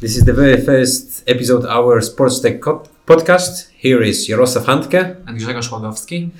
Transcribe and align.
This 0.00 0.16
is 0.16 0.24
the 0.24 0.32
very 0.32 0.60
first 0.64 1.24
episode 1.26 1.64
of 1.64 1.70
our 1.70 2.00
Sports 2.00 2.38
Tech 2.38 2.60
podcast. 3.04 3.68
Here 3.76 4.00
is 4.00 4.28
Jarosław 4.28 4.64
Handke. 4.64 5.16
and 5.26 5.36
Grzegorz 5.36 5.70
Łagowski. 5.70 6.30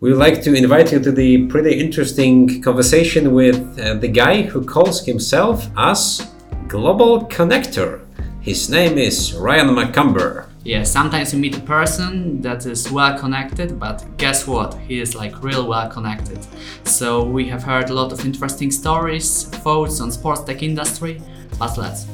We 0.00 0.12
would 0.12 0.20
like 0.20 0.42
to 0.42 0.54
invite 0.54 0.92
you 0.92 1.00
to 1.00 1.10
the 1.10 1.48
pretty 1.48 1.80
interesting 1.80 2.62
conversation 2.62 3.34
with 3.34 3.56
uh, 3.80 3.94
the 3.94 4.06
guy 4.06 4.42
who 4.42 4.64
calls 4.64 5.04
himself 5.04 5.66
as 5.76 6.28
Global 6.68 7.26
Connector. 7.26 8.00
His 8.40 8.70
name 8.70 8.96
is 8.98 9.34
Ryan 9.34 9.74
McCumber. 9.74 10.46
Yeah, 10.64 10.84
sometimes 10.84 11.32
you 11.32 11.40
meet 11.40 11.56
a 11.56 11.60
person 11.60 12.40
that 12.42 12.66
is 12.66 12.88
well 12.92 13.18
connected, 13.18 13.80
but 13.80 14.04
guess 14.16 14.46
what? 14.46 14.74
He 14.86 15.00
is 15.00 15.16
like 15.16 15.42
real 15.42 15.66
well 15.66 15.88
connected. 15.88 16.38
So 16.84 17.24
we 17.24 17.48
have 17.48 17.64
heard 17.64 17.90
a 17.90 17.94
lot 17.94 18.12
of 18.12 18.24
interesting 18.24 18.70
stories, 18.70 19.42
thoughts 19.64 20.00
on 20.00 20.12
sports 20.12 20.44
tech 20.44 20.62
industry, 20.62 21.20
but 21.58 21.76
let's 21.76 22.06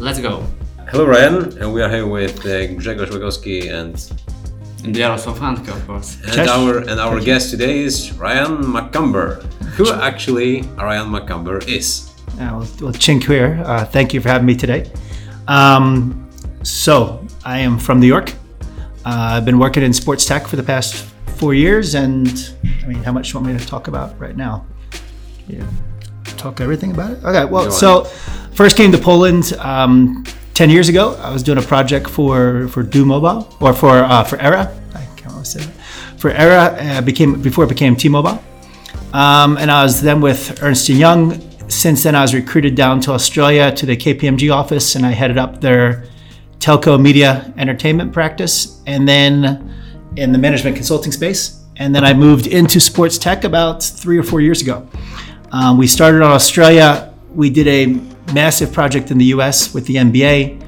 let's 0.00 0.18
go. 0.18 0.44
Hello, 0.90 1.06
Ryan. 1.06 1.58
And 1.58 1.72
we 1.72 1.82
are 1.82 1.90
here 1.90 2.06
with 2.06 2.40
uh, 2.46 2.66
Grzegorz 2.74 3.10
Łagowski 3.10 3.70
and 3.70 3.94
And 4.84 4.96
Jarosław 4.96 5.38
Handke, 5.38 5.68
of 5.68 5.86
course. 5.86 6.16
And 6.24 6.32
Cześć. 6.32 6.48
our 6.48 6.78
and 6.88 7.00
our 7.00 7.20
guest 7.20 7.50
today 7.50 7.84
is 7.84 8.12
Ryan 8.18 8.62
McCumber. 8.64 9.42
Who 9.76 9.92
actually 9.92 10.62
Ryan 10.78 11.10
McCumber 11.10 11.62
is? 11.68 12.08
Uh, 12.32 12.56
well, 12.56 12.66
well, 12.80 12.92
Chinquir, 12.92 13.60
uh, 13.66 13.84
thank 13.84 14.14
you 14.14 14.20
for 14.22 14.30
having 14.30 14.46
me 14.46 14.54
today. 14.54 14.90
Um, 15.48 16.28
so, 16.62 17.26
I 17.44 17.58
am 17.58 17.78
from 17.78 18.00
New 18.00 18.06
York. 18.06 18.32
Uh, 19.04 19.36
I've 19.36 19.44
been 19.44 19.58
working 19.58 19.82
in 19.82 19.92
sports 19.92 20.24
tech 20.24 20.46
for 20.46 20.56
the 20.56 20.62
past 20.62 20.94
four 21.36 21.52
years, 21.54 21.94
and 21.94 22.28
I 22.82 22.86
mean, 22.86 23.02
how 23.04 23.12
much 23.12 23.28
do 23.28 23.38
you 23.38 23.40
want 23.44 23.52
me 23.52 23.58
to 23.58 23.66
talk 23.66 23.88
about 23.88 24.18
right 24.18 24.36
now? 24.36 24.64
Yeah, 25.46 25.64
talk 26.36 26.60
everything 26.60 26.90
about 26.92 27.10
it. 27.12 27.24
Okay, 27.24 27.44
well, 27.44 27.70
so 27.70 28.04
first 28.54 28.76
came 28.76 28.92
to 28.92 28.98
Poland 28.98 29.52
um, 29.58 30.24
ten 30.54 30.70
years 30.70 30.88
ago. 30.88 31.14
I 31.22 31.30
was 31.32 31.42
doing 31.42 31.58
a 31.58 31.62
project 31.62 32.08
for 32.08 32.68
for 32.68 32.82
T-Mobile 32.82 33.48
or 33.60 33.72
for 33.72 33.98
uh, 33.98 34.24
for 34.24 34.38
Era. 34.40 34.72
I 34.94 35.04
can't 35.16 35.26
remember 35.26 35.44
say 35.44 35.60
that. 35.60 35.74
For 36.18 36.30
Era, 36.30 36.76
uh, 36.78 37.00
became 37.00 37.40
before 37.40 37.64
it 37.64 37.68
became 37.68 37.96
T-Mobile. 37.96 38.42
Um, 39.12 39.56
and 39.58 39.70
I 39.70 39.82
was 39.82 40.00
then 40.00 40.20
with 40.20 40.62
Ernst 40.62 40.88
& 40.88 40.88
Young. 40.88 41.40
Since 41.68 42.02
then, 42.04 42.14
I 42.14 42.22
was 42.22 42.34
recruited 42.34 42.74
down 42.74 43.00
to 43.00 43.12
Australia 43.12 43.72
to 43.72 43.86
the 43.86 43.96
KPMG 43.96 44.52
office, 44.54 44.94
and 44.96 45.04
I 45.06 45.10
headed 45.10 45.38
up 45.38 45.60
their 45.60 46.04
telco 46.58 47.00
media 47.00 47.52
entertainment 47.56 48.12
practice, 48.12 48.82
and 48.86 49.08
then 49.08 49.72
in 50.16 50.32
the 50.32 50.38
management 50.38 50.76
consulting 50.76 51.12
space. 51.12 51.60
And 51.76 51.94
then 51.94 52.04
I 52.04 52.12
moved 52.12 52.46
into 52.46 52.78
sports 52.78 53.16
tech 53.16 53.44
about 53.44 53.82
three 53.82 54.18
or 54.18 54.22
four 54.22 54.40
years 54.40 54.60
ago. 54.60 54.86
Um, 55.52 55.78
we 55.78 55.86
started 55.86 56.18
in 56.18 56.22
Australia. 56.22 57.12
We 57.34 57.50
did 57.50 57.66
a 57.68 57.86
massive 58.32 58.72
project 58.72 59.10
in 59.10 59.18
the 59.18 59.26
US 59.26 59.74
with 59.74 59.86
the 59.86 59.96
NBA. 59.96 60.60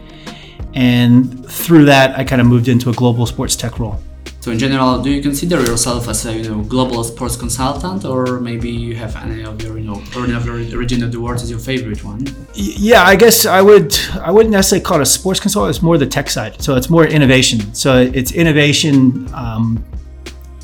And 0.75 1.47
through 1.47 1.85
that, 1.87 2.19
I 2.19 2.25
kind 2.25 2.41
of 2.41 2.47
moved 2.47 2.69
into 2.69 2.91
a 2.91 2.93
global 2.93 3.27
sports 3.27 3.57
tech 3.57 3.79
role. 3.79 4.01
So 4.41 4.51
in 4.51 4.59
general, 4.59 5.01
do 5.01 5.09
you 5.09 5.23
consider 5.23 5.61
yourself 5.61 6.09
as 6.09 6.27
a 6.27 6.37
you 6.37 6.43
know 6.43 6.63
global 6.65 7.05
sports 7.05 7.37
consultant, 7.37 8.05
or 8.05 8.41
maybe 8.41 8.69
you 8.69 8.97
have 8.97 9.15
any 9.15 9.45
of 9.45 9.63
your 9.63 9.79
you 9.79 9.85
know 9.85 10.03
or 10.17 10.25
any 10.25 10.35
of 10.35 10.45
your 10.45 10.57
region 10.57 11.05
of 11.05 11.13
the 11.13 11.21
world 11.21 11.41
is 11.41 11.49
your 11.49 11.61
favorite 11.61 12.03
one? 12.03 12.27
Yeah, 12.55 13.05
I 13.05 13.15
guess 13.15 13.47
I 13.47 13.63
would. 13.63 13.97
I 14.21 14.33
wouldn't 14.33 14.51
necessarily 14.51 14.85
call 14.85 14.99
it 14.99 15.03
a 15.03 15.07
sports 15.07 15.39
consultant. 15.39 15.77
It's 15.77 15.83
more 15.83 15.97
the 15.97 16.09
tech 16.09 16.29
side. 16.29 16.61
So 16.61 16.75
it's 16.75 16.91
more 16.91 17.07
innovation. 17.07 17.73
So 17.73 18.01
it's 18.01 18.33
innovation 18.33 19.33
um, 19.33 19.85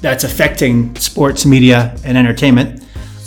that's 0.00 0.24
affecting 0.24 0.96
sports, 0.96 1.46
media, 1.46 1.96
and 2.05 2.19
entertainment. 2.19 2.78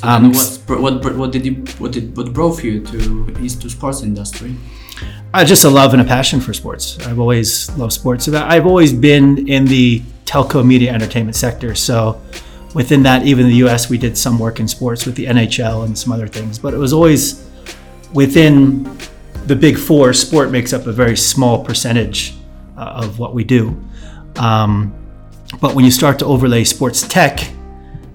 So 0.02 0.08
Um, 0.08 0.34
what, 0.34 0.82
what 0.82 1.16
what 1.16 1.32
did 1.32 1.46
you 1.46 1.54
what 1.78 1.92
did 1.92 2.18
what 2.18 2.34
drove 2.34 2.64
you 2.64 2.84
to 2.86 3.28
into 3.38 3.70
sports 3.70 4.02
industry? 4.02 4.56
I 5.32 5.44
just 5.44 5.64
a 5.64 5.70
love 5.70 5.94
and 5.94 6.02
a 6.02 6.06
passion 6.06 6.42
for 6.42 6.54
sports. 6.54 6.98
I've 7.06 7.20
always 7.20 7.70
loved 7.78 7.94
sports. 7.94 8.26
So 8.26 8.36
I've 8.36 8.66
always 8.66 8.94
been 8.94 9.48
in 9.48 9.66
the 9.66 10.02
telco 10.26 10.66
media 10.66 10.92
entertainment 10.92 11.36
sector. 11.36 11.76
So 11.76 12.20
within 12.74 13.04
that, 13.04 13.28
even 13.28 13.46
in 13.46 13.52
the 13.52 13.58
U.S., 13.58 13.92
we 13.92 14.00
did 14.00 14.18
some 14.18 14.40
work 14.40 14.60
in 14.60 14.68
sports 14.68 15.06
with 15.06 15.16
the 15.16 15.26
NHL 15.26 15.86
and 15.86 15.96
some 15.96 16.12
other 16.12 16.28
things. 16.28 16.58
But 16.58 16.74
it 16.74 16.78
was 16.78 16.94
always 16.94 17.48
within 18.12 18.84
the 19.46 19.56
big 19.56 19.78
four. 19.78 20.14
Sport 20.14 20.50
makes 20.50 20.74
up 20.74 20.88
a 20.88 20.92
very 20.92 21.16
small 21.16 21.64
percentage 21.64 22.34
uh, 22.76 23.04
of 23.04 23.20
what 23.20 23.36
we 23.36 23.44
do. 23.44 23.80
Um, 24.38 24.94
but 25.60 25.76
when 25.76 25.86
you 25.86 25.92
start 25.92 26.18
to 26.20 26.26
overlay 26.26 26.64
sports 26.64 27.08
tech, 27.08 27.52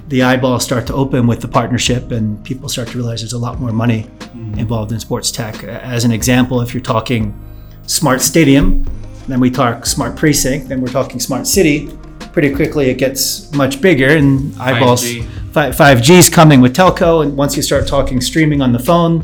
the 0.08 0.22
eyeballs 0.22 0.64
start 0.64 0.86
to 0.86 0.94
open 0.94 1.26
with 1.26 1.40
the 1.40 1.48
partnership, 1.48 2.12
and 2.12 2.42
people 2.44 2.68
start 2.68 2.88
to 2.88 2.98
realize 2.98 3.22
there's 3.22 3.32
a 3.32 3.38
lot 3.38 3.60
more 3.60 3.72
money 3.72 4.08
involved 4.56 4.92
in 4.92 5.00
sports 5.00 5.30
tech. 5.30 5.64
As 5.64 6.04
an 6.04 6.12
example, 6.12 6.60
if 6.60 6.72
you're 6.72 6.82
talking 6.82 7.34
smart 7.86 8.20
stadium, 8.20 8.84
then 9.28 9.40
we 9.40 9.50
talk 9.50 9.84
smart 9.86 10.16
precinct, 10.16 10.68
then 10.68 10.80
we're 10.80 10.88
talking 10.92 11.18
smart 11.18 11.46
city. 11.46 11.90
Pretty 12.32 12.54
quickly, 12.54 12.90
it 12.90 12.98
gets 12.98 13.52
much 13.54 13.80
bigger, 13.80 14.08
and 14.16 14.54
eyeballs. 14.60 15.02
5G. 15.04 15.52
Fi- 15.52 15.70
5G 15.70 16.10
is 16.18 16.28
coming 16.28 16.60
with 16.60 16.76
telco, 16.76 17.22
and 17.24 17.36
once 17.36 17.56
you 17.56 17.62
start 17.62 17.88
talking 17.88 18.20
streaming 18.20 18.60
on 18.60 18.72
the 18.72 18.78
phone, 18.78 19.22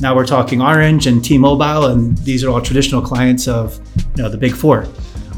now 0.00 0.16
we're 0.16 0.26
talking 0.26 0.60
Orange 0.60 1.06
and 1.06 1.24
T-Mobile, 1.24 1.86
and 1.86 2.16
these 2.18 2.42
are 2.42 2.50
all 2.50 2.60
traditional 2.60 3.00
clients 3.02 3.46
of 3.46 3.78
you 4.16 4.22
know 4.22 4.28
the 4.28 4.38
big 4.38 4.54
four. 4.54 4.84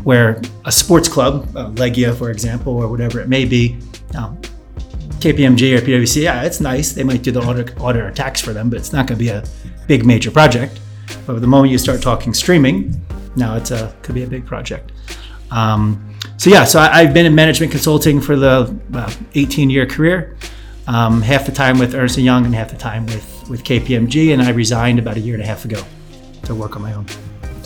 Where 0.04 0.40
a 0.64 0.72
sports 0.72 1.08
club, 1.08 1.48
uh, 1.56 1.70
Legia, 1.70 2.16
for 2.16 2.30
example, 2.30 2.74
or 2.74 2.86
whatever 2.88 3.20
it 3.20 3.28
may 3.28 3.44
be, 3.44 3.76
um, 4.16 4.40
KPMG 5.26 5.76
or 5.76 5.80
PwC, 5.80 6.22
yeah, 6.22 6.42
it's 6.42 6.60
nice. 6.60 6.92
They 6.92 7.02
might 7.02 7.24
do 7.24 7.32
the 7.32 7.40
audit, 7.40 7.76
audit 7.80 8.02
or 8.02 8.12
tax 8.12 8.40
for 8.40 8.52
them, 8.52 8.70
but 8.70 8.78
it's 8.78 8.92
not 8.92 9.08
going 9.08 9.18
to 9.18 9.24
be 9.24 9.30
a 9.30 9.42
big 9.88 10.06
major 10.06 10.30
project. 10.30 10.78
But 11.26 11.40
the 11.40 11.48
moment 11.48 11.72
you 11.72 11.78
start 11.78 12.00
talking 12.00 12.32
streaming, 12.32 12.94
now 13.34 13.56
it's 13.56 13.72
a 13.72 13.92
could 14.02 14.14
be 14.14 14.22
a 14.22 14.26
big 14.28 14.46
project. 14.46 14.92
Um, 15.50 16.14
so 16.36 16.48
yeah, 16.48 16.64
so 16.64 16.78
I, 16.78 17.00
I've 17.00 17.12
been 17.12 17.26
in 17.26 17.34
management 17.34 17.72
consulting 17.72 18.20
for 18.20 18.36
the 18.36 18.78
uh, 18.94 19.12
18 19.34 19.68
year 19.68 19.84
career. 19.84 20.36
Um, 20.86 21.22
half 21.22 21.44
the 21.44 21.52
time 21.52 21.80
with 21.80 21.96
Ernst 21.96 22.18
Young 22.18 22.44
and 22.44 22.54
half 22.54 22.70
the 22.70 22.76
time 22.76 23.06
with 23.06 23.48
with 23.50 23.64
KPMG, 23.64 24.32
and 24.32 24.40
I 24.40 24.50
resigned 24.50 25.00
about 25.00 25.16
a 25.16 25.20
year 25.20 25.34
and 25.34 25.42
a 25.42 25.46
half 25.46 25.64
ago 25.64 25.82
to 26.44 26.54
work 26.54 26.76
on 26.76 26.82
my 26.82 26.92
own. 26.92 27.06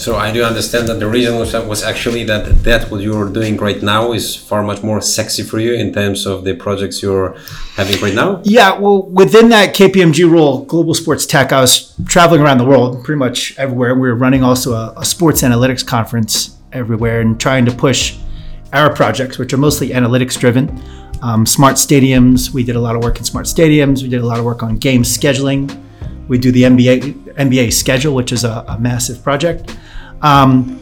So 0.01 0.17
I 0.17 0.33
do 0.33 0.43
understand 0.43 0.89
that 0.89 0.99
the 0.99 1.07
reason 1.07 1.39
was, 1.39 1.53
was 1.53 1.83
actually 1.83 2.25
that 2.25 2.65
that 2.65 2.91
what 2.91 3.03
you're 3.03 3.29
doing 3.29 3.59
right 3.59 3.83
now 3.83 4.13
is 4.15 4.35
far 4.35 4.63
much 4.63 4.83
more 4.83 5.03
sexy 5.03 5.43
for 5.43 5.59
you 5.59 5.75
in 5.75 5.93
terms 5.93 6.25
of 6.25 6.43
the 6.45 6.55
projects 6.55 7.03
you're 7.03 7.37
having 7.77 8.01
right 8.01 8.15
now. 8.15 8.41
Yeah, 8.43 8.79
well, 8.79 9.03
within 9.03 9.51
that 9.51 9.75
KPMG 9.75 10.25
role, 10.31 10.65
Global 10.65 10.95
Sports 10.95 11.27
Tech, 11.27 11.53
I 11.53 11.61
was 11.61 11.95
traveling 12.07 12.41
around 12.41 12.57
the 12.57 12.65
world, 12.65 13.05
pretty 13.05 13.19
much 13.19 13.55
everywhere. 13.59 13.95
We 13.95 14.09
were 14.09 14.15
running 14.15 14.43
also 14.43 14.73
a, 14.73 14.95
a 14.97 15.05
sports 15.05 15.43
analytics 15.43 15.87
conference 15.87 16.57
everywhere 16.73 17.21
and 17.21 17.39
trying 17.39 17.67
to 17.67 17.71
push 17.71 18.17
our 18.73 18.91
projects, 18.95 19.37
which 19.37 19.53
are 19.53 19.59
mostly 19.59 19.91
analytics 19.91 20.41
driven. 20.41 20.83
Um, 21.21 21.45
smart 21.45 21.77
stadiums, 21.77 22.55
we 22.55 22.65
did 22.65 22.75
a 22.75 22.81
lot 22.81 22.97
of 22.97 23.03
work 23.03 23.19
in 23.19 23.25
smart 23.25 23.45
stadiums. 23.45 24.03
We 24.03 24.09
did 24.09 24.23
a 24.23 24.27
lot 24.27 24.39
of 24.39 24.47
work 24.47 24.63
on 24.63 24.79
game 24.79 25.03
scheduling. 25.03 25.69
We 26.27 26.39
do 26.39 26.51
the 26.53 26.63
NBA 26.63 27.35
NBA 27.35 27.73
schedule, 27.73 28.15
which 28.15 28.33
is 28.33 28.45
a, 28.45 28.65
a 28.67 28.79
massive 28.79 29.23
project. 29.23 29.77
Um, 30.23 30.81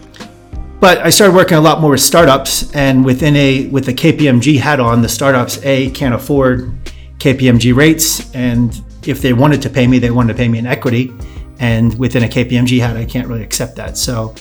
but 0.81 0.99
I 0.99 1.11
started 1.11 1.35
working 1.35 1.59
a 1.59 1.61
lot 1.61 1.81
more 1.81 1.91
with 1.91 2.01
startups, 2.01 2.73
and 2.75 3.05
within 3.05 3.35
a 3.37 3.67
with 3.69 3.87
the 3.87 3.95
KPMG 3.95 4.59
hat 4.59 4.79
on, 4.79 5.03
the 5.03 5.09
startups 5.09 5.63
a 5.65 5.91
can't 5.91 6.15
afford 6.15 6.73
KPMG 7.19 7.75
rates, 7.75 8.33
and 8.35 8.81
if 9.07 9.21
they 9.21 9.33
wanted 9.33 9.61
to 9.63 9.71
pay 9.71 9.87
me, 9.87 9.99
they 9.99 10.11
wanted 10.11 10.35
to 10.35 10.39
pay 10.39 10.49
me 10.49 10.59
in 10.59 10.67
equity, 10.67 11.13
and 11.59 11.99
within 11.99 12.23
a 12.23 12.29
KPMG 12.29 12.81
hat, 12.81 12.97
I 12.97 13.05
can't 13.05 13.27
really 13.27 13.43
accept 13.43 13.75
that. 13.77 13.97
So 13.97 14.35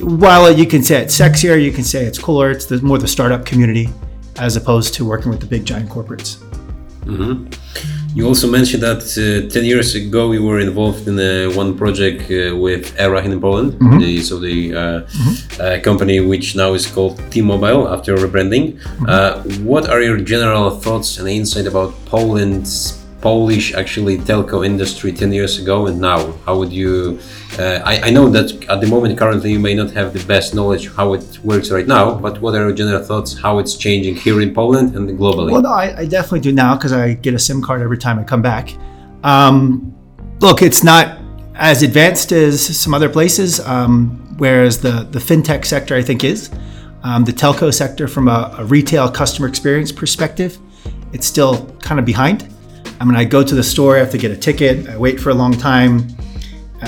while 0.00 0.50
you 0.50 0.66
can 0.66 0.82
say 0.82 1.02
it's 1.02 1.18
sexier, 1.18 1.62
you 1.62 1.72
can 1.72 1.84
say 1.84 2.04
it's 2.04 2.18
cooler. 2.18 2.50
It's 2.50 2.66
the, 2.66 2.80
more 2.80 2.98
the 2.98 3.08
startup 3.08 3.44
community 3.44 3.88
as 4.38 4.56
opposed 4.56 4.94
to 4.94 5.04
working 5.04 5.30
with 5.30 5.40
the 5.40 5.46
big 5.46 5.64
giant 5.64 5.90
corporates. 5.90 6.42
You 8.16 8.28
also 8.28 8.46
mentioned 8.48 8.82
that 8.84 9.02
uh, 9.18 9.52
10 9.52 9.64
years 9.64 9.96
ago 9.96 10.30
you 10.30 10.44
were 10.44 10.60
involved 10.60 11.08
in 11.08 11.18
uh, 11.18 11.50
one 11.56 11.76
project 11.76 12.30
uh, 12.30 12.56
with 12.56 12.94
Era 12.96 13.20
in 13.24 13.40
Poland, 13.40 13.72
the, 14.00 14.20
so 14.22 14.38
the 14.38 14.72
uh, 14.72 15.00
uh, 15.60 15.80
company 15.82 16.20
which 16.20 16.54
now 16.54 16.74
is 16.74 16.86
called 16.86 17.20
T-Mobile 17.32 17.88
after 17.88 18.14
rebranding. 18.16 18.78
Uh, 19.08 19.42
what 19.64 19.88
are 19.88 20.00
your 20.00 20.18
general 20.18 20.70
thoughts 20.70 21.18
and 21.18 21.28
insight 21.28 21.66
about 21.66 21.92
Poland's 22.06 23.03
Polish 23.24 23.72
actually 23.72 24.18
telco 24.18 24.66
industry 24.66 25.10
10 25.10 25.32
years 25.32 25.58
ago 25.58 25.86
and 25.86 25.98
now? 25.98 26.32
How 26.44 26.58
would 26.58 26.70
you? 26.70 27.18
Uh, 27.58 27.80
I, 27.82 28.08
I 28.08 28.10
know 28.10 28.28
that 28.28 28.48
at 28.68 28.82
the 28.82 28.86
moment 28.86 29.18
currently 29.18 29.50
you 29.50 29.58
may 29.58 29.74
not 29.74 29.90
have 29.92 30.12
the 30.12 30.22
best 30.26 30.54
knowledge 30.54 30.94
how 30.94 31.14
it 31.14 31.38
works 31.42 31.70
right 31.70 31.86
now, 31.86 32.16
but 32.16 32.42
what 32.42 32.54
are 32.54 32.64
your 32.66 32.74
general 32.74 33.02
thoughts 33.02 33.32
how 33.44 33.58
it's 33.60 33.76
changing 33.76 34.16
here 34.16 34.42
in 34.42 34.52
Poland 34.52 34.94
and 34.94 35.08
globally? 35.18 35.52
Well, 35.52 35.66
I, 35.66 35.94
I 36.02 36.04
definitely 36.04 36.40
do 36.40 36.52
now 36.52 36.76
because 36.76 36.92
I 36.92 37.14
get 37.14 37.32
a 37.32 37.38
SIM 37.38 37.62
card 37.62 37.80
every 37.80 37.96
time 37.96 38.18
I 38.18 38.24
come 38.24 38.42
back. 38.42 38.76
Um, 39.22 39.94
look, 40.40 40.60
it's 40.60 40.84
not 40.84 41.18
as 41.54 41.82
advanced 41.82 42.30
as 42.30 42.60
some 42.78 42.92
other 42.92 43.08
places, 43.08 43.58
um, 43.60 44.34
whereas 44.36 44.82
the, 44.82 45.08
the 45.10 45.18
fintech 45.18 45.64
sector, 45.64 45.96
I 45.96 46.02
think, 46.02 46.24
is. 46.24 46.50
Um, 47.02 47.24
the 47.24 47.32
telco 47.32 47.72
sector, 47.72 48.06
from 48.06 48.28
a, 48.28 48.54
a 48.58 48.66
retail 48.66 49.10
customer 49.10 49.48
experience 49.48 49.92
perspective, 49.92 50.58
it's 51.14 51.26
still 51.26 51.66
kind 51.80 51.98
of 51.98 52.04
behind. 52.04 52.53
I 53.00 53.04
mean, 53.04 53.16
I 53.16 53.24
go 53.24 53.42
to 53.42 53.54
the 53.54 53.62
store, 53.62 53.96
I 53.96 53.98
have 54.00 54.10
to 54.10 54.18
get 54.18 54.30
a 54.30 54.36
ticket, 54.36 54.88
I 54.88 54.96
wait 54.96 55.20
for 55.20 55.30
a 55.30 55.34
long 55.34 55.52
time. 55.52 56.08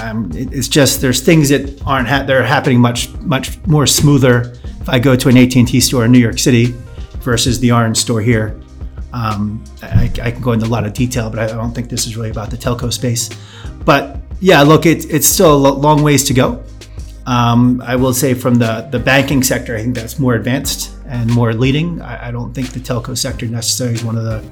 Um, 0.00 0.30
it, 0.32 0.52
it's 0.52 0.68
just 0.68 1.00
there's 1.00 1.20
things 1.20 1.48
that 1.48 1.82
aren't 1.86 2.08
ha- 2.08 2.24
they're 2.24 2.44
happening 2.44 2.80
much 2.80 3.12
much 3.20 3.64
more 3.66 3.86
smoother 3.86 4.52
if 4.80 4.88
I 4.88 4.98
go 4.98 5.16
to 5.16 5.28
an 5.28 5.36
AT&T 5.36 5.80
store 5.80 6.04
in 6.04 6.12
New 6.12 6.18
York 6.18 6.38
City 6.38 6.74
versus 7.20 7.58
the 7.60 7.72
Orange 7.72 7.96
store 7.96 8.20
here. 8.20 8.60
Um, 9.12 9.64
I, 9.82 10.10
I, 10.22 10.30
can 10.30 10.42
go 10.42 10.52
into 10.52 10.66
a 10.66 10.68
lot 10.68 10.84
of 10.84 10.92
detail, 10.92 11.30
but 11.30 11.38
I 11.38 11.46
don't 11.46 11.72
think 11.72 11.88
this 11.88 12.06
is 12.06 12.16
really 12.16 12.30
about 12.30 12.50
the 12.50 12.56
telco 12.56 12.92
space. 12.92 13.30
But 13.84 14.20
yeah, 14.40 14.62
look, 14.62 14.84
it, 14.84 15.10
it's 15.10 15.26
still 15.26 15.54
a 15.54 15.72
long 15.72 16.02
ways 16.02 16.24
to 16.24 16.34
go. 16.34 16.62
Um, 17.26 17.82
I 17.84 17.96
will 17.96 18.12
say 18.12 18.34
from 18.34 18.56
the, 18.56 18.88
the 18.92 18.98
banking 18.98 19.42
sector, 19.42 19.74
I 19.74 19.82
think 19.82 19.94
that's 19.94 20.18
more 20.18 20.34
advanced 20.34 20.92
and 21.06 21.32
more 21.32 21.54
leading. 21.54 22.00
I, 22.02 22.28
I 22.28 22.30
don't 22.30 22.52
think 22.52 22.72
the 22.72 22.80
telco 22.80 23.16
sector 23.16 23.46
necessarily 23.46 23.96
is 23.96 24.04
one 24.04 24.16
of 24.16 24.24
the, 24.24 24.44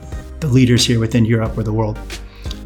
the 0.47 0.53
leaders 0.53 0.87
here 0.87 1.01
within 1.01 1.25
Europe 1.25 1.57
or 1.59 1.63
the 1.63 1.73
world, 1.73 1.99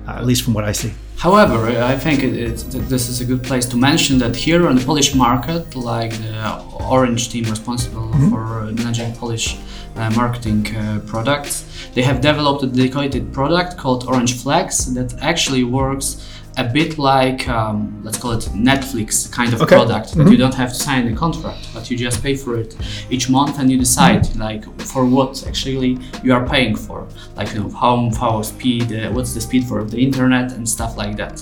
uh, 0.07 0.21
at 0.21 0.27
least 0.27 0.43
from 0.45 0.55
what 0.55 0.65
I 0.65 0.73
see. 0.73 0.93
However, 1.17 1.67
I 1.95 1.97
think 1.97 2.23
it, 2.23 2.35
it, 2.35 2.57
this 2.89 3.09
is 3.09 3.21
a 3.21 3.25
good 3.25 3.43
place 3.43 3.67
to 3.67 3.77
mention 3.77 4.19
that 4.19 4.37
here 4.37 4.69
on 4.69 4.77
the 4.77 4.85
Polish 4.85 5.15
market, 5.15 5.75
like 5.75 6.13
the 6.13 6.63
Orange 6.89 7.31
team 7.33 7.45
responsible 7.45 8.09
mm-hmm. 8.09 8.31
for 8.31 8.71
managing 8.73 9.13
Polish 9.17 9.57
uh, 9.97 10.11
marketing 10.11 10.63
uh, 10.77 11.01
products, 11.07 11.65
they 11.95 12.03
have 12.03 12.21
developed 12.21 12.63
a 12.63 12.69
dedicated 12.69 13.33
product 13.33 13.77
called 13.77 14.05
Orange 14.07 14.41
Flex 14.41 14.85
that 14.97 15.13
actually 15.21 15.65
works 15.65 16.07
a 16.59 16.65
bit 16.65 16.99
like 16.99 17.49
um, 17.49 18.01
let's 18.03 18.19
call 18.19 18.33
it 18.33 18.41
Netflix 18.53 19.33
kind 19.33 19.55
of 19.55 19.63
okay. 19.63 19.77
product 19.77 20.15
that 20.15 20.19
mm-hmm. 20.19 20.33
you 20.33 20.37
don't 20.37 20.55
have 20.55 20.71
to 20.71 20.75
sign 20.75 21.07
a 21.07 21.17
contract, 21.17 21.69
but 21.73 21.89
you 21.89 21.97
just 21.97 22.21
pay 22.23 22.37
for 22.37 22.59
it 22.59 22.77
each 23.11 23.31
month 23.31 23.61
and 23.61 23.71
you 23.71 23.79
decide 23.79 24.23
mm-hmm. 24.23 24.41
like 24.41 24.81
for 24.81 25.07
what 25.07 25.47
actually 25.47 25.99
you 26.25 26.35
are 26.35 26.47
paying 26.47 26.75
for, 26.75 27.09
like 27.37 27.53
you 27.55 27.61
know 27.61 27.71
how 27.71 28.11
how 28.19 28.43
speed, 28.43 28.93
uh, 28.93 29.11
what's 29.13 29.33
the 29.35 29.41
speed 29.41 29.65
for 29.67 29.85
the 29.85 29.99
internet 29.99 30.53
and 30.53 30.69
stuff 30.69 30.97
like 30.97 31.17
that. 31.17 31.37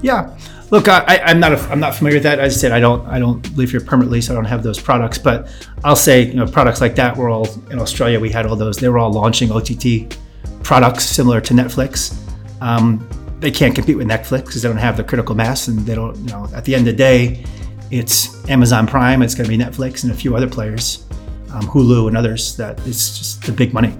Yeah. 0.00 0.36
Look, 0.70 0.88
I, 0.88 1.20
I'm 1.24 1.38
not 1.38 1.52
a, 1.52 1.60
I'm 1.70 1.78
not 1.78 1.94
familiar 1.94 2.16
with 2.16 2.24
that. 2.24 2.40
As 2.40 2.56
I 2.56 2.60
said, 2.60 2.72
I 2.72 2.80
don't 2.80 3.06
I 3.06 3.20
don't 3.20 3.56
live 3.56 3.70
here 3.70 3.80
permanently, 3.80 4.20
so 4.20 4.32
I 4.32 4.34
don't 4.34 4.46
have 4.46 4.64
those 4.64 4.80
products. 4.80 5.18
But 5.18 5.48
I'll 5.84 5.94
say, 5.94 6.22
you 6.22 6.34
know, 6.34 6.46
products 6.46 6.80
like 6.80 6.96
that 6.96 7.16
were 7.16 7.28
all 7.28 7.46
in 7.70 7.78
Australia. 7.78 8.18
We 8.18 8.30
had 8.30 8.46
all 8.46 8.56
those. 8.56 8.78
They 8.78 8.88
were 8.88 8.98
all 8.98 9.12
launching 9.12 9.52
OTT 9.52 10.16
products 10.64 11.04
similar 11.04 11.40
to 11.42 11.54
Netflix. 11.54 12.18
Um, 12.60 13.06
they 13.40 13.50
can't 13.50 13.74
compete 13.74 13.96
with 13.96 14.08
Netflix 14.08 14.46
because 14.46 14.62
they 14.62 14.68
don't 14.68 14.78
have 14.78 14.96
the 14.96 15.04
critical 15.04 15.34
mass, 15.34 15.68
and 15.68 15.80
they 15.80 15.94
don't. 15.94 16.16
You 16.18 16.28
know, 16.28 16.48
at 16.54 16.64
the 16.64 16.74
end 16.74 16.88
of 16.88 16.94
the 16.94 16.98
day, 16.98 17.44
it's 17.90 18.48
Amazon 18.48 18.86
Prime, 18.86 19.22
it's 19.22 19.34
going 19.34 19.48
to 19.48 19.56
be 19.56 19.62
Netflix, 19.62 20.04
and 20.04 20.12
a 20.12 20.16
few 20.16 20.36
other 20.36 20.48
players, 20.48 21.04
um, 21.52 21.62
Hulu 21.62 22.08
and 22.08 22.16
others. 22.16 22.56
That 22.56 22.78
it's 22.86 23.18
just 23.18 23.42
the 23.42 23.52
big 23.52 23.72
money 23.72 23.94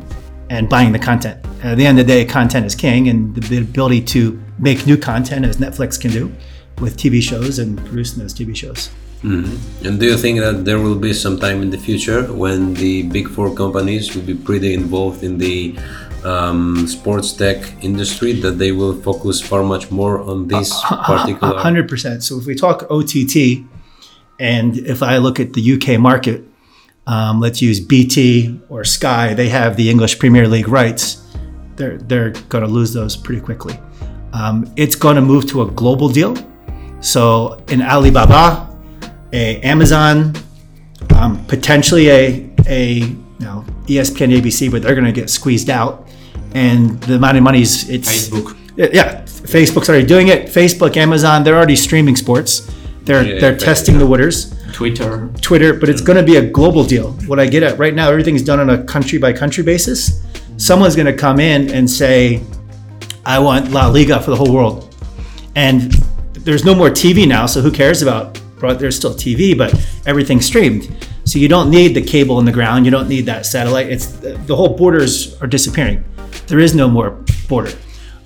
and 0.50 0.68
buying 0.68 0.92
the 0.92 0.98
content. 0.98 1.44
At 1.62 1.76
the 1.76 1.86
end 1.86 1.98
of 1.98 2.06
the 2.06 2.12
day, 2.12 2.24
content 2.24 2.66
is 2.66 2.74
king, 2.74 3.08
and 3.08 3.34
the 3.34 3.58
ability 3.58 4.02
to 4.02 4.40
make 4.58 4.86
new 4.86 4.96
content 4.96 5.44
as 5.44 5.56
Netflix 5.58 6.00
can 6.00 6.10
do 6.10 6.32
with 6.80 6.96
TV 6.96 7.22
shows 7.22 7.58
and 7.58 7.78
producing 7.86 8.22
those 8.22 8.34
TV 8.34 8.54
shows. 8.54 8.90
Mm-hmm. 9.22 9.86
And 9.86 9.98
do 9.98 10.06
you 10.06 10.16
think 10.16 10.40
that 10.40 10.64
there 10.64 10.78
will 10.78 10.94
be 10.94 11.12
some 11.12 11.40
time 11.40 11.62
in 11.62 11.70
the 11.70 11.78
future 11.78 12.32
when 12.32 12.74
the 12.74 13.04
big 13.04 13.28
four 13.28 13.54
companies 13.54 14.14
will 14.14 14.22
be 14.22 14.34
pretty 14.34 14.74
involved 14.74 15.24
in 15.24 15.38
the 15.38 15.76
um, 16.24 16.86
sports 16.86 17.32
tech 17.32 17.84
industry 17.84 18.32
that 18.32 18.58
they 18.58 18.72
will 18.72 18.94
focus 19.02 19.40
far 19.40 19.62
much 19.62 19.90
more 19.90 20.20
on 20.20 20.48
this 20.48 20.72
particular 21.04 21.54
100% 21.54 22.22
so 22.22 22.38
if 22.38 22.46
we 22.46 22.54
talk 22.54 22.90
ott 22.90 23.14
and 24.38 24.76
if 24.78 25.02
i 25.02 25.16
look 25.18 25.40
at 25.40 25.52
the 25.52 25.74
uk 25.74 26.00
market 26.00 26.42
um, 27.06 27.40
let's 27.40 27.62
use 27.62 27.78
bt 27.80 28.60
or 28.68 28.84
sky 28.84 29.34
they 29.34 29.48
have 29.48 29.76
the 29.76 29.88
english 29.88 30.18
premier 30.18 30.48
league 30.48 30.68
rights. 30.68 31.22
They're, 31.76 31.98
they're 31.98 32.30
going 32.48 32.64
to 32.64 32.70
lose 32.70 32.94
those 32.94 33.16
pretty 33.16 33.42
quickly. 33.42 33.78
Um, 34.32 34.72
it's 34.76 34.94
going 34.94 35.16
to 35.16 35.22
move 35.22 35.46
to 35.50 35.60
a 35.62 35.70
global 35.70 36.08
deal. 36.08 36.34
So 37.00 37.62
in 37.68 37.82
alibaba 37.82 38.66
a 39.32 39.60
amazon 39.60 40.34
um, 41.14 41.44
potentially 41.46 42.10
a, 42.10 42.50
a 42.66 43.14
you 43.38 43.46
know, 43.46 43.64
ESPN, 43.86 44.40
ABC, 44.40 44.70
but 44.70 44.82
they're 44.82 44.94
going 44.94 45.06
to 45.06 45.12
get 45.12 45.30
squeezed 45.30 45.70
out 45.70 46.06
and 46.56 47.00
the 47.02 47.16
amount 47.16 47.36
of 47.36 47.42
money 47.42 47.62
is 47.62 47.88
it's 47.90 48.08
Facebook. 48.08 48.56
Yeah, 48.76 49.22
Facebook's 49.24 49.88
already 49.88 50.06
doing 50.06 50.28
it. 50.28 50.48
Facebook, 50.48 50.96
Amazon, 50.96 51.44
they're 51.44 51.56
already 51.56 51.76
streaming 51.76 52.16
sports. 52.16 52.70
They're 53.02 53.24
yeah, 53.24 53.40
they're 53.40 53.56
testing 53.56 53.98
the 53.98 54.06
waters. 54.06 54.54
Twitter. 54.72 55.30
Twitter, 55.40 55.72
but 55.74 55.88
it's 55.88 56.00
going 56.00 56.18
to 56.18 56.22
be 56.22 56.36
a 56.36 56.42
global 56.50 56.84
deal. 56.84 57.12
What 57.26 57.38
I 57.38 57.46
get 57.46 57.62
at 57.62 57.78
right 57.78 57.94
now, 57.94 58.10
everything's 58.10 58.42
done 58.42 58.60
on 58.60 58.70
a 58.70 58.82
country 58.84 59.18
by 59.18 59.32
country 59.32 59.62
basis. 59.62 60.22
Someone's 60.56 60.96
going 60.96 61.06
to 61.06 61.16
come 61.16 61.38
in 61.40 61.70
and 61.70 61.88
say, 61.88 62.42
"I 63.24 63.38
want 63.38 63.70
La 63.70 63.86
Liga 63.88 64.20
for 64.20 64.30
the 64.30 64.36
whole 64.36 64.52
world," 64.52 64.94
and 65.54 65.92
there's 66.32 66.64
no 66.64 66.74
more 66.74 66.88
TV 66.88 67.26
now, 67.26 67.46
so 67.46 67.60
who 67.60 67.70
cares 67.70 68.02
about? 68.02 68.40
There's 68.78 68.96
still 68.96 69.14
TV, 69.14 69.56
but 69.56 69.72
everything's 70.06 70.46
streamed. 70.46 70.88
So 71.26 71.38
you 71.38 71.48
don't 71.48 71.70
need 71.70 71.94
the 71.94 72.02
cable 72.02 72.38
in 72.38 72.46
the 72.46 72.52
ground. 72.52 72.86
You 72.86 72.90
don't 72.90 73.08
need 73.08 73.26
that 73.26 73.44
satellite. 73.44 73.88
It's 73.88 74.06
the 74.06 74.56
whole 74.56 74.76
borders 74.76 75.40
are 75.42 75.46
disappearing 75.46 76.02
there 76.46 76.58
is 76.58 76.74
no 76.74 76.88
more 76.88 77.10
border. 77.48 77.72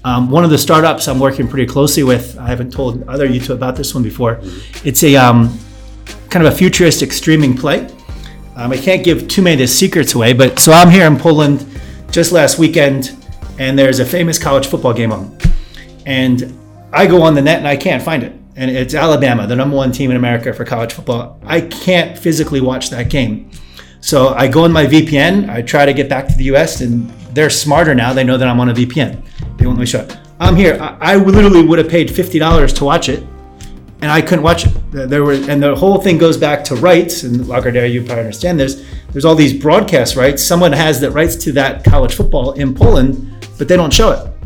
Um, 0.04 0.30
one 0.30 0.44
of 0.44 0.50
the 0.50 0.58
startups 0.58 1.08
I'm 1.08 1.18
working 1.18 1.46
pretty 1.46 1.66
closely 1.66 2.02
with, 2.02 2.38
I 2.38 2.46
haven't 2.46 2.72
told 2.72 3.06
other 3.08 3.26
you 3.26 3.40
two 3.40 3.52
about 3.52 3.76
this 3.76 3.94
one 3.94 4.02
before. 4.02 4.40
It's 4.84 5.02
a 5.04 5.16
um, 5.16 5.58
kind 6.30 6.46
of 6.46 6.52
a 6.52 6.56
futuristic 6.56 7.12
streaming 7.12 7.56
play. 7.56 7.86
Um, 8.56 8.72
I 8.72 8.76
can't 8.76 9.04
give 9.04 9.28
too 9.28 9.42
many 9.42 9.54
of 9.54 9.60
the 9.60 9.66
secrets 9.66 10.14
away, 10.14 10.32
but 10.32 10.58
so 10.58 10.72
I'm 10.72 10.90
here 10.90 11.06
in 11.06 11.18
Poland 11.18 11.66
just 12.10 12.32
last 12.32 12.58
weekend, 12.58 13.16
and 13.58 13.78
there's 13.78 14.00
a 14.00 14.06
famous 14.06 14.38
college 14.38 14.66
football 14.66 14.92
game 14.92 15.12
on, 15.12 15.36
and 16.06 16.58
I 16.92 17.06
go 17.06 17.22
on 17.22 17.34
the 17.34 17.42
net 17.42 17.58
and 17.58 17.68
I 17.68 17.76
can't 17.76 18.02
find 18.02 18.22
it. 18.22 18.39
And 18.60 18.70
it's 18.70 18.94
Alabama, 18.94 19.46
the 19.46 19.56
number 19.56 19.74
one 19.74 19.90
team 19.90 20.10
in 20.10 20.18
America 20.18 20.52
for 20.52 20.66
college 20.66 20.92
football. 20.92 21.40
I 21.44 21.62
can't 21.62 22.18
physically 22.18 22.60
watch 22.60 22.90
that 22.90 23.08
game. 23.08 23.50
So 24.02 24.34
I 24.34 24.48
go 24.48 24.64
on 24.64 24.70
my 24.70 24.84
VPN, 24.84 25.48
I 25.48 25.62
try 25.62 25.86
to 25.86 25.94
get 25.94 26.10
back 26.10 26.28
to 26.28 26.34
the 26.36 26.44
US, 26.54 26.82
and 26.82 27.08
they're 27.32 27.48
smarter 27.48 27.94
now. 27.94 28.12
They 28.12 28.22
know 28.22 28.36
that 28.36 28.46
I'm 28.46 28.60
on 28.60 28.68
a 28.68 28.74
VPN. 28.74 29.24
They 29.56 29.64
won't 29.64 29.78
let 29.78 29.80
me 29.80 29.86
show 29.86 30.00
it. 30.00 30.14
I'm 30.40 30.56
here. 30.56 30.76
I, 30.78 31.12
I 31.12 31.16
literally 31.16 31.64
would 31.64 31.78
have 31.78 31.88
paid 31.88 32.10
$50 32.10 32.76
to 32.76 32.84
watch 32.84 33.08
it, 33.08 33.20
and 34.02 34.10
I 34.10 34.20
couldn't 34.20 34.44
watch 34.44 34.66
it. 34.66 34.74
There 34.90 35.24
were, 35.24 35.32
and 35.32 35.62
the 35.62 35.74
whole 35.74 35.98
thing 35.98 36.18
goes 36.18 36.36
back 36.36 36.62
to 36.64 36.74
rights. 36.74 37.22
And 37.22 37.36
Lagardère, 37.46 37.90
you 37.90 38.04
probably 38.04 38.24
understand 38.24 38.60
this. 38.60 38.86
There's 39.10 39.24
all 39.24 39.34
these 39.34 39.54
broadcast 39.54 40.16
rights. 40.16 40.44
Someone 40.44 40.72
has 40.72 41.00
the 41.00 41.10
rights 41.10 41.34
to 41.36 41.52
that 41.52 41.82
college 41.82 42.14
football 42.14 42.52
in 42.52 42.74
Poland, 42.74 43.48
but 43.56 43.68
they 43.68 43.76
don't 43.76 43.92
show 43.92 44.10
it. 44.10 44.39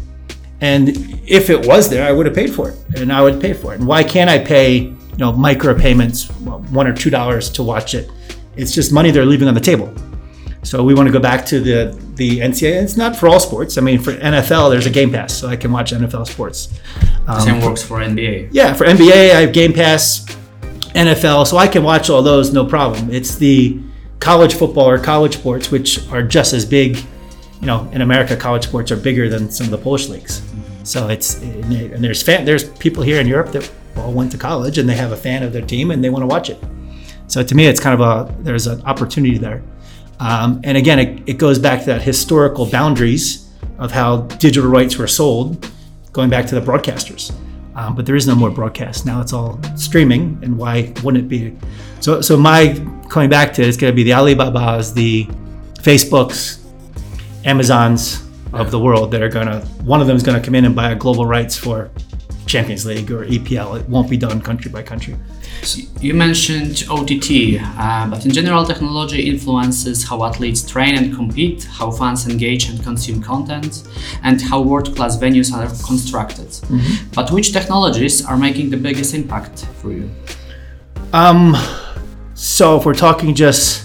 And 0.60 0.88
if 1.26 1.50
it 1.50 1.66
was 1.66 1.90
there, 1.90 2.06
I 2.06 2.12
would 2.12 2.26
have 2.26 2.34
paid 2.34 2.54
for 2.54 2.70
it, 2.70 2.78
and 2.96 3.12
I 3.12 3.22
would 3.22 3.40
pay 3.40 3.52
for 3.52 3.72
it. 3.74 3.80
And 3.80 3.86
why 3.86 4.04
can't 4.04 4.30
I 4.30 4.38
pay, 4.38 4.78
you 4.78 5.16
know, 5.18 5.32
micro 5.32 5.78
payments, 5.78 6.30
one 6.30 6.86
or 6.86 6.94
two 6.94 7.10
dollars 7.10 7.50
to 7.50 7.62
watch 7.62 7.94
it? 7.94 8.10
It's 8.56 8.72
just 8.72 8.92
money 8.92 9.10
they're 9.10 9.26
leaving 9.26 9.48
on 9.48 9.54
the 9.54 9.60
table. 9.60 9.92
So 10.62 10.82
we 10.82 10.94
want 10.94 11.06
to 11.06 11.12
go 11.12 11.20
back 11.20 11.44
to 11.46 11.60
the 11.60 11.98
the 12.14 12.38
NCAA. 12.40 12.82
It's 12.82 12.96
not 12.96 13.16
for 13.16 13.28
all 13.28 13.40
sports. 13.40 13.76
I 13.76 13.80
mean, 13.80 13.98
for 14.00 14.12
NFL, 14.14 14.70
there's 14.70 14.86
a 14.86 14.90
Game 14.90 15.10
Pass, 15.10 15.34
so 15.34 15.48
I 15.48 15.56
can 15.56 15.70
watch 15.70 15.92
NFL 15.92 16.26
sports. 16.26 16.72
Um, 17.26 17.40
Same 17.40 17.60
works 17.60 17.82
for 17.82 17.98
NBA. 17.98 18.48
Yeah, 18.52 18.72
for 18.72 18.86
NBA, 18.86 19.34
I 19.34 19.40
have 19.42 19.52
Game 19.52 19.72
Pass, 19.72 20.24
NFL, 20.94 21.46
so 21.46 21.58
I 21.58 21.66
can 21.66 21.82
watch 21.82 22.08
all 22.08 22.22
those 22.22 22.52
no 22.52 22.64
problem. 22.64 23.10
It's 23.10 23.34
the 23.34 23.80
college 24.20 24.54
football 24.54 24.88
or 24.88 24.98
college 24.98 25.34
sports, 25.34 25.70
which 25.70 26.06
are 26.08 26.22
just 26.22 26.54
as 26.54 26.64
big. 26.64 27.04
You 27.64 27.68
know, 27.68 27.88
in 27.92 28.02
America, 28.02 28.36
college 28.36 28.64
sports 28.64 28.92
are 28.92 28.96
bigger 28.96 29.30
than 29.30 29.50
some 29.50 29.64
of 29.64 29.70
the 29.70 29.78
Polish 29.78 30.10
leagues. 30.10 30.42
So 30.82 31.08
it's 31.08 31.40
and 31.40 32.04
there's 32.04 32.22
fan, 32.22 32.44
there's 32.44 32.68
people 32.68 33.02
here 33.02 33.18
in 33.18 33.26
Europe 33.26 33.52
that 33.52 33.72
all 33.96 34.12
went 34.12 34.30
to 34.32 34.36
college 34.36 34.76
and 34.76 34.86
they 34.86 34.94
have 34.96 35.12
a 35.12 35.16
fan 35.16 35.42
of 35.42 35.54
their 35.54 35.62
team 35.62 35.90
and 35.90 36.04
they 36.04 36.10
want 36.10 36.20
to 36.20 36.26
watch 36.26 36.50
it. 36.50 36.62
So 37.26 37.42
to 37.42 37.54
me, 37.54 37.64
it's 37.64 37.80
kind 37.80 37.98
of 37.98 38.00
a 38.02 38.30
there's 38.42 38.66
an 38.66 38.82
opportunity 38.82 39.38
there. 39.38 39.62
Um, 40.20 40.60
and 40.62 40.76
again, 40.76 40.98
it, 40.98 41.22
it, 41.26 41.38
goes 41.38 41.58
back 41.58 41.80
to 41.80 41.86
that 41.86 42.02
historical 42.02 42.66
boundaries 42.66 43.50
of 43.78 43.90
how 43.92 44.18
digital 44.38 44.68
rights 44.68 44.98
were 44.98 45.06
sold, 45.06 45.66
going 46.12 46.28
back 46.28 46.44
to 46.48 46.54
the 46.54 46.60
broadcasters. 46.60 47.34
Um, 47.76 47.94
but 47.96 48.04
there 48.04 48.14
is 48.14 48.26
no 48.26 48.34
more 48.34 48.50
broadcast 48.50 49.06
now; 49.06 49.22
it's 49.22 49.32
all 49.32 49.58
streaming. 49.74 50.38
And 50.42 50.58
why 50.58 50.92
wouldn't 51.02 51.24
it 51.24 51.28
be? 51.28 51.56
So, 52.00 52.20
so 52.20 52.36
my 52.36 52.74
coming 53.08 53.30
back 53.30 53.54
to 53.54 53.62
it, 53.62 53.68
it's 53.68 53.78
going 53.78 53.90
to 53.90 53.96
be 53.96 54.02
the 54.02 54.12
Alibabas, 54.12 54.92
the 54.92 55.24
Facebooks, 55.78 56.63
Amazons 57.44 58.26
of 58.52 58.70
the 58.70 58.78
world 58.78 59.10
that 59.10 59.22
are 59.22 59.28
going 59.28 59.46
to. 59.46 59.60
One 59.82 60.00
of 60.00 60.06
them 60.06 60.16
is 60.16 60.22
going 60.22 60.40
to 60.40 60.44
come 60.44 60.54
in 60.54 60.64
and 60.64 60.74
buy 60.74 60.92
a 60.92 60.94
global 60.94 61.26
rights 61.26 61.56
for 61.56 61.90
Champions 62.46 62.86
League 62.86 63.10
or 63.10 63.24
EPL. 63.24 63.80
It 63.80 63.88
won't 63.88 64.08
be 64.08 64.16
done 64.16 64.40
country 64.40 64.70
by 64.70 64.82
country. 64.82 65.16
You 66.00 66.14
mentioned 66.14 66.84
OTT, 66.90 67.60
uh, 67.60 68.08
but 68.10 68.24
in 68.24 68.32
general, 68.32 68.64
technology 68.64 69.28
influences 69.28 70.04
how 70.04 70.24
athletes 70.24 70.68
train 70.68 70.96
and 70.96 71.14
compete, 71.14 71.64
how 71.64 71.90
fans 71.90 72.28
engage 72.28 72.68
and 72.68 72.82
consume 72.82 73.22
content, 73.22 73.88
and 74.22 74.40
how 74.40 74.60
world 74.60 74.94
class 74.94 75.16
venues 75.16 75.52
are 75.52 75.66
constructed. 75.86 76.48
Mm-hmm. 76.48 77.10
But 77.14 77.30
which 77.30 77.52
technologies 77.52 78.24
are 78.24 78.36
making 78.36 78.70
the 78.70 78.76
biggest 78.76 79.14
impact 79.14 79.66
for 79.80 79.92
you? 79.92 80.10
Um, 81.12 81.56
so, 82.34 82.78
if 82.78 82.84
we're 82.84 82.94
talking 82.94 83.34
just 83.34 83.83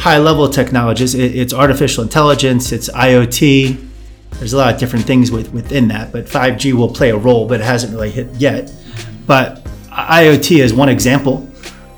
high 0.00 0.16
level 0.18 0.48
technologies, 0.48 1.14
it, 1.14 1.36
it's 1.36 1.52
artificial 1.52 2.02
intelligence, 2.02 2.72
it's 2.72 2.88
IoT. 2.88 3.86
There's 4.38 4.54
a 4.54 4.56
lot 4.56 4.72
of 4.72 4.80
different 4.80 5.04
things 5.04 5.30
with, 5.30 5.52
within 5.52 5.88
that, 5.88 6.10
but 6.10 6.24
5G 6.24 6.72
will 6.72 6.88
play 6.88 7.10
a 7.10 7.16
role, 7.16 7.46
but 7.46 7.60
it 7.60 7.64
hasn't 7.64 7.92
really 7.92 8.10
hit 8.10 8.28
yet. 8.36 8.72
but 9.26 9.64
IoT 9.90 10.60
is 10.60 10.72
one 10.72 10.88
example. 10.88 11.46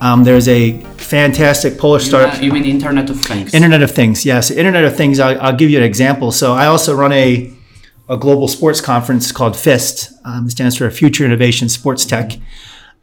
Um, 0.01 0.25
there's 0.25 0.49
a 0.49 0.81
fantastic 0.97 1.79
Polish 1.79 2.05
startup. 2.07 2.43
You 2.43 2.53
mean 2.53 2.65
Internet 2.65 3.09
of 3.11 3.21
Things? 3.21 3.55
Internet 3.55 3.83
of 3.83 3.93
Things, 3.93 4.27
yes. 4.27 4.51
Internet 4.51 4.85
of 4.85 4.97
Things, 4.97 5.21
I'll, 5.21 5.41
I'll 5.41 5.57
give 5.57 5.71
you 5.71 5.79
an 5.79 5.85
example. 5.85 6.33
So 6.33 6.55
I 6.55 6.67
also 6.67 6.97
run 6.97 7.13
a, 7.13 7.53
a 8.09 8.17
global 8.17 8.49
sports 8.49 8.81
conference 8.81 9.31
called 9.31 9.57
FIST. 9.57 10.13
Um, 10.25 10.47
it 10.47 10.51
stands 10.51 10.77
for 10.77 10.91
Future 10.91 11.25
Innovation 11.25 11.69
Sports 11.69 12.05
Tech. 12.05 12.33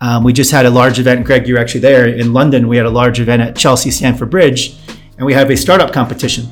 Um, 0.02 0.24
we 0.24 0.32
just 0.32 0.52
had 0.52 0.66
a 0.66 0.70
large 0.70 0.98
event, 0.98 1.26
Greg, 1.26 1.46
you 1.46 1.56
were 1.56 1.60
actually 1.60 1.82
there 1.82 2.08
in 2.08 2.32
London. 2.32 2.70
We 2.70 2.78
had 2.78 2.86
a 2.86 2.90
large 2.90 3.20
event 3.20 3.42
at 3.42 3.56
Chelsea 3.56 3.92
Stamford 3.92 4.30
Bridge, 4.30 4.78
and 5.18 5.26
we 5.26 5.34
have 5.34 5.50
a 5.50 5.58
startup 5.58 5.92
competition. 5.92 6.48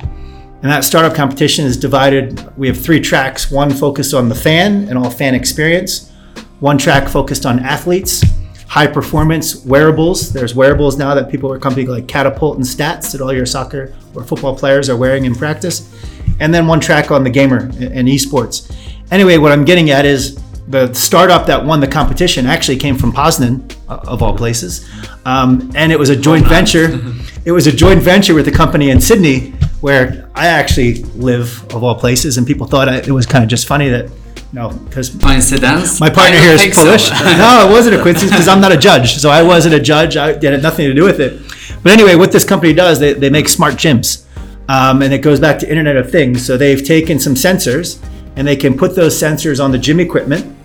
And 0.61 0.71
that 0.71 0.83
startup 0.83 1.15
competition 1.15 1.65
is 1.65 1.77
divided, 1.77 2.57
we 2.57 2.67
have 2.67 2.77
three 2.77 2.99
tracks 2.99 3.49
one 3.49 3.71
focused 3.71 4.13
on 4.13 4.27
the 4.27 4.35
fan 4.35 4.89
and 4.89 4.97
all 4.97 5.09
fan 5.09 5.33
experience, 5.33 6.11
one 6.59 6.77
track 6.77 7.07
focused 7.07 7.45
on 7.45 7.59
athletes, 7.59 8.21
high 8.67 8.87
performance 8.87 9.63
wearables. 9.63 10.33
There's 10.33 10.53
wearables 10.53 10.97
now 10.97 11.15
that 11.15 11.29
people 11.29 11.51
are 11.53 11.59
companies 11.59 11.87
like 11.87 12.07
Catapult 12.07 12.57
and 12.57 12.65
Stats 12.65 13.13
that 13.13 13.21
all 13.21 13.31
your 13.31 13.45
soccer 13.45 13.95
or 14.13 14.25
football 14.25 14.57
players 14.57 14.89
are 14.89 14.97
wearing 14.97 15.23
in 15.23 15.33
practice. 15.33 15.93
And 16.41 16.53
then 16.53 16.67
one 16.67 16.81
track 16.81 17.11
on 17.11 17.23
the 17.23 17.29
gamer 17.29 17.59
and 17.59 18.09
esports. 18.09 18.75
Anyway, 19.09 19.37
what 19.37 19.53
I'm 19.53 19.63
getting 19.63 19.91
at 19.91 20.05
is 20.05 20.37
the 20.67 20.93
startup 20.93 21.45
that 21.47 21.63
won 21.63 21.79
the 21.79 21.87
competition 21.87 22.45
actually 22.45 22.77
came 22.77 22.95
from 22.95 23.13
Poznan, 23.13 23.73
uh, 23.87 23.99
of 24.07 24.21
all 24.21 24.35
places, 24.35 24.87
um, 25.25 25.71
and 25.75 25.91
it 25.91 25.99
was 25.99 26.09
a 26.09 26.15
joint 26.15 26.45
oh, 26.45 26.49
venture. 26.49 26.99
it 27.45 27.51
was 27.51 27.67
a 27.67 27.71
joint 27.71 28.01
venture 28.01 28.33
with 28.33 28.47
a 28.47 28.51
company 28.51 28.89
in 28.89 28.99
Sydney 28.99 29.53
where 29.81 30.29
I 30.35 30.47
actually 30.47 31.03
live, 31.15 31.63
of 31.73 31.83
all 31.83 31.95
places, 31.95 32.37
and 32.37 32.45
people 32.45 32.67
thought 32.67 32.89
I, 32.89 32.97
it 32.97 33.11
was 33.11 33.25
kind 33.25 33.43
of 33.43 33.49
just 33.49 33.67
funny 33.67 33.89
that. 33.89 34.11
No, 34.53 34.69
because 34.69 35.09
coincidence. 35.09 35.99
My 35.99 36.09
partner 36.09 36.39
here 36.39 36.53
is 36.53 36.73
Polish. 36.73 37.09
So. 37.09 37.13
no, 37.37 37.67
it 37.67 37.71
wasn't 37.71 37.95
a 37.95 38.01
coincidence 38.01 38.31
because 38.31 38.47
I'm 38.47 38.61
not 38.61 38.71
a 38.71 38.77
judge, 38.77 39.17
so 39.17 39.29
I 39.29 39.43
wasn't 39.43 39.75
a 39.75 39.79
judge. 39.79 40.15
I 40.15 40.31
it 40.31 40.43
had 40.43 40.63
nothing 40.63 40.87
to 40.87 40.93
do 40.93 41.03
with 41.03 41.19
it. 41.19 41.41
But 41.83 41.91
anyway, 41.91 42.15
what 42.15 42.31
this 42.31 42.45
company 42.45 42.73
does, 42.73 42.99
they, 42.99 43.13
they 43.13 43.29
make 43.29 43.49
smart 43.49 43.75
gyms, 43.75 44.25
um, 44.69 45.01
and 45.01 45.13
it 45.13 45.19
goes 45.19 45.39
back 45.39 45.59
to 45.59 45.69
Internet 45.69 45.97
of 45.97 46.09
Things. 46.09 46.45
So 46.45 46.55
they've 46.55 46.83
taken 46.83 47.19
some 47.19 47.35
sensors, 47.35 48.01
and 48.37 48.47
they 48.47 48.55
can 48.55 48.77
put 48.77 48.95
those 48.95 49.21
sensors 49.21 49.63
on 49.63 49.71
the 49.71 49.77
gym 49.77 49.99
equipment, 49.99 50.56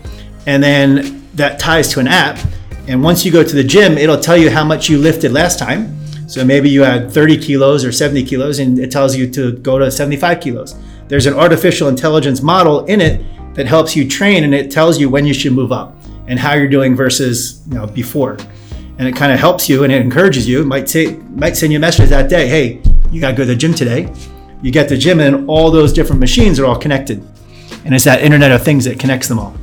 and 0.46 0.62
then 0.62 1.26
that 1.34 1.58
ties 1.58 1.88
to 1.92 2.00
an 2.00 2.08
app. 2.08 2.38
And 2.88 3.02
once 3.02 3.24
you 3.24 3.32
go 3.32 3.44
to 3.44 3.54
the 3.54 3.64
gym, 3.64 3.96
it'll 3.96 4.20
tell 4.20 4.36
you 4.36 4.50
how 4.50 4.64
much 4.64 4.88
you 4.88 4.98
lifted 4.98 5.32
last 5.32 5.58
time. 5.58 5.98
So 6.26 6.44
maybe 6.44 6.70
you 6.70 6.82
had 6.82 7.10
30 7.10 7.38
kilos 7.38 7.84
or 7.84 7.92
70 7.92 8.24
kilos, 8.24 8.58
and 8.58 8.78
it 8.78 8.90
tells 8.90 9.14
you 9.14 9.30
to 9.30 9.52
go 9.58 9.78
to 9.78 9.90
75 9.90 10.40
kilos. 10.40 10.74
There's 11.08 11.26
an 11.26 11.34
artificial 11.34 11.88
intelligence 11.88 12.42
model 12.42 12.84
in 12.86 13.00
it 13.00 13.22
that 13.54 13.66
helps 13.66 13.94
you 13.94 14.08
train, 14.08 14.44
and 14.44 14.54
it 14.54 14.70
tells 14.70 14.98
you 14.98 15.10
when 15.10 15.26
you 15.26 15.34
should 15.34 15.52
move 15.52 15.72
up 15.72 15.94
and 16.26 16.38
how 16.38 16.54
you're 16.54 16.68
doing 16.68 16.96
versus 16.96 17.62
you 17.68 17.74
know 17.74 17.86
before. 17.86 18.38
And 18.98 19.08
it 19.08 19.16
kind 19.16 19.32
of 19.32 19.38
helps 19.38 19.68
you 19.68 19.84
and 19.84 19.92
it 19.92 20.00
encourages 20.00 20.48
you. 20.48 20.62
It 20.62 20.66
might 20.66 20.88
say 20.88 21.16
might 21.34 21.56
send 21.56 21.72
you 21.72 21.78
a 21.78 21.80
message 21.80 22.08
that 22.10 22.30
day, 22.30 22.46
hey, 22.46 22.82
you 23.10 23.20
got 23.20 23.32
to 23.32 23.36
go 23.36 23.42
to 23.42 23.46
the 23.46 23.56
gym 23.56 23.74
today. 23.74 24.12
You 24.62 24.70
get 24.70 24.88
to 24.88 24.94
the 24.94 25.00
gym, 25.00 25.20
and 25.20 25.48
all 25.50 25.70
those 25.70 25.92
different 25.92 26.20
machines 26.20 26.58
are 26.60 26.66
all 26.66 26.78
connected, 26.78 27.22
and 27.84 27.94
it's 27.94 28.04
that 28.04 28.22
Internet 28.22 28.52
of 28.52 28.64
Things 28.64 28.84
that 28.84 28.98
connects 28.98 29.28
them 29.28 29.38
all. 29.38 29.54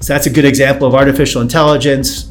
So 0.00 0.12
that's 0.12 0.26
a 0.26 0.30
good 0.30 0.44
example 0.44 0.86
of 0.86 0.94
artificial 0.94 1.42
intelligence 1.42 2.30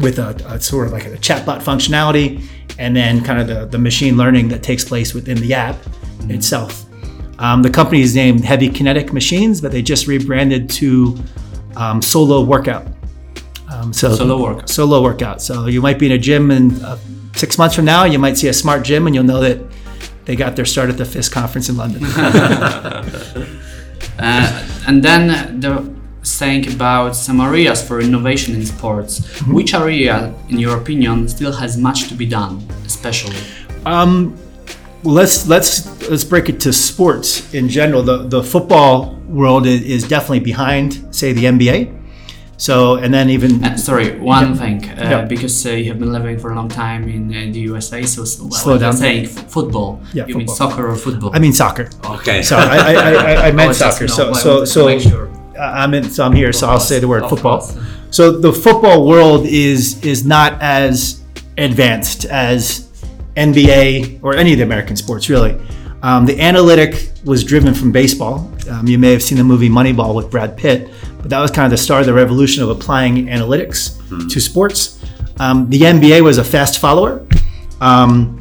with 0.00 0.18
a, 0.18 0.28
a 0.46 0.60
sort 0.60 0.86
of 0.86 0.92
like 0.92 1.06
a 1.06 1.10
chatbot 1.16 1.62
functionality, 1.62 2.44
and 2.78 2.96
then 2.96 3.22
kind 3.22 3.40
of 3.40 3.46
the, 3.46 3.66
the 3.66 3.78
machine 3.78 4.16
learning 4.16 4.48
that 4.48 4.62
takes 4.62 4.84
place 4.84 5.14
within 5.14 5.38
the 5.38 5.54
app 5.54 5.76
mm-hmm. 5.76 6.30
itself. 6.30 6.86
Um, 7.38 7.62
the 7.62 7.70
company 7.70 8.02
is 8.02 8.14
named 8.14 8.44
Heavy 8.44 8.68
Kinetic 8.68 9.12
Machines, 9.12 9.60
but 9.60 9.72
they 9.72 9.82
just 9.82 10.06
rebranded 10.06 10.68
to 10.70 11.18
um, 11.76 12.02
Solo 12.02 12.44
Workout. 12.44 12.86
Um, 13.72 13.92
so 13.92 14.14
solo 14.14 14.42
workout. 14.42 14.68
Solo 14.68 15.02
workout. 15.02 15.40
So 15.40 15.66
you 15.66 15.80
might 15.80 15.98
be 15.98 16.06
in 16.06 16.12
a 16.12 16.18
gym, 16.18 16.50
and 16.50 16.82
uh, 16.82 16.98
six 17.34 17.56
months 17.56 17.74
from 17.74 17.84
now, 17.84 18.04
you 18.04 18.18
might 18.18 18.36
see 18.36 18.48
a 18.48 18.52
smart 18.52 18.82
gym, 18.82 19.06
and 19.06 19.14
you'll 19.14 19.24
know 19.24 19.40
that 19.40 19.60
they 20.24 20.36
got 20.36 20.56
their 20.56 20.64
start 20.64 20.90
at 20.90 20.98
the 20.98 21.04
FIST 21.04 21.32
conference 21.32 21.68
in 21.68 21.76
London. 21.76 22.04
uh, 24.18 24.66
and 24.86 25.02
then 25.02 25.60
the 25.60 25.99
saying 26.22 26.72
about 26.72 27.16
some 27.16 27.40
areas 27.40 27.82
for 27.86 28.00
innovation 28.00 28.54
in 28.54 28.64
sports. 28.64 29.20
Mm-hmm. 29.20 29.54
Which 29.54 29.74
area, 29.74 30.34
in 30.48 30.58
your 30.58 30.76
opinion, 30.76 31.28
still 31.28 31.52
has 31.52 31.76
much 31.76 32.08
to 32.08 32.14
be 32.14 32.26
done, 32.26 32.66
especially? 32.84 33.36
Um, 33.86 34.36
let's 35.02 35.46
let's 35.46 35.86
let's 36.10 36.24
break 36.24 36.48
it 36.48 36.60
to 36.60 36.72
sports 36.72 37.52
in 37.54 37.68
general. 37.68 38.02
The 38.02 38.28
the 38.28 38.42
football 38.42 39.16
world 39.26 39.66
is, 39.66 40.06
definitely 40.08 40.40
behind, 40.40 41.14
say, 41.14 41.32
the 41.32 41.44
NBA. 41.44 41.96
So, 42.56 42.96
and 42.96 43.14
then 43.14 43.30
even 43.30 43.64
uh, 43.64 43.78
sorry, 43.78 44.18
one 44.18 44.50
yeah. 44.50 44.54
thing, 44.54 44.90
uh, 44.90 45.10
yeah. 45.10 45.24
because 45.24 45.64
uh, 45.64 45.70
you 45.70 45.86
have 45.86 45.98
been 45.98 46.12
living 46.12 46.38
for 46.38 46.52
a 46.52 46.54
long 46.54 46.68
time 46.68 47.08
in 47.08 47.30
uh, 47.30 47.50
the 47.50 47.60
USA, 47.60 48.02
so 48.02 48.20
well, 48.20 48.50
slow 48.50 48.76
down. 48.76 48.92
Saying 48.92 49.24
f- 49.24 49.50
football, 49.50 50.02
yeah, 50.12 50.26
you 50.26 50.34
football. 50.34 50.38
mean 50.38 50.48
soccer 50.48 50.90
or 50.90 50.96
football? 50.96 51.30
I 51.32 51.38
mean 51.38 51.54
soccer. 51.54 51.88
Okay, 52.04 52.42
so 52.42 52.58
I, 52.58 52.76
I, 52.76 52.92
I, 52.92 53.48
I 53.48 53.52
meant 53.58 53.74
soccer. 53.74 54.08
So 54.08 54.34
so 54.34 54.66
so. 54.66 54.98
Sure. 54.98 55.39
I'm 55.60 55.94
in, 55.94 56.04
so 56.04 56.24
I'm 56.24 56.32
here, 56.32 56.52
so 56.52 56.68
I'll 56.68 56.80
say 56.80 56.98
the 56.98 57.08
word 57.08 57.28
football. 57.28 57.60
So 58.10 58.32
the 58.32 58.52
football 58.52 59.06
world 59.06 59.46
is 59.46 60.02
is 60.02 60.24
not 60.24 60.60
as 60.60 61.22
advanced 61.58 62.24
as 62.24 62.88
NBA 63.36 64.20
or 64.22 64.36
any 64.36 64.52
of 64.52 64.58
the 64.58 64.64
American 64.64 64.96
sports, 64.96 65.28
really. 65.28 65.60
Um, 66.02 66.24
the 66.24 66.40
analytic 66.40 67.12
was 67.24 67.44
driven 67.44 67.74
from 67.74 67.92
baseball. 67.92 68.50
Um, 68.70 68.88
you 68.88 68.98
may 68.98 69.12
have 69.12 69.22
seen 69.22 69.36
the 69.36 69.44
movie 69.44 69.68
Moneyball 69.68 70.14
with 70.14 70.30
Brad 70.30 70.56
Pitt, 70.56 70.90
but 71.18 71.28
that 71.28 71.40
was 71.40 71.50
kind 71.50 71.66
of 71.66 71.70
the 71.70 71.82
start 71.82 72.00
of 72.00 72.06
the 72.06 72.14
revolution 72.14 72.62
of 72.62 72.70
applying 72.70 73.26
analytics 73.26 73.98
mm-hmm. 73.98 74.28
to 74.28 74.40
sports. 74.40 75.04
Um, 75.38 75.68
the 75.68 75.80
NBA 75.80 76.22
was 76.22 76.38
a 76.38 76.44
fast 76.44 76.80
follower. 76.80 77.26
Um, 77.82 78.38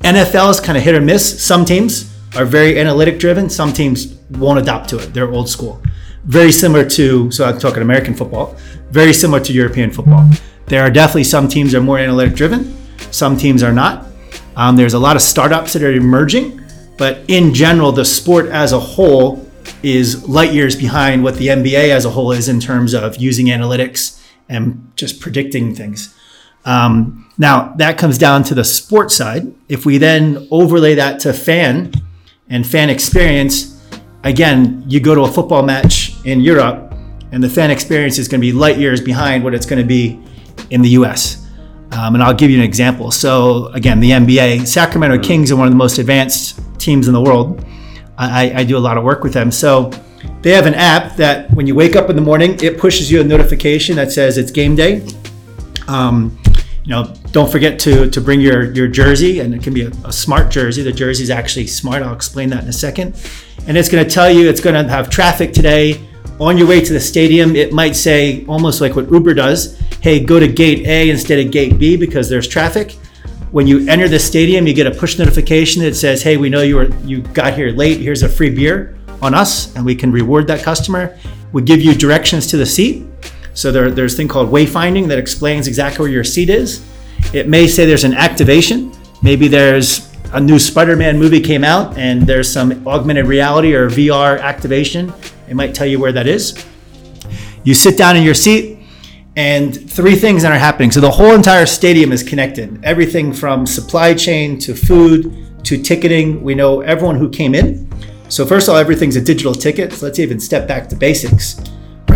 NFL 0.00 0.50
is 0.50 0.60
kind 0.60 0.76
of 0.76 0.82
hit 0.82 0.94
or 0.94 1.00
miss. 1.00 1.44
Some 1.44 1.64
teams 1.64 2.14
are 2.36 2.44
very 2.44 2.80
analytic 2.80 3.20
driven. 3.20 3.48
Some 3.48 3.72
teams 3.72 4.14
won't 4.30 4.58
adopt 4.58 4.88
to 4.90 4.98
it. 4.98 5.14
They're 5.14 5.30
old 5.30 5.48
school 5.48 5.80
very 6.28 6.52
similar 6.52 6.84
to, 6.84 7.30
so 7.30 7.46
I'm 7.46 7.58
talking 7.58 7.82
American 7.82 8.14
football, 8.14 8.54
very 8.90 9.14
similar 9.14 9.40
to 9.40 9.52
European 9.52 9.90
football. 9.90 10.30
There 10.66 10.82
are 10.82 10.90
definitely 10.90 11.24
some 11.24 11.48
teams 11.48 11.74
are 11.74 11.80
more 11.80 11.98
analytic 11.98 12.34
driven, 12.34 12.76
some 13.10 13.36
teams 13.36 13.62
are 13.62 13.72
not. 13.72 14.06
Um, 14.54 14.76
there's 14.76 14.92
a 14.92 14.98
lot 14.98 15.16
of 15.16 15.22
startups 15.22 15.72
that 15.72 15.82
are 15.82 15.90
emerging, 15.92 16.60
but 16.98 17.24
in 17.28 17.54
general, 17.54 17.92
the 17.92 18.04
sport 18.04 18.46
as 18.46 18.72
a 18.72 18.78
whole 18.78 19.48
is 19.82 20.28
light 20.28 20.52
years 20.52 20.76
behind 20.76 21.24
what 21.24 21.36
the 21.36 21.46
NBA 21.46 21.88
as 21.88 22.04
a 22.04 22.10
whole 22.10 22.32
is 22.32 22.48
in 22.48 22.60
terms 22.60 22.92
of 22.92 23.16
using 23.16 23.46
analytics 23.46 24.22
and 24.50 24.92
just 24.96 25.20
predicting 25.20 25.74
things. 25.74 26.14
Um, 26.66 27.30
now, 27.38 27.72
that 27.76 27.96
comes 27.96 28.18
down 28.18 28.42
to 28.44 28.54
the 28.54 28.64
sports 28.64 29.14
side. 29.14 29.54
If 29.68 29.86
we 29.86 29.96
then 29.96 30.46
overlay 30.50 30.94
that 30.96 31.20
to 31.20 31.32
fan 31.32 31.92
and 32.50 32.66
fan 32.66 32.90
experience, 32.90 33.80
again, 34.24 34.84
you 34.86 35.00
go 35.00 35.14
to 35.14 35.22
a 35.22 35.32
football 35.32 35.62
match 35.62 36.07
in 36.24 36.40
Europe, 36.40 36.94
and 37.32 37.42
the 37.42 37.48
fan 37.48 37.70
experience 37.70 38.18
is 38.18 38.28
going 38.28 38.40
to 38.40 38.46
be 38.46 38.52
light 38.52 38.78
years 38.78 39.00
behind 39.00 39.44
what 39.44 39.54
it's 39.54 39.66
going 39.66 39.80
to 39.80 39.86
be 39.86 40.20
in 40.70 40.82
the 40.82 40.90
US. 40.90 41.46
Um, 41.92 42.14
and 42.14 42.22
I'll 42.22 42.34
give 42.34 42.50
you 42.50 42.58
an 42.58 42.64
example. 42.64 43.10
So, 43.10 43.66
again, 43.68 44.00
the 44.00 44.10
NBA, 44.10 44.66
Sacramento 44.66 45.22
Kings 45.22 45.50
are 45.50 45.56
one 45.56 45.66
of 45.66 45.72
the 45.72 45.78
most 45.78 45.98
advanced 45.98 46.60
teams 46.78 47.08
in 47.08 47.14
the 47.14 47.20
world. 47.20 47.64
I, 48.18 48.52
I 48.60 48.64
do 48.64 48.76
a 48.76 48.80
lot 48.80 48.98
of 48.98 49.04
work 49.04 49.22
with 49.22 49.32
them. 49.32 49.50
So, 49.50 49.90
they 50.42 50.50
have 50.52 50.66
an 50.66 50.74
app 50.74 51.16
that 51.16 51.50
when 51.52 51.66
you 51.66 51.74
wake 51.74 51.96
up 51.96 52.10
in 52.10 52.16
the 52.16 52.22
morning, 52.22 52.58
it 52.62 52.78
pushes 52.78 53.10
you 53.10 53.20
a 53.20 53.24
notification 53.24 53.96
that 53.96 54.12
says 54.12 54.38
it's 54.38 54.50
game 54.50 54.76
day. 54.76 55.06
Um, 55.86 56.38
you 56.84 56.90
know, 56.90 57.14
don't 57.32 57.50
forget 57.50 57.78
to 57.80 58.08
to 58.10 58.20
bring 58.20 58.40
your 58.40 58.72
your 58.72 58.88
jersey, 58.88 59.40
and 59.40 59.54
it 59.54 59.62
can 59.62 59.74
be 59.74 59.82
a, 59.82 59.90
a 60.04 60.12
smart 60.12 60.50
jersey. 60.50 60.82
The 60.82 60.92
jersey 60.92 61.22
is 61.22 61.30
actually 61.30 61.66
smart. 61.66 62.02
I'll 62.02 62.14
explain 62.14 62.50
that 62.50 62.62
in 62.62 62.68
a 62.68 62.72
second. 62.72 63.14
And 63.66 63.76
it's 63.76 63.88
going 63.88 64.02
to 64.04 64.10
tell 64.10 64.30
you 64.30 64.48
it's 64.48 64.60
going 64.60 64.74
to 64.74 64.90
have 64.90 65.10
traffic 65.10 65.52
today. 65.52 66.07
On 66.40 66.56
your 66.56 66.66
way 66.68 66.80
to 66.80 66.92
the 66.92 67.00
stadium, 67.00 67.56
it 67.56 67.72
might 67.72 67.96
say 67.96 68.44
almost 68.46 68.80
like 68.80 68.94
what 68.94 69.10
Uber 69.10 69.34
does. 69.34 69.78
Hey, 70.00 70.20
go 70.20 70.38
to 70.38 70.46
gate 70.46 70.86
A 70.86 71.10
instead 71.10 71.44
of 71.44 71.50
gate 71.50 71.78
B 71.78 71.96
because 71.96 72.28
there's 72.28 72.46
traffic. 72.46 72.92
When 73.50 73.66
you 73.66 73.88
enter 73.88 74.08
the 74.08 74.18
stadium, 74.18 74.66
you 74.66 74.74
get 74.74 74.86
a 74.86 74.90
push 74.90 75.18
notification 75.18 75.82
that 75.82 75.96
says, 75.96 76.22
"Hey, 76.22 76.36
we 76.36 76.48
know 76.48 76.62
you 76.62 76.76
were 76.76 76.90
you 77.04 77.22
got 77.22 77.54
here 77.54 77.70
late. 77.70 78.00
Here's 78.00 78.22
a 78.22 78.28
free 78.28 78.50
beer 78.50 78.96
on 79.20 79.34
us, 79.34 79.74
and 79.74 79.84
we 79.84 79.94
can 79.94 80.12
reward 80.12 80.46
that 80.46 80.62
customer." 80.62 81.16
We 81.52 81.62
give 81.62 81.80
you 81.80 81.94
directions 81.94 82.46
to 82.48 82.58
the 82.58 82.66
seat 82.66 83.06
so 83.58 83.72
there, 83.72 83.90
there's 83.90 84.14
a 84.14 84.16
thing 84.16 84.28
called 84.28 84.52
wayfinding 84.52 85.08
that 85.08 85.18
explains 85.18 85.66
exactly 85.66 86.04
where 86.04 86.12
your 86.12 86.22
seat 86.22 86.48
is. 86.48 86.80
It 87.32 87.48
may 87.48 87.66
say 87.66 87.86
there's 87.86 88.04
an 88.04 88.14
activation. 88.14 88.92
Maybe 89.20 89.48
there's 89.48 90.14
a 90.32 90.38
new 90.38 90.60
Spider-Man 90.60 91.18
movie 91.18 91.40
came 91.40 91.64
out 91.64 91.98
and 91.98 92.22
there's 92.22 92.48
some 92.48 92.86
augmented 92.86 93.26
reality 93.26 93.74
or 93.74 93.90
VR 93.90 94.38
activation. 94.38 95.12
It 95.48 95.54
might 95.54 95.74
tell 95.74 95.86
you 95.86 95.98
where 95.98 96.12
that 96.12 96.26
is. 96.26 96.64
You 97.64 97.74
sit 97.74 97.96
down 97.98 98.16
in 98.16 98.22
your 98.22 98.34
seat 98.34 98.78
and 99.36 99.90
three 99.90 100.14
things 100.16 100.42
that 100.42 100.52
are 100.52 100.58
happening. 100.58 100.90
So 100.90 101.00
the 101.00 101.10
whole 101.10 101.32
entire 101.34 101.66
stadium 101.66 102.12
is 102.12 102.22
connected. 102.22 102.80
Everything 102.84 103.32
from 103.32 103.66
supply 103.66 104.14
chain 104.14 104.58
to 104.60 104.74
food 104.74 105.64
to 105.64 105.82
ticketing. 105.82 106.42
We 106.42 106.54
know 106.54 106.80
everyone 106.80 107.16
who 107.16 107.28
came 107.28 107.54
in. 107.54 107.88
So 108.28 108.44
first 108.44 108.68
of 108.68 108.74
all, 108.74 108.80
everything's 108.80 109.16
a 109.16 109.20
digital 109.20 109.54
ticket. 109.54 109.92
So 109.92 110.06
let's 110.06 110.18
even 110.18 110.40
step 110.40 110.68
back 110.68 110.88
to 110.90 110.96
basics 110.96 111.60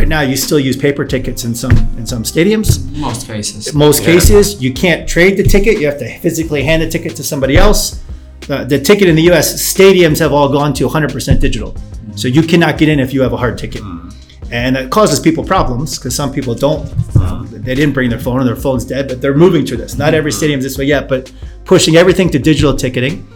right 0.02 0.08
now 0.08 0.20
you 0.20 0.36
still 0.36 0.58
use 0.58 0.76
paper 0.76 1.04
tickets 1.04 1.44
in 1.44 1.54
some 1.54 1.76
in 1.96 2.04
some 2.06 2.24
stadiums. 2.24 2.68
Most 2.98 3.26
cases. 3.26 3.72
most 3.72 4.00
Yeah. 4.00 4.12
cases 4.12 4.60
you 4.60 4.72
can't 4.72 5.08
trade 5.08 5.36
the 5.36 5.44
ticket 5.44 5.78
you 5.80 5.86
have 5.86 5.98
to 5.98 6.18
physically 6.18 6.62
hand 6.64 6.82
the 6.82 6.88
ticket 6.88 7.14
to 7.16 7.22
somebody 7.22 7.56
else 7.56 8.02
the, 8.48 8.64
the 8.64 8.80
ticket 8.80 9.06
in 9.08 9.14
the 9.14 9.22
us 9.30 9.46
stadiums 9.54 10.18
have 10.18 10.32
all 10.32 10.48
gone 10.48 10.72
to 10.74 10.88
100% 10.88 11.38
digital 11.40 11.76
so 12.14 12.28
you 12.28 12.42
cannot 12.42 12.78
get 12.78 12.88
in 12.88 13.00
if 13.00 13.12
you 13.12 13.22
have 13.22 13.32
a 13.32 13.36
hard 13.36 13.58
ticket. 13.58 13.82
Hmm. 13.82 14.08
And 14.50 14.76
that 14.76 14.90
causes 14.90 15.18
people 15.18 15.44
problems 15.44 15.98
because 15.98 16.14
some 16.14 16.30
people 16.30 16.54
don't 16.54 16.86
uh-huh. 17.16 17.44
they 17.48 17.74
didn't 17.74 17.94
bring 17.94 18.10
their 18.10 18.18
phone 18.18 18.40
or 18.40 18.44
their 18.44 18.56
phone's 18.56 18.84
dead 18.84 19.08
but 19.08 19.22
they're 19.22 19.34
moving 19.34 19.64
to 19.66 19.76
this. 19.76 19.96
Not 19.96 20.14
every 20.14 20.30
hmm. 20.30 20.36
stadium's 20.36 20.64
this 20.64 20.78
way 20.78 20.84
yet 20.84 21.08
but 21.08 21.32
pushing 21.64 21.96
everything 21.96 22.28
to 22.30 22.38
digital 22.38 22.76
ticketing. 22.76 23.26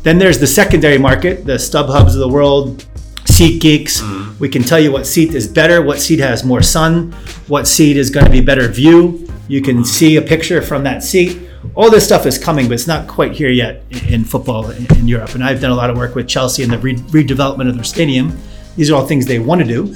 Then 0.00 0.18
there's 0.18 0.38
the 0.38 0.46
secondary 0.46 0.98
market 0.98 1.44
the 1.44 1.54
StubHubs 1.54 2.14
of 2.14 2.20
the 2.20 2.28
world 2.28 2.86
SeatGeeks 3.24 4.00
hmm. 4.02 4.38
we 4.38 4.48
can 4.48 4.62
tell 4.62 4.80
you 4.80 4.92
what 4.92 5.06
seat 5.06 5.34
is 5.34 5.46
better 5.46 5.82
what 5.82 6.00
seat 6.00 6.18
has 6.18 6.42
more 6.44 6.62
sun 6.62 7.12
what 7.48 7.66
seat 7.66 7.96
is 7.96 8.10
going 8.10 8.26
to 8.26 8.32
be 8.32 8.40
better 8.40 8.68
view. 8.68 9.28
You 9.48 9.60
can 9.60 9.84
see 9.84 10.16
a 10.16 10.22
picture 10.22 10.62
from 10.62 10.84
that 10.84 11.02
seat 11.02 11.48
all 11.74 11.90
this 11.90 12.04
stuff 12.04 12.26
is 12.26 12.38
coming 12.38 12.66
but 12.66 12.74
it's 12.74 12.86
not 12.86 13.06
quite 13.08 13.32
here 13.32 13.50
yet 13.50 13.82
in, 13.90 14.14
in 14.14 14.24
football 14.24 14.70
in, 14.70 14.86
in 14.96 15.08
europe. 15.08 15.34
And 15.34 15.44
i've 15.44 15.60
done 15.60 15.70
a 15.70 15.74
lot 15.74 15.90
of 15.90 15.96
work 15.96 16.14
with 16.14 16.28
chelsea 16.28 16.62
in 16.62 16.70
the 16.70 16.78
re- 16.78 16.96
redevelopment 16.96 17.68
of 17.68 17.74
their 17.74 17.84
stadium. 17.84 18.36
These 18.76 18.90
are 18.90 18.94
all 18.94 19.06
things 19.06 19.26
they 19.26 19.38
want 19.38 19.60
to 19.60 19.66
do. 19.66 19.94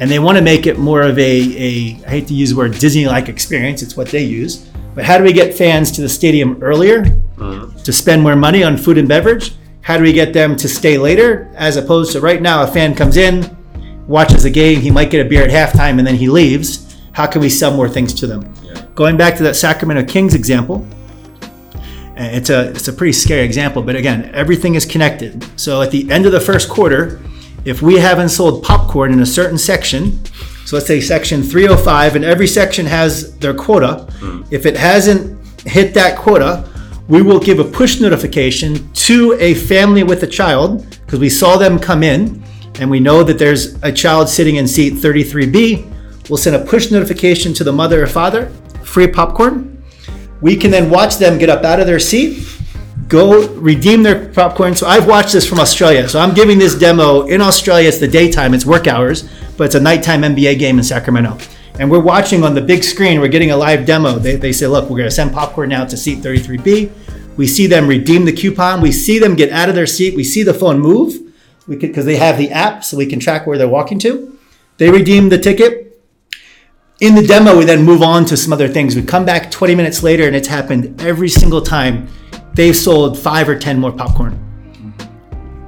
And 0.00 0.10
they 0.10 0.18
want 0.18 0.38
to 0.38 0.44
make 0.44 0.66
it 0.66 0.78
more 0.78 1.02
of 1.02 1.18
a, 1.18 1.40
a 1.40 2.04
i 2.06 2.10
hate 2.10 2.28
to 2.28 2.34
use 2.34 2.50
the 2.50 2.56
word 2.56 2.78
disney-like 2.78 3.28
experience 3.28 3.82
it's 3.82 3.96
what 3.96 4.08
they 4.08 4.22
use. 4.22 4.68
But 4.94 5.04
how 5.04 5.18
do 5.18 5.24
we 5.24 5.32
get 5.32 5.54
fans 5.54 5.92
to 5.92 6.00
the 6.00 6.08
stadium 6.08 6.62
earlier 6.62 7.02
mm-hmm. 7.02 7.76
to 7.76 7.92
spend 7.92 8.22
more 8.22 8.34
money 8.34 8.64
on 8.64 8.76
food 8.76 8.98
and 8.98 9.06
beverage? 9.06 9.54
How 9.80 9.96
do 9.96 10.02
we 10.02 10.12
get 10.12 10.32
them 10.32 10.56
to 10.56 10.68
stay 10.68 10.98
later 10.98 11.50
as 11.54 11.76
opposed 11.76 12.12
to 12.12 12.20
right 12.20 12.42
now 12.42 12.62
a 12.62 12.66
fan 12.66 12.94
comes 12.94 13.16
in 13.16 13.56
watches 14.08 14.46
a 14.46 14.50
game 14.50 14.80
he 14.80 14.90
might 14.90 15.10
get 15.10 15.24
a 15.24 15.28
beer 15.28 15.44
at 15.44 15.50
halftime 15.50 15.98
and 15.98 16.06
then 16.06 16.16
he 16.16 16.28
leaves. 16.28 16.96
How 17.12 17.26
can 17.26 17.40
we 17.40 17.50
sell 17.50 17.76
more 17.76 17.88
things 17.88 18.14
to 18.14 18.26
them? 18.26 18.52
Going 18.94 19.16
back 19.16 19.36
to 19.36 19.42
that 19.44 19.54
sacramento 19.54 20.10
kings 20.10 20.34
example 20.34 20.86
it's 22.18 22.50
a 22.50 22.70
it's 22.70 22.88
a 22.88 22.92
pretty 22.92 23.12
scary 23.12 23.44
example 23.44 23.82
but 23.82 23.96
again 23.96 24.30
everything 24.34 24.74
is 24.74 24.84
connected. 24.84 25.44
So 25.58 25.82
at 25.82 25.90
the 25.90 26.10
end 26.10 26.26
of 26.26 26.32
the 26.32 26.40
first 26.40 26.68
quarter 26.68 27.20
if 27.64 27.82
we 27.82 27.96
haven't 27.96 28.30
sold 28.30 28.62
popcorn 28.62 29.12
in 29.12 29.20
a 29.20 29.26
certain 29.26 29.58
section 29.58 30.24
so 30.64 30.76
let's 30.76 30.86
say 30.86 31.00
section 31.00 31.42
305 31.42 32.16
and 32.16 32.24
every 32.24 32.46
section 32.46 32.86
has 32.86 33.36
their 33.38 33.54
quota 33.54 34.06
hmm. 34.20 34.42
if 34.50 34.66
it 34.66 34.76
hasn't 34.76 35.36
hit 35.66 35.94
that 35.94 36.16
quota 36.16 36.68
we 37.08 37.22
will 37.22 37.40
give 37.40 37.58
a 37.58 37.64
push 37.64 38.00
notification 38.00 38.92
to 38.92 39.36
a 39.40 39.54
family 39.54 40.02
with 40.02 40.22
a 40.22 40.26
child 40.26 40.86
because 41.04 41.18
we 41.18 41.28
saw 41.28 41.56
them 41.56 41.78
come 41.78 42.02
in 42.02 42.42
and 42.80 42.90
we 42.90 43.00
know 43.00 43.22
that 43.22 43.38
there's 43.38 43.82
a 43.82 43.90
child 43.90 44.28
sitting 44.28 44.56
in 44.56 44.68
seat 44.68 44.94
33b 44.94 46.28
we'll 46.30 46.36
send 46.36 46.54
a 46.54 46.64
push 46.64 46.90
notification 46.90 47.52
to 47.52 47.64
the 47.64 47.72
mother 47.72 48.02
or 48.02 48.06
father 48.06 48.50
free 48.84 49.08
popcorn 49.08 49.77
we 50.40 50.56
can 50.56 50.70
then 50.70 50.90
watch 50.90 51.16
them 51.16 51.38
get 51.38 51.48
up 51.48 51.64
out 51.64 51.80
of 51.80 51.86
their 51.86 51.98
seat, 51.98 52.46
go 53.08 53.48
redeem 53.54 54.02
their 54.02 54.28
popcorn. 54.28 54.74
So 54.74 54.86
I've 54.86 55.06
watched 55.06 55.32
this 55.32 55.46
from 55.46 55.58
Australia. 55.58 56.08
So 56.08 56.20
I'm 56.20 56.34
giving 56.34 56.58
this 56.58 56.78
demo 56.78 57.26
in 57.26 57.40
Australia. 57.40 57.88
It's 57.88 57.98
the 57.98 58.08
daytime, 58.08 58.54
it's 58.54 58.66
work 58.66 58.86
hours, 58.86 59.28
but 59.56 59.64
it's 59.64 59.74
a 59.74 59.80
nighttime 59.80 60.22
NBA 60.22 60.58
game 60.58 60.78
in 60.78 60.84
Sacramento. 60.84 61.38
And 61.78 61.90
we're 61.90 62.00
watching 62.00 62.42
on 62.42 62.54
the 62.54 62.60
big 62.60 62.82
screen, 62.82 63.20
we're 63.20 63.28
getting 63.28 63.52
a 63.52 63.56
live 63.56 63.86
demo. 63.86 64.18
They, 64.18 64.36
they 64.36 64.52
say, 64.52 64.66
look, 64.66 64.90
we're 64.90 65.04
to 65.04 65.10
send 65.10 65.32
popcorn 65.32 65.68
now 65.68 65.84
to 65.84 65.96
seat 65.96 66.18
33B. 66.18 66.90
We 67.36 67.46
see 67.46 67.68
them 67.68 67.86
redeem 67.86 68.24
the 68.24 68.32
coupon. 68.32 68.80
We 68.80 68.90
see 68.90 69.20
them 69.20 69.36
get 69.36 69.52
out 69.52 69.68
of 69.68 69.76
their 69.76 69.86
seat. 69.86 70.16
We 70.16 70.24
see 70.24 70.42
the 70.42 70.54
phone 70.54 70.80
move 70.80 71.14
because 71.68 72.04
they 72.04 72.16
have 72.16 72.36
the 72.36 72.50
app, 72.50 72.82
so 72.82 72.96
we 72.96 73.06
can 73.06 73.20
track 73.20 73.46
where 73.46 73.56
they're 73.56 73.68
walking 73.68 74.00
to. 74.00 74.36
They 74.78 74.90
redeem 74.90 75.28
the 75.28 75.38
ticket 75.38 75.77
in 77.00 77.14
the 77.14 77.22
demo, 77.22 77.56
we 77.56 77.64
then 77.64 77.84
move 77.84 78.02
on 78.02 78.24
to 78.26 78.36
some 78.36 78.52
other 78.52 78.68
things. 78.68 78.96
We 78.96 79.02
come 79.02 79.24
back 79.24 79.50
20 79.50 79.74
minutes 79.74 80.02
later, 80.02 80.26
and 80.26 80.34
it's 80.34 80.48
happened 80.48 81.00
every 81.00 81.28
single 81.28 81.62
time. 81.62 82.08
They've 82.54 82.76
sold 82.76 83.16
five 83.18 83.48
or 83.48 83.56
10 83.56 83.78
more 83.78 83.92
popcorn. 83.92 84.44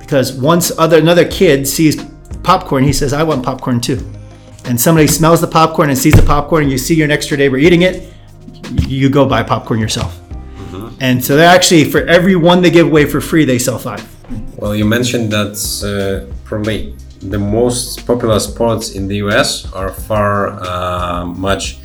Because 0.01 0.33
once 0.33 0.77
other 0.77 0.99
another 0.99 1.25
kid 1.25 1.69
sees 1.69 2.05
popcorn, 2.43 2.83
he 2.83 2.93
says, 2.93 3.13
I 3.13 3.23
want 3.23 3.45
popcorn 3.45 3.81
too. 3.81 4.05
And 4.65 4.81
somebody 4.81 5.07
smells 5.07 5.41
the 5.41 5.47
popcorn 5.47 5.89
and 5.89 5.97
sees 5.97 6.15
the 6.15 6.23
popcorn, 6.23 6.65
and 6.65 6.73
you 6.73 6.79
see 6.79 6.95
your 6.97 7.07
next 7.07 7.29
door 7.29 7.39
neighbor 7.39 7.59
eating 7.59 7.83
it, 7.83 8.13
you 8.89 9.09
go 9.09 9.25
buy 9.25 9.45
popcorn 9.45 9.79
yourself. 9.79 10.19
And 11.01 11.25
so 11.25 11.37
they're 11.37 11.49
actually, 11.49 11.85
for 11.85 12.01
every 12.07 12.37
one 12.37 12.61
they 12.61 12.71
give 12.71 12.89
away 12.89 13.07
for 13.07 13.21
free, 13.21 13.45
they 13.45 13.59
sell 13.59 13.79
five. 13.79 14.05
Well, 14.57 14.75
you 14.75 14.85
mentioned 14.85 15.33
that 15.33 15.57
uh, 15.83 16.33
probably 16.45 16.95
the 17.21 17.39
most 17.39 18.07
popular 18.07 18.41
sports 18.41 18.93
in 18.93 19.07
the 19.09 19.17
US 19.17 19.71
are 19.73 19.91
far 19.91 20.51
uh, 20.61 21.25
much 21.27 21.79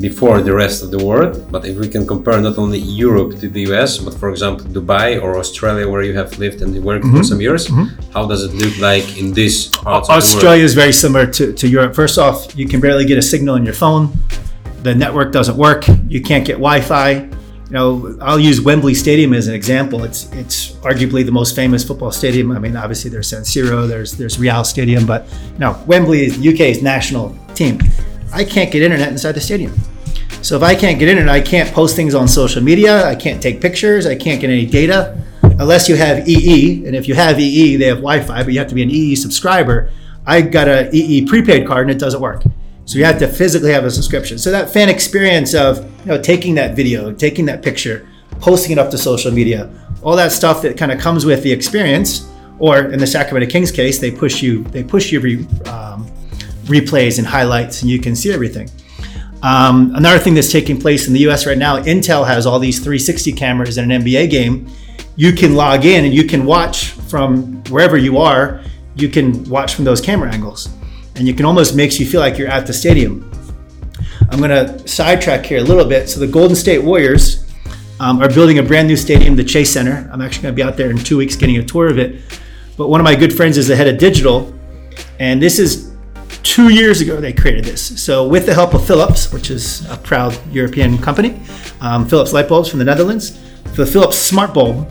before 0.00 0.40
the 0.40 0.54
rest 0.54 0.82
of 0.82 0.90
the 0.90 1.04
world. 1.04 1.50
But 1.50 1.66
if 1.66 1.76
we 1.76 1.88
can 1.88 2.06
compare 2.06 2.40
not 2.40 2.56
only 2.56 2.78
Europe 2.78 3.38
to 3.40 3.48
the 3.48 3.62
US, 3.72 3.98
but 3.98 4.14
for 4.14 4.30
example 4.30 4.64
Dubai 4.66 5.20
or 5.20 5.38
Australia, 5.38 5.88
where 5.88 6.02
you 6.02 6.14
have 6.14 6.38
lived 6.38 6.62
and 6.62 6.82
worked 6.82 7.06
for 7.06 7.24
some 7.24 7.40
years, 7.40 7.68
how 8.14 8.26
does 8.26 8.44
it 8.44 8.54
look 8.54 8.78
like 8.78 9.18
in 9.18 9.32
this 9.32 9.68
the 9.68 10.12
Australia 10.18 10.64
is 10.64 10.74
very 10.74 10.92
similar 10.92 11.26
to, 11.26 11.52
to 11.52 11.68
Europe. 11.68 11.94
First 11.94 12.18
off, 12.18 12.56
you 12.56 12.68
can 12.68 12.80
barely 12.80 13.04
get 13.04 13.18
a 13.18 13.22
signal 13.22 13.54
on 13.56 13.64
your 13.64 13.74
phone. 13.74 14.12
The 14.82 14.94
network 14.94 15.32
doesn't 15.32 15.56
work. 15.56 15.84
You 16.08 16.22
can't 16.22 16.46
get 16.46 16.54
Wi-Fi. 16.54 17.37
You 17.68 17.74
know, 17.74 18.18
I'll 18.22 18.40
use 18.40 18.62
Wembley 18.62 18.94
Stadium 18.94 19.34
as 19.34 19.46
an 19.46 19.54
example. 19.54 20.02
It's 20.04 20.32
it's 20.32 20.72
arguably 20.76 21.24
the 21.24 21.32
most 21.32 21.54
famous 21.54 21.84
football 21.84 22.10
stadium. 22.10 22.50
I 22.50 22.58
mean, 22.58 22.74
obviously 22.76 23.10
there's 23.10 23.28
San 23.28 23.42
Siro, 23.42 23.86
there's 23.86 24.12
there's 24.12 24.38
Real 24.38 24.64
Stadium, 24.64 25.04
but 25.04 25.26
no, 25.58 25.82
Wembley 25.86 26.24
is 26.24 26.38
UK's 26.38 26.82
national 26.82 27.36
team. 27.54 27.78
I 28.32 28.44
can't 28.44 28.72
get 28.72 28.82
internet 28.82 29.08
inside 29.08 29.32
the 29.32 29.40
stadium. 29.40 29.78
So 30.40 30.56
if 30.56 30.62
I 30.62 30.74
can't 30.74 30.98
get 30.98 31.08
internet, 31.08 31.34
I 31.34 31.42
can't 31.42 31.70
post 31.74 31.94
things 31.94 32.14
on 32.14 32.26
social 32.26 32.62
media. 32.62 33.06
I 33.06 33.14
can't 33.14 33.42
take 33.42 33.60
pictures. 33.60 34.06
I 34.06 34.14
can't 34.14 34.40
get 34.40 34.48
any 34.48 34.64
data 34.64 35.22
unless 35.42 35.90
you 35.90 35.96
have 35.96 36.26
EE. 36.26 36.86
And 36.86 36.96
if 36.96 37.06
you 37.06 37.14
have 37.14 37.38
EE, 37.38 37.76
they 37.76 37.86
have 37.86 37.98
Wi-Fi, 37.98 38.44
but 38.44 38.52
you 38.52 38.58
have 38.60 38.68
to 38.68 38.74
be 38.74 38.82
an 38.82 38.90
EE 38.90 39.14
subscriber. 39.14 39.90
I 40.24 40.40
got 40.40 40.68
a 40.68 40.88
EE 40.94 41.26
prepaid 41.26 41.66
card 41.66 41.88
and 41.88 41.90
it 41.90 41.98
doesn't 41.98 42.20
work. 42.20 42.44
So 42.88 42.96
you 42.96 43.04
have 43.04 43.18
to 43.18 43.28
physically 43.28 43.70
have 43.70 43.84
a 43.84 43.90
subscription. 43.90 44.38
So 44.38 44.50
that 44.50 44.70
fan 44.70 44.88
experience 44.88 45.52
of 45.52 45.84
you 46.00 46.06
know 46.06 46.22
taking 46.22 46.54
that 46.54 46.74
video, 46.74 47.12
taking 47.12 47.44
that 47.44 47.62
picture, 47.62 48.08
posting 48.40 48.72
it 48.72 48.78
up 48.78 48.90
to 48.92 48.96
social 48.96 49.30
media, 49.30 49.70
all 50.00 50.16
that 50.16 50.32
stuff 50.32 50.62
that 50.62 50.78
kind 50.78 50.90
of 50.90 50.98
comes 50.98 51.26
with 51.26 51.42
the 51.42 51.52
experience. 51.52 52.32
Or 52.58 52.78
in 52.78 52.98
the 52.98 53.06
Sacramento 53.06 53.52
Kings 53.52 53.70
case, 53.70 53.98
they 53.98 54.10
push 54.10 54.40
you 54.42 54.64
they 54.64 54.82
push 54.82 55.12
you 55.12 55.20
re, 55.20 55.46
um, 55.66 56.06
replays 56.64 57.18
and 57.18 57.26
highlights, 57.26 57.82
and 57.82 57.90
you 57.90 58.00
can 58.00 58.16
see 58.16 58.32
everything. 58.32 58.70
Um, 59.42 59.94
another 59.94 60.18
thing 60.18 60.32
that's 60.32 60.50
taking 60.50 60.80
place 60.80 61.08
in 61.08 61.12
the 61.12 61.20
US 61.28 61.46
right 61.46 61.58
now, 61.58 61.76
Intel 61.82 62.26
has 62.26 62.46
all 62.46 62.58
these 62.58 62.78
360 62.78 63.32
cameras 63.32 63.76
in 63.76 63.90
an 63.90 64.02
NBA 64.02 64.30
game. 64.30 64.66
You 65.14 65.34
can 65.34 65.54
log 65.54 65.84
in 65.84 66.06
and 66.06 66.14
you 66.14 66.24
can 66.24 66.46
watch 66.46 66.92
from 67.10 67.62
wherever 67.64 67.98
you 67.98 68.16
are, 68.16 68.62
you 68.96 69.10
can 69.10 69.44
watch 69.44 69.74
from 69.74 69.84
those 69.84 70.00
camera 70.00 70.32
angles. 70.32 70.70
And 71.18 71.26
you 71.26 71.34
can 71.34 71.44
almost 71.44 71.74
makes 71.74 71.98
you 71.98 72.06
feel 72.06 72.20
like 72.20 72.38
you're 72.38 72.48
at 72.48 72.66
the 72.66 72.72
stadium. 72.72 73.30
I'm 74.30 74.38
going 74.38 74.50
to 74.50 74.86
sidetrack 74.86 75.44
here 75.44 75.58
a 75.58 75.62
little 75.62 75.84
bit. 75.84 76.08
So 76.08 76.20
the 76.20 76.26
Golden 76.26 76.54
State 76.54 76.78
Warriors 76.82 77.44
um, 77.98 78.22
are 78.22 78.28
building 78.28 78.58
a 78.58 78.62
brand 78.62 78.86
new 78.86 78.96
stadium, 78.96 79.34
the 79.34 79.44
Chase 79.44 79.72
Center. 79.72 80.08
I'm 80.12 80.20
actually 80.20 80.42
going 80.42 80.54
to 80.54 80.56
be 80.56 80.62
out 80.62 80.76
there 80.76 80.90
in 80.90 80.98
two 80.98 81.16
weeks 81.16 81.34
getting 81.34 81.56
a 81.56 81.64
tour 81.64 81.88
of 81.88 81.98
it. 81.98 82.22
But 82.76 82.88
one 82.88 83.00
of 83.00 83.04
my 83.04 83.16
good 83.16 83.36
friends 83.36 83.58
is 83.58 83.66
the 83.66 83.74
head 83.74 83.88
of 83.88 83.98
digital, 83.98 84.54
and 85.18 85.42
this 85.42 85.58
is 85.58 85.92
two 86.44 86.68
years 86.68 87.00
ago 87.00 87.20
they 87.20 87.32
created 87.32 87.64
this. 87.64 88.00
So 88.00 88.28
with 88.28 88.46
the 88.46 88.54
help 88.54 88.72
of 88.74 88.86
Philips, 88.86 89.32
which 89.32 89.50
is 89.50 89.84
a 89.90 89.96
proud 89.96 90.38
European 90.52 90.98
company, 90.98 91.40
um, 91.80 92.06
Philips 92.08 92.32
light 92.32 92.48
bulbs 92.48 92.68
from 92.68 92.78
the 92.78 92.84
Netherlands, 92.84 93.40
the 93.74 93.84
Philips 93.84 94.16
smart 94.16 94.54
bulb. 94.54 94.88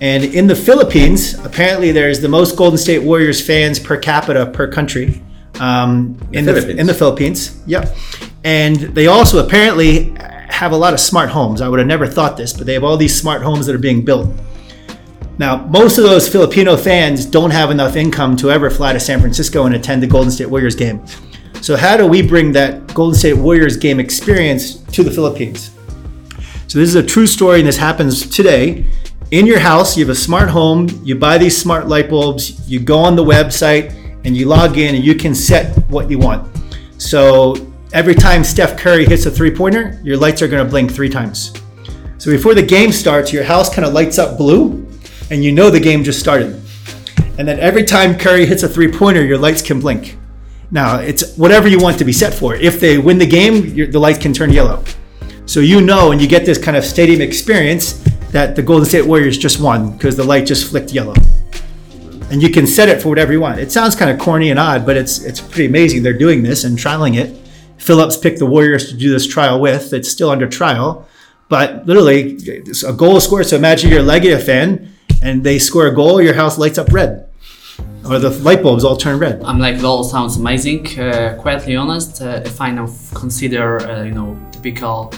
And 0.00 0.22
in 0.22 0.46
the 0.46 0.54
Philippines, 0.54 1.34
apparently 1.44 1.90
there's 1.90 2.20
the 2.20 2.28
most 2.28 2.56
Golden 2.56 2.78
State 2.78 3.00
Warriors 3.00 3.44
fans 3.44 3.80
per 3.80 3.96
capita 3.96 4.46
per 4.46 4.70
country. 4.70 5.20
Um, 5.60 6.18
in 6.32 6.44
the 6.44 6.76
in 6.76 6.86
the 6.86 6.94
Philippines, 6.94 7.62
yep. 7.66 7.96
And 8.42 8.76
they 8.76 9.06
also 9.06 9.44
apparently 9.44 10.14
have 10.48 10.72
a 10.72 10.76
lot 10.76 10.92
of 10.92 11.00
smart 11.00 11.30
homes. 11.30 11.60
I 11.60 11.68
would 11.68 11.78
have 11.78 11.88
never 11.88 12.06
thought 12.06 12.36
this, 12.36 12.52
but 12.52 12.66
they 12.66 12.74
have 12.74 12.84
all 12.84 12.96
these 12.96 13.18
smart 13.18 13.42
homes 13.42 13.66
that 13.66 13.74
are 13.74 13.78
being 13.78 14.04
built. 14.04 14.28
Now, 15.38 15.66
most 15.66 15.98
of 15.98 16.04
those 16.04 16.28
Filipino 16.28 16.76
fans 16.76 17.26
don't 17.26 17.50
have 17.50 17.70
enough 17.72 17.96
income 17.96 18.36
to 18.36 18.52
ever 18.52 18.70
fly 18.70 18.92
to 18.92 19.00
San 19.00 19.20
Francisco 19.20 19.66
and 19.66 19.74
attend 19.74 20.02
the 20.02 20.06
Golden 20.06 20.30
State 20.30 20.46
Warriors 20.46 20.76
game. 20.76 21.04
So, 21.60 21.76
how 21.76 21.96
do 21.96 22.06
we 22.06 22.22
bring 22.22 22.52
that 22.52 22.94
Golden 22.94 23.18
State 23.18 23.34
Warriors 23.34 23.76
game 23.76 23.98
experience 23.98 24.76
to 24.76 25.02
the 25.02 25.10
Philippines? 25.10 25.70
So, 26.68 26.78
this 26.78 26.88
is 26.88 26.94
a 26.94 27.02
true 27.02 27.26
story, 27.26 27.58
and 27.58 27.66
this 27.66 27.76
happens 27.76 28.28
today. 28.28 28.86
In 29.32 29.46
your 29.46 29.58
house, 29.58 29.96
you 29.96 30.04
have 30.04 30.10
a 30.10 30.14
smart 30.14 30.50
home, 30.50 30.88
you 31.02 31.16
buy 31.16 31.38
these 31.38 31.60
smart 31.60 31.88
light 31.88 32.08
bulbs, 32.08 32.70
you 32.70 32.78
go 32.78 32.98
on 32.98 33.16
the 33.16 33.24
website, 33.24 33.92
and 34.24 34.36
you 34.36 34.46
log 34.46 34.78
in, 34.78 34.94
and 34.94 35.04
you 35.04 35.14
can 35.14 35.34
set 35.34 35.76
what 35.88 36.10
you 36.10 36.18
want. 36.18 36.50
So, 36.98 37.54
every 37.92 38.14
time 38.14 38.44
Steph 38.44 38.78
Curry 38.78 39.04
hits 39.04 39.26
a 39.26 39.30
three 39.30 39.54
pointer, 39.54 40.00
your 40.02 40.16
lights 40.16 40.42
are 40.42 40.48
going 40.48 40.64
to 40.64 40.70
blink 40.70 40.90
three 40.90 41.08
times. 41.08 41.52
So, 42.18 42.30
before 42.30 42.54
the 42.54 42.62
game 42.62 42.92
starts, 42.92 43.32
your 43.32 43.44
house 43.44 43.72
kind 43.72 43.86
of 43.86 43.92
lights 43.92 44.18
up 44.18 44.38
blue 44.38 44.84
and 45.30 45.42
you 45.42 45.52
know 45.52 45.70
the 45.70 45.80
game 45.80 46.04
just 46.04 46.20
started. 46.20 46.60
And 47.38 47.48
then 47.48 47.58
every 47.58 47.84
time 47.84 48.16
Curry 48.16 48.46
hits 48.46 48.62
a 48.62 48.68
three 48.68 48.90
pointer, 48.90 49.24
your 49.24 49.38
lights 49.38 49.62
can 49.62 49.80
blink. 49.80 50.16
Now 50.70 50.98
it's 50.98 51.36
whatever 51.36 51.68
you 51.68 51.78
want 51.78 51.98
to 51.98 52.04
be 52.04 52.12
set 52.12 52.34
for. 52.34 52.54
If 52.54 52.80
they 52.80 52.98
win 52.98 53.18
the 53.18 53.26
game, 53.26 53.90
the 53.90 53.98
light 53.98 54.20
can 54.20 54.32
turn 54.32 54.52
yellow. 54.52 54.84
So 55.46 55.60
you 55.60 55.80
know, 55.80 56.12
and 56.12 56.20
you 56.20 56.28
get 56.28 56.46
this 56.46 56.58
kind 56.58 56.76
of 56.76 56.84
stadium 56.84 57.20
experience 57.20 57.94
that 58.30 58.56
the 58.56 58.62
Golden 58.62 58.86
State 58.86 59.06
Warriors 59.06 59.36
just 59.36 59.60
won 59.60 59.92
because 59.92 60.16
the 60.16 60.24
light 60.24 60.46
just 60.46 60.70
flicked 60.70 60.92
yellow. 60.92 61.14
And 62.34 62.42
you 62.42 62.50
can 62.50 62.66
set 62.66 62.88
it 62.88 63.00
for 63.00 63.10
whatever 63.10 63.32
you 63.32 63.40
want. 63.40 63.60
It 63.60 63.70
sounds 63.70 63.94
kind 63.94 64.10
of 64.10 64.18
corny 64.18 64.50
and 64.50 64.58
odd, 64.58 64.84
but 64.84 64.96
it's 64.96 65.22
it's 65.22 65.40
pretty 65.40 65.66
amazing. 65.66 66.02
They're 66.02 66.18
doing 66.18 66.42
this 66.42 66.64
and 66.64 66.76
trialing 66.76 67.16
it. 67.16 67.30
Philips 67.78 68.16
picked 68.16 68.40
the 68.40 68.46
Warriors 68.46 68.88
to 68.88 68.96
do 68.96 69.08
this 69.08 69.24
trial 69.24 69.60
with. 69.60 69.92
It's 69.92 70.10
still 70.10 70.30
under 70.30 70.48
trial, 70.48 71.06
but 71.48 71.86
literally 71.86 72.36
a 72.84 72.92
goal 72.92 73.20
scored. 73.20 73.46
So 73.46 73.54
imagine 73.54 73.88
you're 73.88 74.00
a 74.00 74.02
Legia 74.02 74.42
fan 74.42 74.92
and 75.22 75.44
they 75.44 75.60
score 75.60 75.86
a 75.86 75.94
goal, 75.94 76.20
your 76.20 76.34
house 76.34 76.58
lights 76.58 76.76
up 76.76 76.92
red 76.92 77.28
or 78.04 78.18
the 78.18 78.30
light 78.30 78.64
bulbs 78.64 78.82
all 78.82 78.96
turn 78.96 79.20
red. 79.20 79.40
I'm 79.44 79.60
like, 79.60 79.80
all 79.84 80.02
sounds 80.02 80.36
amazing. 80.36 80.98
Uh, 80.98 81.36
quietly 81.40 81.76
honest, 81.76 82.20
uh, 82.20 82.42
if 82.44 82.60
I 82.60 82.72
now 82.72 82.88
consider, 83.14 83.80
uh, 83.80 84.02
you 84.02 84.12
know, 84.12 84.36
typical 84.50 85.12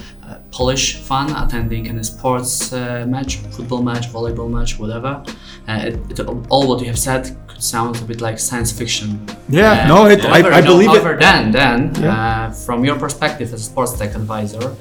Polish 0.56 0.96
fan 1.08 1.28
attending 1.36 1.86
any 1.88 2.02
sports 2.02 2.72
uh, 2.72 3.04
match, 3.06 3.36
football 3.56 3.82
match, 3.82 4.04
volleyball 4.12 4.50
match, 4.50 4.78
whatever, 4.78 5.22
uh, 5.68 5.88
it, 5.88 6.18
it, 6.18 6.20
all 6.48 6.66
what 6.68 6.80
you 6.80 6.86
have 6.86 6.98
said 6.98 7.22
could 7.46 7.62
sound 7.62 7.96
a 8.00 8.04
bit 8.04 8.20
like 8.22 8.38
science 8.38 8.72
fiction. 8.72 9.08
Yeah, 9.50 9.86
no, 9.86 10.06
it, 10.06 10.20
however, 10.24 10.52
I, 10.52 10.58
I 10.58 10.60
know, 10.62 10.72
believe 10.72 10.88
however, 10.88 11.12
it. 11.14 11.20
then, 11.20 11.50
then, 11.50 11.94
Yeah. 12.00 12.50
from 12.52 12.84
your 12.86 12.98
perspective 12.98 13.52
as 13.52 13.60
a 13.60 13.64
sports 13.70 13.92
tech 13.98 14.14
advisor, 14.14 14.74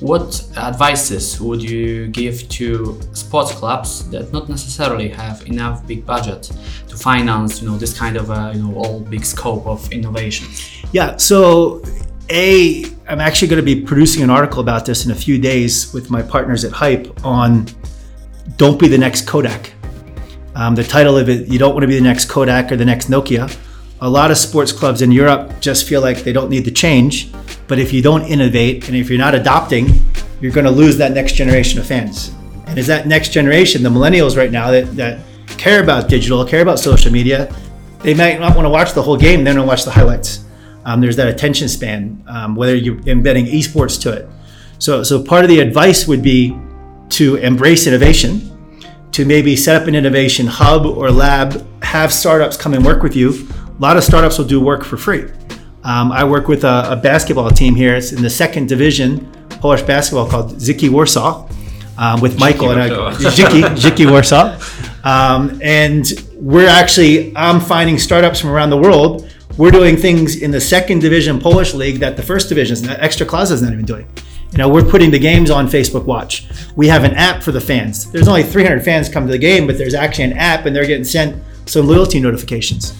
what 0.00 0.44
advices 0.56 1.40
would 1.40 1.62
you 1.62 2.08
give 2.08 2.48
to 2.48 3.00
sports 3.12 3.52
clubs 3.52 4.10
that 4.10 4.32
not 4.32 4.48
necessarily 4.48 5.08
have 5.08 5.46
enough 5.46 5.86
big 5.86 6.04
budget 6.04 6.50
to 6.88 6.96
finance, 6.96 7.62
you 7.62 7.68
know, 7.68 7.78
this 7.78 7.96
kind 7.96 8.16
of 8.16 8.30
uh, 8.30 8.50
you 8.54 8.62
know 8.62 8.74
all 8.74 9.00
big 9.00 9.24
scope 9.24 9.64
of 9.66 9.90
innovation? 9.92 10.48
Yeah, 10.92 11.16
so 11.16 11.82
a 12.30 12.84
I'm 13.08 13.20
actually 13.20 13.48
going 13.48 13.64
to 13.64 13.74
be 13.74 13.82
producing 13.82 14.22
an 14.22 14.30
article 14.30 14.60
about 14.60 14.86
this 14.86 15.04
in 15.04 15.10
a 15.10 15.14
few 15.14 15.38
days 15.38 15.92
with 15.92 16.10
my 16.10 16.22
partners 16.22 16.64
at 16.64 16.72
Hype 16.72 17.24
on 17.24 17.66
don't 18.56 18.78
be 18.78 18.88
the 18.88 18.98
next 18.98 19.26
Kodak. 19.26 19.72
Um, 20.54 20.74
the 20.74 20.84
title 20.84 21.16
of 21.16 21.28
it, 21.28 21.48
you 21.48 21.58
don't 21.58 21.72
want 21.72 21.82
to 21.82 21.88
be 21.88 21.96
the 21.96 22.04
next 22.04 22.28
Kodak 22.28 22.70
or 22.70 22.76
the 22.76 22.84
next 22.84 23.08
Nokia. 23.10 23.54
A 24.00 24.08
lot 24.08 24.30
of 24.30 24.36
sports 24.36 24.72
clubs 24.72 25.02
in 25.02 25.12
Europe 25.12 25.52
just 25.60 25.88
feel 25.88 26.00
like 26.00 26.18
they 26.18 26.32
don't 26.32 26.50
need 26.50 26.64
to 26.64 26.70
change, 26.70 27.32
but 27.68 27.78
if 27.78 27.92
you 27.92 28.02
don't 28.02 28.22
innovate 28.24 28.88
and 28.88 28.96
if 28.96 29.08
you're 29.08 29.18
not 29.18 29.34
adopting, 29.34 29.88
you're 30.40 30.52
going 30.52 30.66
to 30.66 30.70
lose 30.72 30.96
that 30.98 31.12
next 31.12 31.34
generation 31.34 31.78
of 31.78 31.86
fans. 31.86 32.34
And 32.66 32.78
is 32.78 32.86
that 32.88 33.06
next 33.06 33.30
generation, 33.30 33.82
the 33.82 33.88
millennials 33.88 34.36
right 34.36 34.50
now 34.50 34.70
that, 34.70 34.96
that 34.96 35.20
care 35.46 35.82
about 35.82 36.08
digital, 36.08 36.44
care 36.44 36.62
about 36.62 36.78
social 36.78 37.12
media, 37.12 37.54
they 38.00 38.14
might 38.14 38.40
not 38.40 38.56
want 38.56 38.66
to 38.66 38.70
watch 38.70 38.92
the 38.92 39.02
whole 39.02 39.16
game, 39.16 39.44
they're 39.44 39.54
going 39.54 39.64
to 39.64 39.68
watch 39.68 39.84
the 39.84 39.90
highlights. 39.90 40.41
Um, 40.84 41.00
there's 41.00 41.16
that 41.16 41.28
attention 41.28 41.68
span, 41.68 42.24
um, 42.26 42.56
whether 42.56 42.74
you're 42.74 43.00
embedding 43.06 43.46
esports 43.46 44.00
to 44.02 44.12
it. 44.12 44.28
So, 44.78 45.02
so 45.02 45.22
part 45.22 45.44
of 45.44 45.48
the 45.48 45.60
advice 45.60 46.08
would 46.08 46.22
be 46.22 46.58
to 47.10 47.36
embrace 47.36 47.86
innovation, 47.86 48.48
to 49.12 49.24
maybe 49.24 49.54
set 49.54 49.80
up 49.80 49.86
an 49.86 49.94
innovation 49.94 50.46
hub 50.46 50.86
or 50.86 51.10
lab, 51.10 51.64
have 51.84 52.12
startups 52.12 52.56
come 52.56 52.74
and 52.74 52.84
work 52.84 53.02
with 53.02 53.14
you. 53.14 53.48
A 53.68 53.80
lot 53.80 53.96
of 53.96 54.02
startups 54.02 54.38
will 54.38 54.46
do 54.46 54.60
work 54.60 54.84
for 54.84 54.96
free. 54.96 55.30
Um, 55.84 56.12
I 56.12 56.24
work 56.24 56.48
with 56.48 56.64
a, 56.64 56.92
a, 56.92 56.96
basketball 56.96 57.50
team 57.50 57.74
here. 57.74 57.96
It's 57.96 58.12
in 58.12 58.22
the 58.22 58.30
second 58.30 58.68
division, 58.68 59.30
Polish 59.60 59.82
basketball 59.82 60.28
called 60.28 60.52
Dziki 60.52 60.88
Warsaw, 60.88 61.48
um, 61.98 62.20
with 62.20 62.38
Michael 62.38 62.70
and 62.70 62.80
I, 62.80 62.88
Dziki, 63.14 63.62
Dziki 63.76 64.10
Warsaw. 64.10 64.58
Um, 65.04 65.58
and 65.64 66.06
we're 66.36 66.68
actually, 66.68 67.36
I'm 67.36 67.58
finding 67.58 67.98
startups 67.98 68.38
from 68.38 68.50
around 68.50 68.70
the 68.70 68.76
world. 68.76 69.28
We're 69.58 69.70
doing 69.70 69.98
things 69.98 70.40
in 70.40 70.50
the 70.50 70.60
second 70.60 71.00
division 71.00 71.38
Polish 71.38 71.74
league 71.74 72.00
that 72.00 72.16
the 72.16 72.22
first 72.22 72.48
division, 72.48 72.76
Ekstraklasa 72.76 73.52
is 73.52 73.62
not 73.62 73.72
even 73.72 73.84
doing. 73.84 74.08
You 74.50 74.58
know, 74.58 74.68
we're 74.68 74.84
putting 74.84 75.10
the 75.10 75.18
games 75.18 75.50
on 75.50 75.66
Facebook 75.66 76.04
Watch. 76.04 76.46
We 76.74 76.88
have 76.88 77.04
an 77.04 77.12
app 77.14 77.42
for 77.42 77.52
the 77.52 77.60
fans. 77.60 78.10
There's 78.10 78.28
only 78.28 78.42
300 78.42 78.82
fans 78.82 79.10
come 79.10 79.26
to 79.26 79.32
the 79.32 79.38
game, 79.38 79.66
but 79.66 79.76
there's 79.76 79.94
actually 79.94 80.24
an 80.24 80.32
app, 80.34 80.64
and 80.64 80.74
they're 80.74 80.86
getting 80.86 81.04
sent 81.04 81.42
some 81.66 81.86
loyalty 81.86 82.18
notifications. 82.18 82.94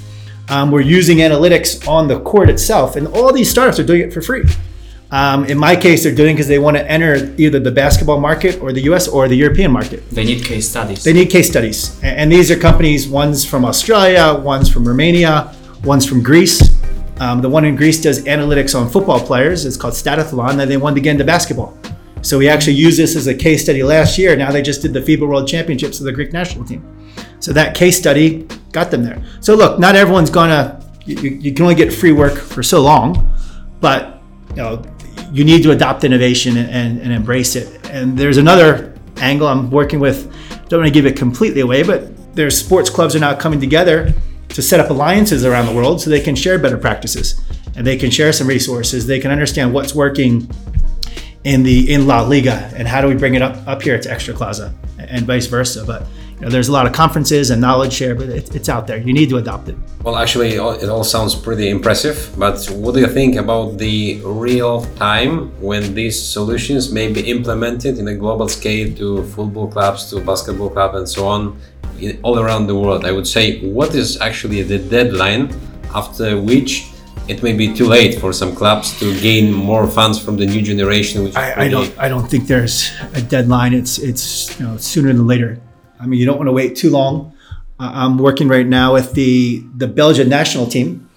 Um, 0.51 0.71
we're 0.71 0.83
using 0.83 1.19
analytics 1.19 1.88
on 1.88 2.07
the 2.07 2.21
court 2.21 2.51
itself, 2.51 2.97
and 2.97 3.07
all 3.09 3.33
these 3.33 3.51
startups 3.51 3.79
are 3.79 3.85
doing 3.85 4.03
it 4.03 4.12
for 4.12 4.21
free. 4.21 4.45
Um, 5.11 5.45
in 5.47 5.59
my 5.59 5.77
case, 5.77 6.05
they're 6.05 6.15
doing 6.15 6.37
because 6.37 6.49
they 6.49 6.59
want 6.59 6.77
to 6.77 6.91
enter 6.91 7.35
either 7.38 7.61
the 7.61 7.71
basketball 7.71 8.21
market 8.21 8.61
or 8.62 8.73
the 8.73 8.81
U.S. 8.83 9.09
or 9.09 9.29
the 9.29 9.37
European 9.37 9.71
market. 9.71 10.09
They 10.11 10.25
need 10.25 10.45
case 10.45 10.69
studies. 10.69 11.05
They 11.05 11.12
need 11.12 11.31
case 11.31 11.51
studies, 11.51 11.99
and, 12.03 12.19
and 12.19 12.33
these 12.33 12.51
are 12.51 12.59
companies. 12.59 13.09
One's 13.09 13.45
from 13.45 13.65
Australia, 13.65 14.35
one's 14.35 14.71
from 14.71 14.88
Romania, 14.88 15.55
one's 15.85 16.07
from 16.07 16.23
Greece. 16.23 16.79
Um, 17.21 17.40
the 17.40 17.49
one 17.49 17.64
in 17.64 17.77
Greece 17.77 18.01
does 18.01 18.25
analytics 18.25 18.79
on 18.79 18.88
football 18.88 19.21
players. 19.21 19.64
It's 19.64 19.77
called 19.77 19.95
Stathlon, 19.95 20.61
and 20.61 20.71
they 20.71 20.77
wanted 20.77 20.97
to 20.97 21.01
get 21.03 21.12
into 21.12 21.25
basketball. 21.25 21.77
So 22.23 22.38
we 22.38 22.49
actually 22.49 22.75
used 22.75 22.99
this 22.99 23.16
as 23.16 23.27
a 23.27 23.35
case 23.35 23.64
study 23.64 23.83
last 23.83 24.16
year. 24.16 24.37
Now 24.37 24.53
they 24.53 24.62
just 24.62 24.83
did 24.83 24.92
the 24.92 25.01
FIBA 25.01 25.29
World 25.29 25.49
Championships 25.49 25.99
of 25.99 26.07
the 26.07 26.12
Greek 26.12 26.33
national 26.33 26.64
team. 26.64 27.14
So 27.40 27.53
that 27.53 27.75
case 27.75 27.99
study 27.99 28.47
got 28.71 28.90
them 28.90 29.03
there. 29.03 29.23
So 29.40 29.55
look, 29.55 29.79
not 29.79 29.97
everyone's 29.97 30.31
gonna. 30.31 30.79
You, 31.05 31.16
you 31.16 31.53
can 31.53 31.64
only 31.64 31.75
get 31.75 31.92
free 31.92 32.12
work 32.12 32.35
for 32.35 32.62
so 32.62 32.81
long, 32.81 33.37
but 33.81 34.23
you 34.51 34.57
know 34.57 34.83
you 35.33 35.45
need 35.45 35.62
to 35.64 35.73
adopt 35.73 36.05
innovation 36.05 36.57
and, 36.57 37.01
and 37.01 37.12
embrace 37.12 37.57
it. 37.57 37.88
And 37.90 38.16
there's 38.16 38.37
another 38.37 38.95
angle 39.16 39.49
I'm 39.49 39.71
working 39.71 39.99
with. 39.99 40.33
Don't 40.68 40.81
want 40.81 40.88
to 40.88 40.95
give 40.95 41.07
it 41.07 41.16
completely 41.16 41.61
away, 41.61 41.83
but 41.83 42.35
there's 42.35 42.57
sports 42.57 42.88
clubs 42.88 43.16
are 43.16 43.18
now 43.18 43.35
coming 43.35 43.61
together 43.61 44.14
to 44.53 44.62
set 44.62 44.81
up 44.81 44.91
alliances 44.91 45.45
around 45.45 45.67
the 45.67 45.75
world 45.75 46.01
so 46.01 46.11
they 46.11 46.21
can 46.21 46.35
share 46.35 46.59
better 46.59 46.79
practices 46.79 47.41
and 47.75 47.87
they 47.87 47.97
can 47.97 48.11
share 48.11 48.33
some 48.33 48.47
resources. 48.47 49.07
They 49.07 49.19
can 49.19 49.31
understand 49.31 49.73
what's 49.73 49.95
working 49.95 50.51
in 51.45 51.62
the 51.62 51.93
in 51.93 52.07
La 52.07 52.23
Liga 52.23 52.71
and 52.77 52.87
how 52.87 53.01
do 53.01 53.09
we 53.09 53.15
bring 53.15 53.35
it 53.35 53.43
up 53.43 53.57
up 53.67 53.83
here 53.83 53.99
to 53.99 54.09
Ekstraklasa 54.09 54.73
and 54.99 55.27
vice 55.27 55.47
versa. 55.47 55.85
But 55.85 56.07
you 56.35 56.41
know, 56.43 56.49
there's 56.51 56.69
a 56.69 56.73
lot 56.73 56.87
of 56.87 56.93
conferences 56.93 57.51
and 57.51 57.61
knowledge 57.61 57.93
share, 57.93 58.15
but 58.15 58.29
it, 58.29 58.55
it's 58.55 58.69
out 58.69 58.87
there. 58.87 58.99
You 58.99 59.12
need 59.12 59.29
to 59.31 59.37
adopt 59.37 59.69
it. 59.69 59.77
Well, 60.03 60.17
actually, 60.17 60.55
it 60.55 60.88
all 60.88 61.05
sounds 61.05 61.35
pretty 61.35 61.71
impressive. 61.71 62.35
But 62.37 62.65
what 62.67 62.95
do 62.95 63.01
you 63.01 63.07
think 63.07 63.37
about 63.37 63.79
the 63.79 64.21
real 64.25 64.85
time 64.97 65.51
when 65.61 65.95
these 65.95 66.21
solutions 66.21 66.93
may 66.93 67.12
be 67.12 67.31
implemented 67.31 67.99
in 67.99 68.09
a 68.09 68.15
global 68.15 68.49
scale 68.49 68.93
to 68.97 69.23
football 69.25 69.69
clubs, 69.69 70.11
to 70.11 70.21
basketball 70.21 70.71
clubs, 70.71 70.99
and 70.99 71.09
so 71.09 71.29
on, 71.29 71.57
all 72.23 72.38
around 72.38 72.67
the 72.67 72.75
world? 72.75 73.05
I 73.05 73.12
would 73.12 73.27
say, 73.27 73.61
what 73.61 73.95
is 73.95 74.21
actually 74.21 74.62
the 74.62 74.79
deadline 74.79 75.45
after 75.95 76.41
which 76.41 76.93
it 77.29 77.43
may 77.43 77.53
be 77.53 77.73
too 77.73 77.87
late 77.87 78.19
for 78.19 78.33
some 78.33 78.55
clubs 78.55 78.99
to 78.99 79.19
gain 79.21 79.53
more 79.53 79.87
funds 79.87 80.19
from 80.19 80.37
the 80.37 80.47
new 80.47 80.62
generation. 80.62 81.23
Which 81.23 81.37
I, 81.37 81.65
I 81.65 81.69
don't. 81.69 81.93
I 81.99 82.09
don't 82.09 82.29
think 82.29 82.47
there's 82.47 82.91
a 83.15 83.23
deadline. 83.23 83.75
It's 83.75 83.99
it's 83.99 84.59
you 84.59 84.67
know 84.67 84.77
sooner 84.77 85.12
than 85.12 85.27
later. 85.27 85.61
I 86.01 86.07
mean, 86.07 86.19
you 86.19 86.27
don't 86.27 86.37
want 86.37 86.49
to 86.49 86.53
wait 86.53 86.75
too 86.77 86.91
long. 86.91 87.37
Uh, 87.79 87.93
I'm 87.95 88.19
working 88.19 88.49
right 88.49 88.67
now 88.67 88.95
with 88.95 89.12
the 89.15 89.62
the 89.77 89.87
Belgian 89.87 90.29
national 90.29 90.67
team, 90.67 91.09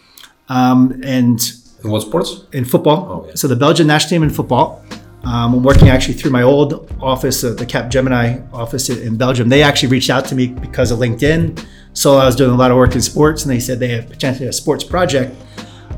um, 0.48 1.02
and 1.04 1.40
in 1.84 1.92
what 1.92 2.02
sports? 2.02 2.46
In 2.52 2.66
football. 2.66 3.00
Oh, 3.12 3.28
yeah. 3.28 3.36
So 3.36 3.48
the 3.48 3.56
Belgian 3.56 3.88
national 3.88 4.10
team 4.10 4.24
in 4.24 4.30
football. 4.30 4.84
Um, 5.26 5.56
I'm 5.56 5.64
working 5.64 5.90
actually 5.90 6.14
through 6.14 6.32
my 6.32 6.44
old 6.44 6.96
office, 7.02 7.44
uh, 7.44 7.54
the 7.54 7.66
Capgemini 7.66 8.48
office 8.54 8.90
in 8.90 9.18
Belgium. 9.18 9.50
They 9.50 9.64
actually 9.64 9.90
reached 9.90 10.12
out 10.12 10.26
to 10.26 10.36
me 10.36 10.48
because 10.48 10.92
of 10.92 11.00
LinkedIn. 11.00 11.66
So 11.94 12.18
I 12.18 12.26
was 12.26 12.36
doing 12.36 12.52
a 12.52 12.56
lot 12.56 12.70
of 12.70 12.78
work 12.78 12.94
in 12.94 13.02
sports, 13.02 13.44
and 13.44 13.52
they 13.52 13.60
said 13.60 13.80
they 13.80 13.88
had 13.88 14.08
potentially 14.08 14.48
a 14.48 14.54
sports 14.54 14.84
project. 14.84 15.36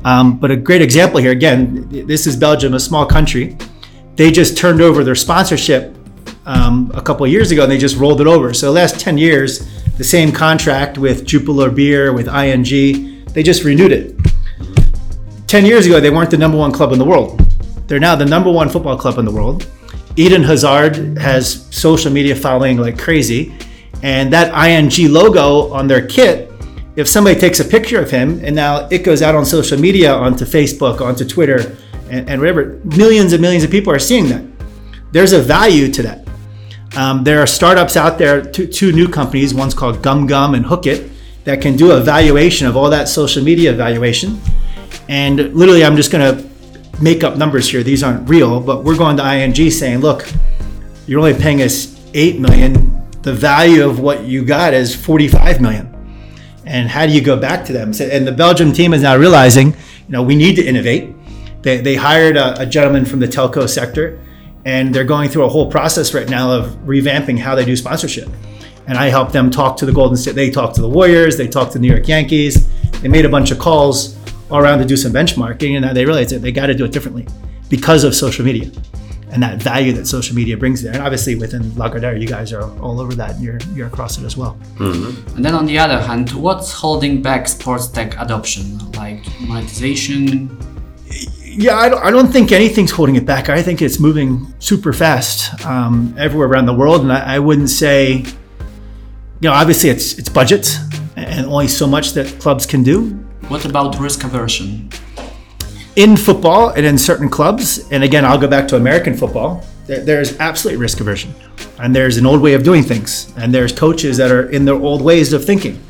Um, 0.04 0.38
but 0.38 0.50
a 0.50 0.56
great 0.56 0.80
example 0.80 1.20
here, 1.20 1.32
again, 1.32 1.88
this 2.06 2.26
is 2.26 2.36
Belgium, 2.36 2.72
a 2.72 2.80
small 2.80 3.04
country. 3.04 3.58
They 4.16 4.30
just 4.30 4.56
turned 4.56 4.80
over 4.80 5.04
their 5.04 5.14
sponsorship 5.14 5.94
um, 6.46 6.90
a 6.94 7.02
couple 7.02 7.26
years 7.26 7.50
ago 7.50 7.64
and 7.64 7.70
they 7.70 7.78
just 7.78 7.96
rolled 7.96 8.20
it 8.20 8.26
over. 8.26 8.54
So 8.54 8.66
the 8.66 8.72
last 8.72 8.98
10 8.98 9.18
years, 9.18 9.68
the 9.96 10.04
same 10.04 10.32
contract 10.32 10.98
with 10.98 11.26
Jupiler 11.26 11.70
Beer, 11.70 12.12
with 12.12 12.28
ING, 12.28 13.24
they 13.26 13.42
just 13.42 13.64
renewed 13.64 13.92
it. 13.92 14.16
10 15.46 15.66
years 15.66 15.86
ago, 15.86 16.00
they 16.00 16.10
weren't 16.10 16.30
the 16.30 16.38
number 16.38 16.56
one 16.56 16.72
club 16.72 16.92
in 16.92 16.98
the 16.98 17.04
world. 17.04 17.47
They're 17.88 17.98
now 17.98 18.14
the 18.14 18.26
number 18.26 18.52
one 18.52 18.68
football 18.68 18.96
club 18.96 19.18
in 19.18 19.24
the 19.24 19.32
world. 19.32 19.66
Eden 20.14 20.42
Hazard 20.42 21.16
has 21.18 21.66
social 21.74 22.12
media 22.12 22.36
following 22.36 22.76
like 22.76 22.98
crazy. 22.98 23.56
And 24.02 24.32
that 24.32 24.52
ING 24.54 25.10
logo 25.10 25.72
on 25.72 25.88
their 25.88 26.06
kit, 26.06 26.52
if 26.96 27.08
somebody 27.08 27.40
takes 27.40 27.60
a 27.60 27.64
picture 27.64 28.00
of 28.00 28.10
him 28.10 28.40
and 28.44 28.54
now 28.54 28.86
it 28.90 29.04
goes 29.04 29.22
out 29.22 29.34
on 29.34 29.44
social 29.44 29.80
media, 29.80 30.12
onto 30.12 30.44
Facebook, 30.44 31.00
onto 31.00 31.24
Twitter, 31.24 31.76
and, 32.10 32.28
and 32.28 32.40
whatever, 32.40 32.78
millions 32.84 33.32
and 33.32 33.40
millions 33.40 33.64
of 33.64 33.70
people 33.70 33.92
are 33.92 33.98
seeing 33.98 34.28
that. 34.28 34.44
There's 35.12 35.32
a 35.32 35.40
value 35.40 35.90
to 35.92 36.02
that. 36.02 36.28
Um, 36.96 37.24
there 37.24 37.40
are 37.40 37.46
startups 37.46 37.96
out 37.96 38.18
there, 38.18 38.42
two, 38.42 38.66
two 38.66 38.92
new 38.92 39.08
companies, 39.08 39.54
one's 39.54 39.74
called 39.74 39.96
GumGum 39.96 40.56
and 40.56 40.64
Hookit, 40.64 41.10
that 41.44 41.62
can 41.62 41.76
do 41.76 41.92
a 41.92 42.00
valuation 42.00 42.66
of 42.66 42.76
all 42.76 42.90
that 42.90 43.08
social 43.08 43.42
media 43.42 43.72
valuation. 43.72 44.40
And 45.08 45.54
literally, 45.54 45.84
I'm 45.84 45.96
just 45.96 46.10
going 46.12 46.36
to 46.36 46.47
make 47.00 47.22
up 47.24 47.36
numbers 47.36 47.70
here. 47.70 47.82
These 47.82 48.02
aren't 48.02 48.28
real, 48.28 48.60
but 48.60 48.84
we're 48.84 48.96
going 48.96 49.16
to 49.16 49.32
ING 49.32 49.70
saying, 49.70 50.00
look, 50.00 50.28
you're 51.06 51.20
only 51.20 51.34
paying 51.34 51.62
us 51.62 51.96
8 52.14 52.40
million. 52.40 52.94
The 53.22 53.32
value 53.32 53.88
of 53.88 54.00
what 54.00 54.24
you 54.24 54.44
got 54.44 54.74
is 54.74 54.94
45 54.94 55.60
million. 55.60 55.94
And 56.64 56.88
how 56.88 57.06
do 57.06 57.12
you 57.12 57.20
go 57.20 57.36
back 57.36 57.64
to 57.66 57.72
them? 57.72 57.92
And 58.00 58.26
the 58.26 58.32
Belgium 58.32 58.72
team 58.72 58.92
is 58.92 59.02
now 59.02 59.16
realizing, 59.16 59.68
you 59.68 59.74
know, 60.08 60.22
we 60.22 60.36
need 60.36 60.56
to 60.56 60.64
innovate. 60.64 61.14
They, 61.62 61.78
they 61.78 61.94
hired 61.94 62.36
a, 62.36 62.60
a 62.60 62.66
gentleman 62.66 63.04
from 63.04 63.20
the 63.20 63.26
telco 63.26 63.68
sector, 63.68 64.20
and 64.64 64.94
they're 64.94 65.04
going 65.04 65.30
through 65.30 65.44
a 65.44 65.48
whole 65.48 65.70
process 65.70 66.12
right 66.14 66.28
now 66.28 66.52
of 66.52 66.66
revamping 66.84 67.38
how 67.38 67.54
they 67.54 67.64
do 67.64 67.74
sponsorship. 67.74 68.28
And 68.86 68.96
I 68.96 69.08
helped 69.08 69.32
them 69.32 69.50
talk 69.50 69.76
to 69.78 69.86
the 69.86 69.92
Golden 69.92 70.16
State. 70.16 70.34
They 70.34 70.50
talked 70.50 70.74
to 70.76 70.82
the 70.82 70.88
Warriors. 70.88 71.36
They 71.36 71.48
talked 71.48 71.72
to 71.72 71.78
the 71.78 71.82
New 71.82 71.92
York 71.92 72.08
Yankees. 72.08 72.68
They 73.00 73.08
made 73.08 73.24
a 73.24 73.28
bunch 73.28 73.50
of 73.50 73.58
calls 73.58 74.17
all 74.50 74.60
around 74.60 74.78
to 74.78 74.84
do 74.84 74.96
some 74.96 75.12
benchmarking, 75.12 75.76
and 75.76 75.96
they 75.96 76.04
realized 76.04 76.30
that 76.30 76.40
they 76.40 76.52
got 76.52 76.66
to 76.66 76.74
do 76.74 76.84
it 76.84 76.92
differently 76.92 77.26
because 77.68 78.04
of 78.04 78.14
social 78.14 78.44
media 78.44 78.70
and 79.30 79.42
that 79.42 79.62
value 79.62 79.92
that 79.92 80.06
social 80.06 80.34
media 80.34 80.56
brings 80.56 80.82
there. 80.82 80.92
And 80.92 81.02
obviously 81.02 81.34
within 81.34 81.62
Lagardère, 81.72 82.20
you 82.20 82.26
guys 82.26 82.52
are 82.52 82.62
all 82.80 83.00
over 83.00 83.14
that 83.14 83.32
and 83.32 83.44
you're, 83.44 83.58
you're 83.74 83.86
across 83.86 84.18
it 84.18 84.24
as 84.24 84.36
well. 84.36 84.58
Mm-hmm. 84.76 85.36
And 85.36 85.44
then 85.44 85.54
on 85.54 85.66
the 85.66 85.78
other 85.78 86.00
hand, 86.00 86.30
what's 86.32 86.72
holding 86.72 87.20
back 87.22 87.48
sports 87.48 87.88
tech 87.88 88.18
adoption? 88.18 88.78
Like 88.92 89.24
monetization? 89.40 90.56
Yeah, 91.42 91.76
I 91.76 91.88
don't, 91.88 92.02
I 92.04 92.10
don't 92.10 92.32
think 92.32 92.52
anything's 92.52 92.90
holding 92.90 93.16
it 93.16 93.26
back. 93.26 93.48
I 93.48 93.62
think 93.62 93.82
it's 93.82 93.98
moving 93.98 94.54
super 94.60 94.92
fast 94.92 95.64
um, 95.66 96.14
everywhere 96.18 96.48
around 96.48 96.66
the 96.66 96.74
world. 96.74 97.02
And 97.02 97.12
I, 97.12 97.36
I 97.36 97.38
wouldn't 97.38 97.70
say, 97.70 98.12
you 98.14 98.24
know, 99.42 99.52
obviously 99.52 99.90
it's, 99.90 100.18
it's 100.18 100.28
budgets 100.28 100.78
and 101.16 101.46
only 101.46 101.68
so 101.68 101.86
much 101.86 102.12
that 102.12 102.40
clubs 102.40 102.64
can 102.64 102.82
do. 102.82 103.24
What 103.48 103.64
about 103.64 103.98
risk 103.98 104.24
aversion? 104.24 104.90
in 105.98 106.16
football 106.16 106.70
and 106.70 106.86
in 106.86 106.96
certain 106.96 107.28
clubs, 107.28 107.90
and 107.90 108.04
again, 108.04 108.24
I'll 108.24 108.38
go 108.38 108.46
back 108.46 108.68
to 108.68 108.76
American 108.76 109.16
football, 109.16 109.64
there, 109.86 110.00
there's 110.00 110.38
absolute 110.38 110.78
risk 110.78 111.00
aversion. 111.00 111.34
And 111.80 111.94
there's 111.94 112.18
an 112.18 112.24
old 112.24 112.40
way 112.40 112.54
of 112.54 112.62
doing 112.62 112.84
things. 112.84 113.32
And 113.36 113.52
there's 113.52 113.72
coaches 113.72 114.16
that 114.18 114.30
are 114.30 114.48
in 114.50 114.64
their 114.64 114.76
old 114.76 115.02
ways 115.02 115.32
of 115.32 115.44
thinking. 115.44 115.82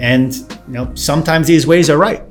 And 0.00 0.34
you 0.66 0.74
know, 0.74 0.92
sometimes 0.96 1.46
these 1.46 1.68
ways 1.68 1.88
are 1.88 1.98
right, 1.98 2.24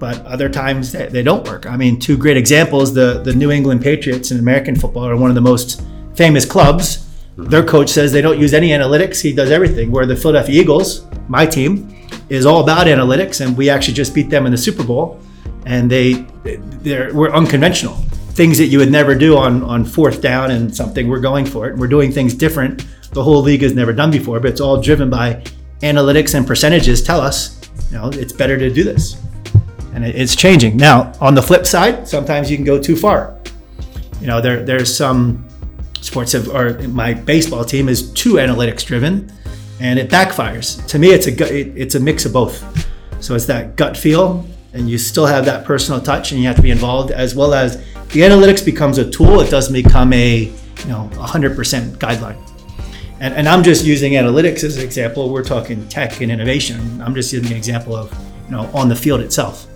but 0.00 0.26
other 0.26 0.48
times 0.48 0.90
they, 0.90 1.06
they 1.06 1.22
don't 1.22 1.46
work. 1.46 1.66
I 1.66 1.76
mean, 1.76 2.00
two 2.00 2.16
great 2.16 2.36
examples 2.36 2.92
the, 2.92 3.22
the 3.22 3.32
New 3.32 3.52
England 3.52 3.80
Patriots 3.80 4.32
in 4.32 4.40
American 4.40 4.74
football 4.74 5.06
are 5.06 5.16
one 5.16 5.30
of 5.30 5.36
the 5.36 5.40
most 5.40 5.82
famous 6.16 6.44
clubs. 6.44 7.06
Their 7.36 7.64
coach 7.64 7.90
says 7.90 8.10
they 8.10 8.22
don't 8.22 8.40
use 8.40 8.54
any 8.54 8.70
analytics, 8.70 9.22
he 9.22 9.32
does 9.32 9.52
everything. 9.52 9.92
Where 9.92 10.04
the 10.04 10.16
Philadelphia 10.16 10.60
Eagles, 10.60 11.06
my 11.28 11.46
team, 11.46 11.94
is 12.30 12.46
all 12.46 12.62
about 12.62 12.86
analytics, 12.86 13.44
and 13.44 13.56
we 13.56 13.68
actually 13.68 13.94
just 13.94 14.14
beat 14.14 14.30
them 14.30 14.46
in 14.46 14.52
the 14.52 14.58
Super 14.58 14.84
Bowl 14.84 15.20
and 15.66 15.90
they 15.90 16.12
they're 16.82 17.12
we're 17.14 17.30
unconventional. 17.30 17.94
Things 18.32 18.58
that 18.58 18.66
you 18.66 18.78
would 18.78 18.90
never 18.90 19.14
do 19.14 19.36
on 19.36 19.62
on 19.62 19.84
fourth 19.84 20.20
down 20.20 20.50
and 20.50 20.74
something 20.74 21.08
we're 21.08 21.20
going 21.20 21.46
for 21.46 21.68
it. 21.68 21.76
We're 21.76 21.88
doing 21.88 22.12
things 22.12 22.34
different. 22.34 22.86
The 23.12 23.22
whole 23.22 23.42
league 23.42 23.62
has 23.62 23.74
never 23.74 23.92
done 23.92 24.10
before 24.10 24.40
but 24.40 24.50
it's 24.50 24.60
all 24.60 24.80
driven 24.80 25.10
by 25.10 25.42
analytics 25.80 26.34
and 26.34 26.46
percentages 26.46 27.02
tell 27.02 27.20
us 27.20 27.60
you 27.90 27.98
know 27.98 28.08
it's 28.08 28.32
better 28.32 28.58
to 28.58 28.70
do 28.70 28.84
this. 28.84 29.20
And 29.92 30.04
it's 30.06 30.36
changing. 30.36 30.76
Now 30.76 31.12
on 31.20 31.34
the 31.34 31.42
flip 31.42 31.66
side 31.66 32.06
sometimes 32.08 32.50
you 32.50 32.56
can 32.56 32.64
go 32.64 32.80
too 32.80 32.96
far. 32.96 33.36
You 34.20 34.26
know 34.26 34.40
there 34.40 34.64
there's 34.64 34.94
some 34.94 35.46
sports 36.00 36.32
have 36.32 36.48
or 36.48 36.78
my 36.88 37.12
baseball 37.12 37.64
team 37.64 37.88
is 37.88 38.12
too 38.12 38.34
analytics 38.34 38.84
driven 38.84 39.30
and 39.80 39.98
it 39.98 40.10
backfires. 40.10 40.86
To 40.88 40.98
me 40.98 41.08
it's 41.08 41.26
a 41.26 41.80
it's 41.80 41.94
a 41.94 42.00
mix 42.00 42.26
of 42.26 42.32
both. 42.32 42.62
So 43.22 43.34
it's 43.34 43.46
that 43.46 43.76
gut 43.76 43.96
feel 43.96 44.46
and 44.72 44.88
you 44.88 44.98
still 44.98 45.26
have 45.26 45.44
that 45.46 45.64
personal 45.64 46.00
touch 46.00 46.32
and 46.32 46.40
you 46.40 46.46
have 46.46 46.56
to 46.56 46.62
be 46.62 46.70
involved 46.70 47.10
as 47.10 47.34
well 47.34 47.54
as 47.54 47.76
the 48.08 48.20
analytics 48.20 48.64
becomes 48.64 48.98
a 48.98 49.10
tool. 49.10 49.40
It 49.40 49.50
doesn't 49.50 49.72
become 49.72 50.12
a 50.12 50.42
you 50.42 50.86
know 50.86 51.10
100% 51.14 51.96
guideline. 51.96 52.38
And, 53.20 53.34
and 53.34 53.46
i'm 53.46 53.62
just 53.62 53.84
using 53.84 54.14
analytics 54.14 54.64
as 54.64 54.78
an 54.78 54.84
example. 54.84 55.30
We're 55.30 55.44
talking 55.44 55.86
tech 55.88 56.20
and 56.20 56.30
innovation. 56.30 57.02
I'm 57.02 57.14
just 57.14 57.32
using 57.32 57.50
an 57.50 57.56
example 57.56 57.96
of 57.96 58.12
you 58.46 58.52
know 58.52 58.70
on 58.74 58.88
the 58.88 58.96
field 58.96 59.20
itself. 59.20 59.66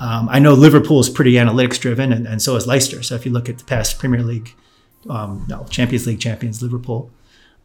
Um, 0.00 0.28
i 0.28 0.38
know 0.38 0.54
liverpool 0.54 1.00
is 1.00 1.08
pretty 1.08 1.34
analytics 1.34 1.78
driven 1.78 2.12
and, 2.12 2.26
and 2.26 2.40
so 2.40 2.56
is 2.56 2.66
leicester. 2.66 3.02
So 3.02 3.14
if 3.16 3.26
you 3.26 3.32
look 3.32 3.48
at 3.48 3.58
the 3.58 3.64
past 3.64 3.98
premier 3.98 4.22
league 4.22 4.54
um, 5.10 5.44
no 5.48 5.64
champions 5.64 6.06
league 6.06 6.20
champions 6.20 6.62
liverpool 6.62 7.10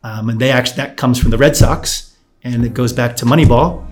um, 0.03 0.29
and 0.29 0.39
they 0.39 0.51
actually 0.51 0.77
that 0.77 0.97
comes 0.97 1.19
from 1.19 1.31
the 1.31 1.37
red 1.37 1.55
sox 1.55 2.15
and 2.43 2.65
it 2.65 2.73
goes 2.73 2.93
back 2.93 3.15
to 3.17 3.25
moneyball 3.25 3.87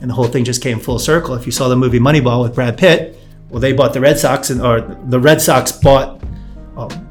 and 0.00 0.08
the 0.08 0.14
whole 0.14 0.26
thing 0.26 0.44
just 0.44 0.62
came 0.62 0.80
full 0.80 0.98
circle. 0.98 1.34
If 1.34 1.46
you 1.46 1.52
saw 1.52 1.68
the 1.68 1.76
movie 1.76 1.98
Moneyball 1.98 2.42
with 2.42 2.54
Brad 2.54 2.78
Pitt, 2.78 3.18
well, 3.48 3.60
they 3.60 3.72
bought 3.72 3.92
the 3.92 4.00
Red 4.00 4.18
Sox, 4.18 4.50
and 4.50 4.60
or 4.60 4.80
the 4.80 5.20
Red 5.20 5.40
Sox 5.40 5.72
bought. 5.72 6.22
Um, 6.76 7.06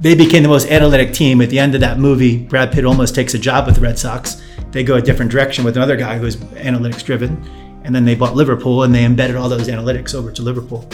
they 0.00 0.16
became 0.16 0.42
the 0.42 0.48
most 0.48 0.66
analytic 0.66 1.12
team 1.14 1.40
at 1.40 1.50
the 1.50 1.60
end 1.60 1.76
of 1.76 1.80
that 1.82 1.98
movie. 1.98 2.38
Brad 2.38 2.72
Pitt 2.72 2.84
almost 2.84 3.14
takes 3.14 3.34
a 3.34 3.38
job 3.38 3.66
with 3.66 3.76
the 3.76 3.80
Red 3.80 3.98
Sox. 3.98 4.42
They 4.72 4.82
go 4.82 4.96
a 4.96 5.02
different 5.02 5.30
direction 5.30 5.64
with 5.64 5.76
another 5.76 5.96
guy 5.96 6.18
who's 6.18 6.36
analytics 6.36 7.04
driven, 7.04 7.80
and 7.84 7.94
then 7.94 8.04
they 8.04 8.16
bought 8.16 8.34
Liverpool 8.34 8.82
and 8.82 8.92
they 8.92 9.04
embedded 9.04 9.36
all 9.36 9.48
those 9.48 9.68
analytics 9.68 10.14
over 10.14 10.32
to 10.32 10.42
Liverpool. 10.42 10.88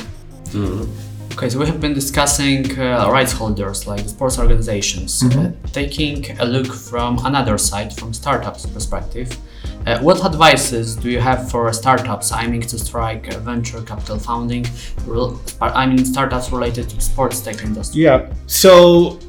Mm-hmm. 0.51 1.18
Okay, 1.39 1.51
so 1.51 1.61
we 1.61 1.67
have 1.67 1.81
been 1.81 1.95
discussing 1.95 2.77
uh, 2.81 3.09
rights 3.13 3.31
holders 3.31 3.87
like 3.87 4.01
sports 4.09 4.41
organizations. 4.41 5.23
Mm-hmm. 5.23 5.39
Uh, 5.39 5.69
taking 5.71 6.37
a 6.41 6.45
look 6.45 6.67
from 6.67 7.25
another 7.25 7.57
side, 7.57 7.95
from 7.95 8.13
startups 8.13 8.67
perspective, 8.67 9.31
uh, 9.87 10.01
what 10.01 10.25
advices 10.25 10.97
do 10.97 11.09
you 11.09 11.21
have 11.21 11.49
for 11.49 11.73
startups 11.73 12.33
aiming 12.33 12.63
to 12.63 12.77
strike 12.77 13.33
venture 13.35 13.81
capital 13.83 14.19
funding? 14.19 14.67
I 15.61 15.87
mean, 15.87 16.05
startups 16.05 16.51
related 16.51 16.91
to 16.91 17.01
sports 17.01 17.39
tech 17.41 17.63
industry. 17.63 18.03
Yeah. 18.03 18.33
So 18.49 19.21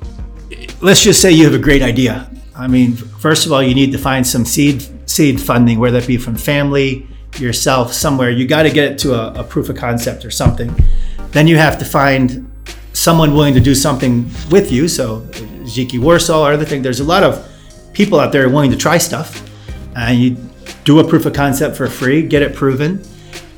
let's 0.81 1.03
just 1.03 1.21
say 1.21 1.31
you 1.31 1.45
have 1.45 1.53
a 1.53 1.63
great 1.63 1.83
idea. 1.83 2.27
I 2.55 2.65
mean, 2.65 2.95
first 2.95 3.45
of 3.45 3.51
all, 3.51 3.61
you 3.61 3.75
need 3.75 3.91
to 3.91 3.99
find 3.99 4.25
some 4.25 4.45
seed 4.45 4.81
seed 5.07 5.39
funding, 5.39 5.77
whether 5.77 5.99
that 5.99 6.07
be 6.07 6.17
from 6.17 6.37
family, 6.37 7.07
yourself, 7.37 7.93
somewhere. 7.93 8.31
You 8.31 8.47
got 8.47 8.63
to 8.63 8.71
get 8.71 8.93
it 8.93 8.97
to 8.99 9.13
a, 9.13 9.41
a 9.41 9.43
proof 9.43 9.69
of 9.69 9.77
concept 9.77 10.25
or 10.25 10.31
something. 10.31 10.73
Then 11.31 11.47
you 11.47 11.57
have 11.57 11.77
to 11.79 11.85
find 11.85 12.51
someone 12.93 13.33
willing 13.33 13.53
to 13.53 13.59
do 13.59 13.75
something 13.75 14.29
with 14.49 14.71
you. 14.71 14.87
So, 14.87 15.21
Dziki 15.63 15.99
Warsaw 15.99 16.47
or 16.47 16.53
other 16.53 16.65
thing. 16.65 16.81
There's 16.81 16.99
a 16.99 17.03
lot 17.03 17.23
of 17.23 17.47
people 17.93 18.19
out 18.19 18.31
there 18.31 18.49
willing 18.49 18.71
to 18.71 18.77
try 18.77 18.97
stuff 18.97 19.47
and 19.95 20.19
you 20.19 20.37
do 20.83 20.99
a 20.99 21.07
proof 21.07 21.25
of 21.25 21.33
concept 21.33 21.75
for 21.75 21.87
free, 21.87 22.25
get 22.25 22.41
it 22.41 22.55
proven, 22.55 23.03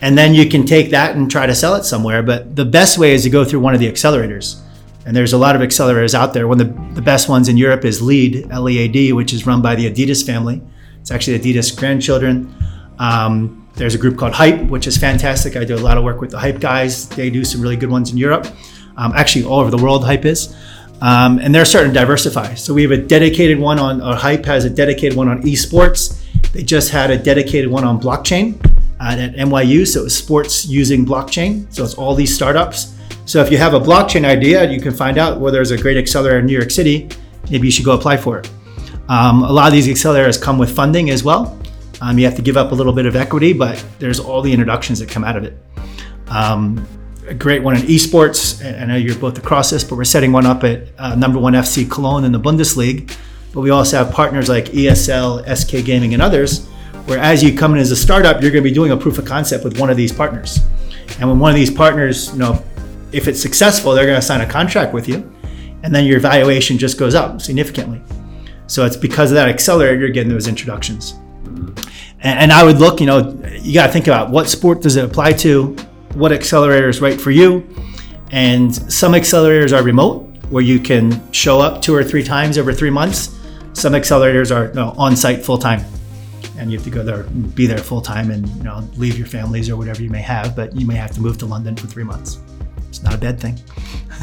and 0.02 0.18
then 0.18 0.34
you 0.34 0.50
can 0.50 0.66
take 0.66 0.90
that 0.92 1.16
and 1.16 1.30
try 1.30 1.46
to 1.46 1.56
sell 1.56 1.76
it 1.76 1.84
somewhere. 1.84 2.24
But 2.24 2.56
the 2.56 2.66
best 2.66 2.98
way 2.98 3.14
is 3.14 3.24
to 3.24 3.30
go 3.30 3.46
through 3.46 3.60
one 3.60 3.74
of 3.74 3.80
the 3.80 3.92
accelerators. 3.92 4.60
And 5.06 5.16
there's 5.16 5.34
a 5.34 5.38
lot 5.38 5.56
of 5.56 5.62
accelerators 5.62 6.14
out 6.14 6.34
there. 6.34 6.48
One 6.48 6.60
of 6.62 6.68
the, 6.68 6.96
the 6.96 7.02
best 7.02 7.30
ones 7.30 7.50
in 7.50 7.58
Europe 7.58 7.86
is 7.86 8.02
LEAD, 8.02 8.52
L 8.52 8.70
E 8.70 8.80
A 8.80 8.88
D, 8.88 9.14
which 9.14 9.34
is 9.34 9.48
run 9.48 9.62
by 9.62 9.76
the 9.76 9.90
Adidas 9.90 10.26
family. 10.26 10.62
It's 11.00 11.12
actually 11.12 11.40
Adidas 11.40 11.76
grandchildren. 11.78 12.54
Um, 13.00 13.61
there's 13.76 13.96
a 13.96 13.98
group 13.98 14.18
called 14.18 14.34
Hype, 14.34 14.62
which 14.64 14.88
is 14.88 14.98
fantastic. 14.98 15.56
I 15.56 15.64
do 15.64 15.76
a 15.76 15.78
lot 15.78 15.98
of 15.98 16.04
work 16.04 16.22
with 16.22 16.32
the 16.32 16.40
Hype 16.40 16.60
guys. 16.60 17.08
They 17.10 17.30
do 17.30 17.44
some 17.44 17.62
really 17.62 17.78
good 17.78 17.90
ones 17.90 18.12
in 18.12 18.18
Europe. 18.18 18.48
Um, 18.98 19.14
actually, 19.16 19.46
all 19.46 19.60
over 19.60 19.72
the 19.72 19.82
world, 19.82 20.04
Hype 20.04 20.26
is. 20.26 20.56
Um, 21.02 21.40
and 21.40 21.54
they're 21.54 21.66
starting 21.66 21.94
to 21.94 22.00
diversify. 22.00 22.54
So 22.54 22.74
we 22.74 22.84
have 22.84 22.92
a 22.92 22.98
dedicated 22.98 23.60
one 23.60 23.80
on, 23.80 24.02
or 24.02 24.16
Hype 24.16 24.46
has 24.46 24.66
a 24.66 24.70
dedicated 24.70 25.18
one 25.18 25.28
on 25.28 25.42
esports. 25.42 26.22
They 26.52 26.64
just 26.64 26.92
had 26.92 27.10
a 27.10 27.18
dedicated 27.18 27.72
one 27.72 27.84
on 27.84 28.00
blockchain 28.00 28.64
uh, 29.00 29.16
at 29.18 29.34
NYU. 29.36 29.88
So 29.88 30.06
it's 30.06 30.14
sports 30.14 30.68
using 30.68 31.06
blockchain. 31.06 31.74
So 31.74 31.84
it's 31.84 31.96
all 31.96 32.14
these 32.14 32.34
startups. 32.34 32.96
So 33.26 33.42
if 33.42 33.52
you 33.52 33.58
have 33.58 33.74
a 33.74 33.80
blockchain 33.80 34.26
idea, 34.26 34.70
you 34.70 34.80
can 34.80 34.94
find 34.94 35.18
out 35.18 35.40
where 35.40 35.52
there's 35.52 35.72
a 35.72 35.78
great 35.78 35.98
accelerator 35.98 36.40
in 36.40 36.46
New 36.46 36.58
York 36.58 36.70
City. 36.70 37.10
Maybe 37.50 37.68
you 37.68 37.72
should 37.72 37.86
go 37.86 37.94
apply 37.94 38.18
for 38.18 38.40
it. 38.40 38.50
Um, 39.10 39.44
a 39.44 39.52
lot 39.52 39.68
of 39.68 39.74
these 39.74 39.88
accelerators 39.88 40.42
come 40.42 40.58
with 40.58 40.76
funding 40.76 41.10
as 41.10 41.24
well. 41.24 41.58
Um, 42.02 42.18
you 42.18 42.26
have 42.26 42.36
to 42.36 42.42
give 42.42 42.58
up 42.58 42.72
a 42.72 42.76
little 42.76 42.94
bit 42.94 43.06
of 43.06 43.16
equity, 43.16 43.54
but 43.54 43.84
there's 44.00 44.20
all 44.20 44.42
the 44.42 44.52
introductions 44.52 45.00
that 45.00 45.08
come 45.08 45.24
out 45.24 45.38
of 45.38 45.44
it. 45.44 45.56
Um, 46.28 46.86
a 47.28 47.34
great 47.34 47.62
one 47.62 47.76
in 47.76 47.84
esports. 47.84 48.66
I 48.66 48.86
know 48.86 48.96
you're 48.96 49.16
both 49.16 49.38
across 49.38 49.70
this, 49.70 49.84
but 49.84 49.96
we're 49.96 50.04
setting 50.04 50.32
one 50.32 50.48
up 50.48 50.64
at 50.64 50.88
uh, 50.98 51.16
number 51.16 51.40
one 51.40 51.54
FC 51.54 51.90
Cologne 51.90 52.26
in 52.26 52.32
the 52.32 52.40
Bundesliga. 52.40 53.16
But 53.54 53.62
we 53.62 53.70
also 53.70 53.98
have 53.98 54.12
partners 54.12 54.50
like 54.50 54.66
ESL, 54.66 55.46
SK 55.56 55.86
Gaming, 55.86 56.14
and 56.14 56.24
others, 56.24 56.66
where 57.06 57.20
as 57.20 57.44
you 57.44 57.56
come 57.56 57.74
in 57.74 57.80
as 57.80 57.92
a 57.92 57.96
startup, 57.96 58.42
you're 58.42 58.52
going 58.52 58.64
to 58.64 58.70
be 58.70 58.74
doing 58.74 58.92
a 58.92 58.98
proof 58.98 59.20
of 59.20 59.26
concept 59.26 59.64
with 59.64 59.80
one 59.80 59.92
of 59.92 59.98
these 59.98 60.12
partners. 60.12 60.60
And 61.20 61.30
when 61.30 61.38
one 61.38 61.52
of 61.52 61.56
these 61.56 61.72
partners, 61.72 62.32
you 62.32 62.40
know, 62.40 62.64
if 63.12 63.28
it's 63.28 63.42
successful, 63.42 63.94
they're 63.94 64.06
going 64.06 64.20
to 64.20 64.26
sign 64.26 64.42
a 64.42 64.50
contract 64.50 64.94
with 64.94 65.08
you, 65.08 65.32
and 65.84 65.94
then 65.94 66.06
your 66.06 66.20
valuation 66.20 66.78
just 66.80 66.98
goes 66.98 67.14
up 67.14 67.42
significantly. 67.42 68.02
So 68.66 68.86
it's 68.86 68.96
because 68.96 69.32
of 69.32 69.36
that 69.36 69.50
accelerator 69.50 70.00
you're 70.00 70.10
getting 70.10 70.32
those 70.32 70.48
introductions. 70.48 71.21
And, 72.22 72.40
and 72.40 72.52
I 72.52 72.64
would 72.64 72.78
look, 72.78 73.00
you 73.00 73.06
know, 73.06 73.40
you 73.60 73.74
got 73.74 73.88
to 73.88 73.94
think 73.94 74.08
about 74.08 74.30
what 74.30 74.50
sport 74.50 74.82
does 74.82 74.96
it 74.96 75.04
apply 75.04 75.34
to, 75.34 75.76
what 76.14 76.32
accelerator 76.32 76.90
is 76.90 77.02
right 77.02 77.20
for 77.20 77.32
you, 77.32 77.68
and 78.32 78.74
some 78.92 79.14
accelerators 79.14 79.78
are 79.78 79.84
remote, 79.84 80.28
where 80.50 80.64
you 80.64 80.80
can 80.80 81.32
show 81.32 81.60
up 81.60 81.82
two 81.82 81.96
or 81.96 82.04
three 82.04 82.24
times 82.24 82.58
over 82.58 82.74
three 82.74 82.90
months 82.90 83.38
some 83.74 83.94
accelerators 83.94 84.56
are 84.56 84.68
you 84.68 84.74
know, 84.74 84.94
on 84.98 85.16
site 85.16 85.44
full 85.44 85.58
time, 85.58 85.84
and 86.58 86.72
you 86.72 86.78
have 86.78 86.86
to 86.86 86.92
go 86.92 87.04
there, 87.04 87.24
be 87.24 87.66
there 87.66 87.78
full 87.78 88.02
time, 88.02 88.30
and 88.30 88.48
you 88.50 88.64
know 88.64 88.88
leave 88.96 89.18
your 89.18 89.28
families 89.28 89.70
or 89.70 89.78
whatever 89.78 90.02
you 90.02 90.10
may 90.10 90.22
have. 90.22 90.56
But 90.56 90.76
you 90.76 90.86
may 90.86 90.96
have 90.96 91.12
to 91.12 91.22
move 91.22 91.38
to 91.40 91.46
London 91.46 91.76
for 91.76 91.88
three 91.88 92.04
months. 92.04 92.40
It's 92.92 93.02
not 93.04 93.14
a 93.14 93.18
bad 93.18 93.40
thing. 93.40 93.56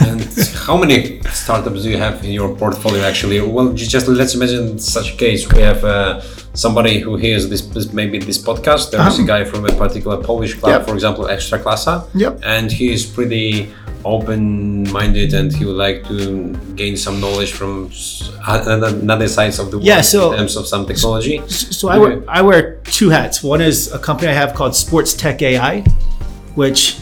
And 0.00 0.20
how 0.66 0.76
many 0.76 1.20
startups 1.32 1.82
do 1.84 1.88
you 1.90 1.96
have 1.96 2.22
in 2.22 2.30
your 2.30 2.54
portfolio 2.54 3.02
actually? 3.10 3.40
Well, 3.40 3.72
just 3.72 4.06
let's 4.06 4.34
imagine 4.34 4.78
such 4.78 5.14
a 5.14 5.16
case. 5.16 5.40
We 5.50 5.60
have 5.62 5.82
uh, 5.82 6.20
somebody 6.52 7.00
who 7.00 7.16
hears 7.16 7.48
this, 7.48 7.62
this 7.74 7.92
maybe 7.94 8.18
this 8.18 8.36
podcast. 8.48 8.90
There's 8.90 9.18
a 9.18 9.24
guy 9.24 9.42
from 9.44 9.64
a 9.64 9.72
particular 9.84 10.18
Polish 10.22 10.52
club, 10.60 10.70
Uh-huh. 10.70 10.78
Yep. 10.80 10.88
for 10.88 10.94
example, 10.94 11.24
Ekstraklasa. 11.24 11.94
Yep. 12.14 12.42
And 12.44 12.70
he 12.70 12.92
is 12.92 13.06
pretty 13.06 13.72
open-minded 14.04 15.34
and 15.34 15.52
he 15.58 15.64
would 15.64 15.76
like 15.86 16.06
to 16.08 16.54
gain 16.76 16.96
some 16.96 17.20
knowledge 17.20 17.52
from 17.52 17.90
another 18.46 18.88
another 18.98 19.28
sides 19.28 19.58
of 19.58 19.70
the 19.70 19.76
world 19.78 19.86
Yeah, 19.86 20.02
so- 20.02 20.32
in 20.32 20.38
terms 20.38 20.56
of 20.56 20.66
some 20.66 20.86
technology. 20.86 21.40
So 21.48 21.88
I 21.88 21.96
wear 21.98 22.22
I 22.28 22.42
wear 22.42 22.76
two 22.84 23.08
hats. 23.10 23.42
One 23.42 23.60
is 23.60 23.90
a 23.92 23.98
company 23.98 24.28
I 24.30 24.34
have 24.34 24.52
called 24.54 24.74
Sports 24.76 25.14
Tech 25.14 25.40
AI, 25.42 25.80
which 26.54 26.98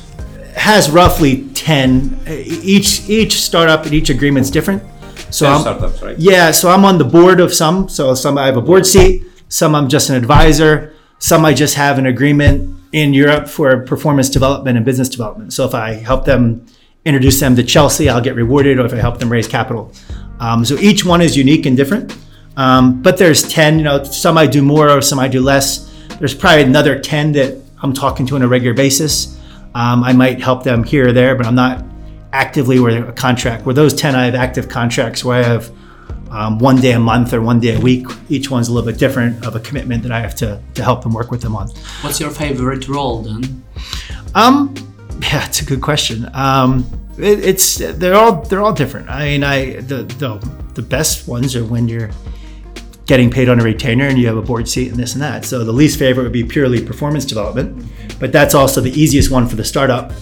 has 0.56 0.90
roughly 0.90 1.48
ten. 1.50 2.18
Each 2.26 3.08
each 3.08 3.40
startup 3.40 3.84
and 3.84 3.94
each 3.94 4.10
agreement's 4.10 4.50
different. 4.50 4.82
So 5.30 5.46
I'm, 5.46 5.60
startups, 5.60 6.02
right? 6.02 6.18
yeah, 6.18 6.50
so 6.50 6.70
I'm 6.70 6.84
on 6.84 6.98
the 6.98 7.04
board 7.04 7.40
of 7.40 7.52
some. 7.52 7.88
So 7.88 8.14
some 8.14 8.38
I 8.38 8.46
have 8.46 8.56
a 8.56 8.62
board 8.62 8.86
seat. 8.86 9.24
Some 9.48 9.74
I'm 9.74 9.88
just 9.88 10.10
an 10.10 10.16
advisor. 10.16 10.94
Some 11.18 11.44
I 11.44 11.54
just 11.54 11.74
have 11.74 11.98
an 11.98 12.06
agreement 12.06 12.78
in 12.92 13.14
Europe 13.14 13.48
for 13.48 13.80
performance 13.82 14.28
development 14.28 14.76
and 14.76 14.84
business 14.84 15.08
development. 15.08 15.52
So 15.52 15.64
if 15.64 15.74
I 15.74 15.94
help 15.94 16.24
them 16.24 16.66
introduce 17.04 17.38
them 17.40 17.54
to 17.56 17.62
Chelsea, 17.62 18.08
I'll 18.08 18.20
get 18.20 18.34
rewarded, 18.34 18.78
or 18.78 18.86
if 18.86 18.92
I 18.92 18.96
help 18.96 19.18
them 19.18 19.30
raise 19.30 19.46
capital. 19.46 19.92
Um, 20.40 20.64
so 20.64 20.76
each 20.78 21.04
one 21.04 21.22
is 21.22 21.36
unique 21.36 21.66
and 21.66 21.76
different. 21.76 22.16
Um, 22.56 23.02
but 23.02 23.18
there's 23.18 23.48
ten. 23.48 23.78
You 23.78 23.84
know, 23.84 24.04
some 24.04 24.38
I 24.38 24.46
do 24.46 24.62
more, 24.62 24.90
or 24.90 25.02
some 25.02 25.18
I 25.18 25.28
do 25.28 25.40
less. 25.40 25.92
There's 26.18 26.34
probably 26.34 26.62
another 26.62 26.98
ten 26.98 27.32
that 27.32 27.62
I'm 27.82 27.92
talking 27.92 28.26
to 28.26 28.36
on 28.36 28.42
a 28.42 28.48
regular 28.48 28.74
basis. 28.74 29.38
Um, 29.76 30.02
I 30.02 30.14
might 30.14 30.40
help 30.40 30.64
them 30.64 30.84
here 30.84 31.08
or 31.08 31.12
there, 31.12 31.34
but 31.36 31.44
I'm 31.44 31.54
not 31.54 31.84
actively 32.32 32.80
with 32.80 33.06
a 33.06 33.12
contract. 33.12 33.66
Where 33.66 33.74
those 33.74 33.92
10, 33.92 34.14
I 34.14 34.24
have 34.24 34.34
active 34.34 34.70
contracts 34.70 35.22
where 35.22 35.38
I 35.38 35.42
have 35.42 35.70
um, 36.30 36.58
one 36.58 36.76
day 36.76 36.92
a 36.92 36.98
month 36.98 37.34
or 37.34 37.42
one 37.42 37.60
day 37.60 37.76
a 37.76 37.80
week. 37.80 38.06
Each 38.30 38.50
one's 38.50 38.68
a 38.68 38.72
little 38.72 38.90
bit 38.90 38.98
different 38.98 39.44
of 39.44 39.54
a 39.54 39.60
commitment 39.60 40.02
that 40.04 40.12
I 40.12 40.20
have 40.20 40.34
to, 40.36 40.62
to 40.72 40.82
help 40.82 41.02
them 41.02 41.12
work 41.12 41.30
with 41.30 41.42
them 41.42 41.54
on. 41.54 41.68
What's 42.00 42.18
your 42.18 42.30
favorite 42.30 42.88
role 42.88 43.20
then? 43.20 43.62
Um, 44.34 44.74
yeah, 45.20 45.44
it's 45.44 45.60
a 45.60 45.66
good 45.66 45.82
question. 45.82 46.30
Um, 46.32 46.86
it, 47.18 47.44
it's 47.44 47.76
they're 47.76 48.14
all 48.14 48.42
they're 48.44 48.62
all 48.62 48.72
different. 48.72 49.10
I 49.10 49.24
mean, 49.26 49.44
I 49.44 49.80
the, 49.80 50.04
the 50.04 50.50
the 50.72 50.82
best 50.82 51.28
ones 51.28 51.54
are 51.54 51.64
when 51.64 51.86
you're 51.86 52.10
getting 53.06 53.30
paid 53.30 53.48
on 53.48 53.60
a 53.60 53.62
retainer 53.62 54.06
and 54.06 54.18
you 54.18 54.26
have 54.26 54.36
a 54.36 54.42
board 54.42 54.68
seat 54.68 54.88
and 54.88 54.96
this 54.96 55.14
and 55.14 55.22
that. 55.22 55.44
So 55.44 55.64
the 55.64 55.72
least 55.72 55.98
favorite 55.98 56.24
would 56.24 56.32
be 56.32 56.44
purely 56.44 56.84
performance 56.84 57.24
development, 57.24 57.84
but 58.18 58.32
that's 58.32 58.54
also 58.54 58.80
the 58.80 58.90
easiest 58.90 59.30
one 59.30 59.46
for 59.46 59.56
the 59.56 59.64
startup 59.64 60.12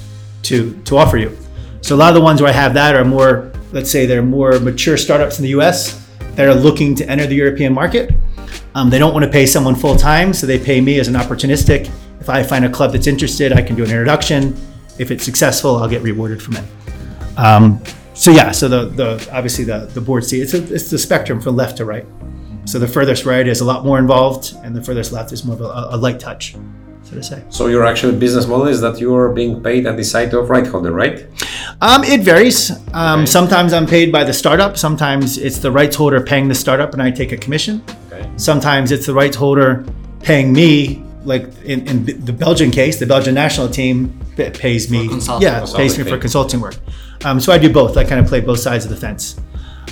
to 0.42 0.78
to 0.84 0.96
offer 0.98 1.16
you. 1.16 1.36
So 1.80 1.94
a 1.94 1.98
lot 1.98 2.08
of 2.08 2.14
the 2.14 2.20
ones 2.20 2.40
where 2.40 2.50
I 2.50 2.54
have 2.54 2.74
that 2.74 2.94
are 2.94 3.04
more, 3.04 3.52
let's 3.72 3.90
say, 3.90 4.06
they're 4.06 4.22
more 4.22 4.58
mature 4.58 4.96
startups 4.96 5.38
in 5.38 5.42
the 5.42 5.50
U.S. 5.50 6.06
that 6.34 6.46
are 6.46 6.54
looking 6.54 6.94
to 6.96 7.08
enter 7.10 7.26
the 7.26 7.34
European 7.34 7.74
market. 7.74 8.14
Um, 8.74 8.90
they 8.90 8.98
don't 8.98 9.12
want 9.12 9.24
to 9.24 9.30
pay 9.30 9.46
someone 9.46 9.74
full 9.74 9.96
time, 9.96 10.32
so 10.32 10.46
they 10.46 10.58
pay 10.58 10.80
me 10.80 10.98
as 10.98 11.08
an 11.08 11.14
opportunistic. 11.14 11.90
If 12.20 12.28
I 12.28 12.42
find 12.42 12.64
a 12.64 12.70
club 12.70 12.92
that's 12.92 13.06
interested, 13.06 13.52
I 13.52 13.62
can 13.62 13.76
do 13.76 13.84
an 13.84 13.90
introduction. 13.90 14.56
If 14.98 15.10
it's 15.10 15.24
successful, 15.24 15.76
I'll 15.76 15.88
get 15.88 16.02
rewarded 16.02 16.42
from 16.42 16.56
it. 16.56 16.64
Um, 17.36 17.82
so 18.14 18.30
yeah, 18.30 18.50
so 18.52 18.68
the, 18.68 18.86
the 18.86 19.28
obviously 19.32 19.64
the, 19.64 19.90
the 19.92 20.00
board 20.00 20.24
seat, 20.24 20.40
it's, 20.40 20.54
a, 20.54 20.74
it's 20.74 20.88
the 20.88 20.98
spectrum 20.98 21.40
from 21.40 21.54
left 21.56 21.76
to 21.78 21.84
right. 21.84 22.06
So 22.64 22.78
the 22.78 22.88
furthest 22.88 23.24
right 23.26 23.46
is 23.46 23.60
a 23.60 23.64
lot 23.64 23.84
more 23.84 23.98
involved, 23.98 24.54
and 24.62 24.74
the 24.74 24.82
furthest 24.82 25.12
left 25.12 25.32
is 25.32 25.44
more 25.44 25.54
of 25.54 25.60
a, 25.60 25.94
a 25.94 25.96
light 25.96 26.18
touch, 26.18 26.56
so 27.02 27.14
to 27.14 27.22
say. 27.22 27.42
So 27.50 27.66
your 27.66 27.84
actual 27.84 28.12
business 28.12 28.46
model 28.46 28.66
is 28.66 28.80
that 28.80 28.98
you 29.00 29.14
are 29.14 29.32
being 29.32 29.62
paid 29.62 29.86
at 29.86 29.96
the 29.96 30.04
site 30.04 30.32
of 30.32 30.48
right 30.50 30.66
holder, 30.66 30.90
right? 30.92 31.26
Um, 31.82 32.02
it 32.04 32.20
varies. 32.22 32.70
Um, 32.94 33.20
Okay. 33.20 33.26
Sometimes 33.26 33.72
I'm 33.72 33.86
paid 33.86 34.10
by 34.10 34.24
the 34.24 34.32
startup. 34.32 34.76
Sometimes 34.76 35.36
it's 35.38 35.58
the 35.58 35.70
rights 35.70 35.94
holder 35.96 36.20
paying 36.22 36.48
the 36.48 36.54
startup, 36.54 36.94
and 36.94 37.02
I 37.02 37.10
take 37.10 37.32
a 37.32 37.36
commission. 37.36 37.82
Okay. 38.10 38.30
Sometimes 38.36 38.90
it's 38.92 39.06
the 39.06 39.14
rights 39.14 39.36
holder 39.36 39.84
paying 40.22 40.52
me. 40.52 41.02
Like 41.24 41.44
in, 41.64 41.86
in 41.88 42.04
the 42.24 42.32
Belgian 42.34 42.70
case, 42.70 42.98
the 42.98 43.06
Belgian 43.06 43.34
national 43.34 43.68
team 43.68 44.18
pays 44.36 44.90
me. 44.90 45.08
consulting. 45.08 45.46
Yeah, 45.48 45.60
pays 45.60 45.72
me 45.72 46.04
Consulting 46.04 46.04
for 46.06 46.18
consulting 46.18 46.60
work. 46.60 46.76
Um, 47.24 47.40
so 47.40 47.50
I 47.52 47.56
do 47.58 47.72
both. 47.72 47.96
I 47.96 48.04
kind 48.04 48.20
of 48.20 48.26
play 48.26 48.40
both 48.40 48.58
sides 48.60 48.84
of 48.84 48.90
the 48.90 48.96
fence. 48.96 49.36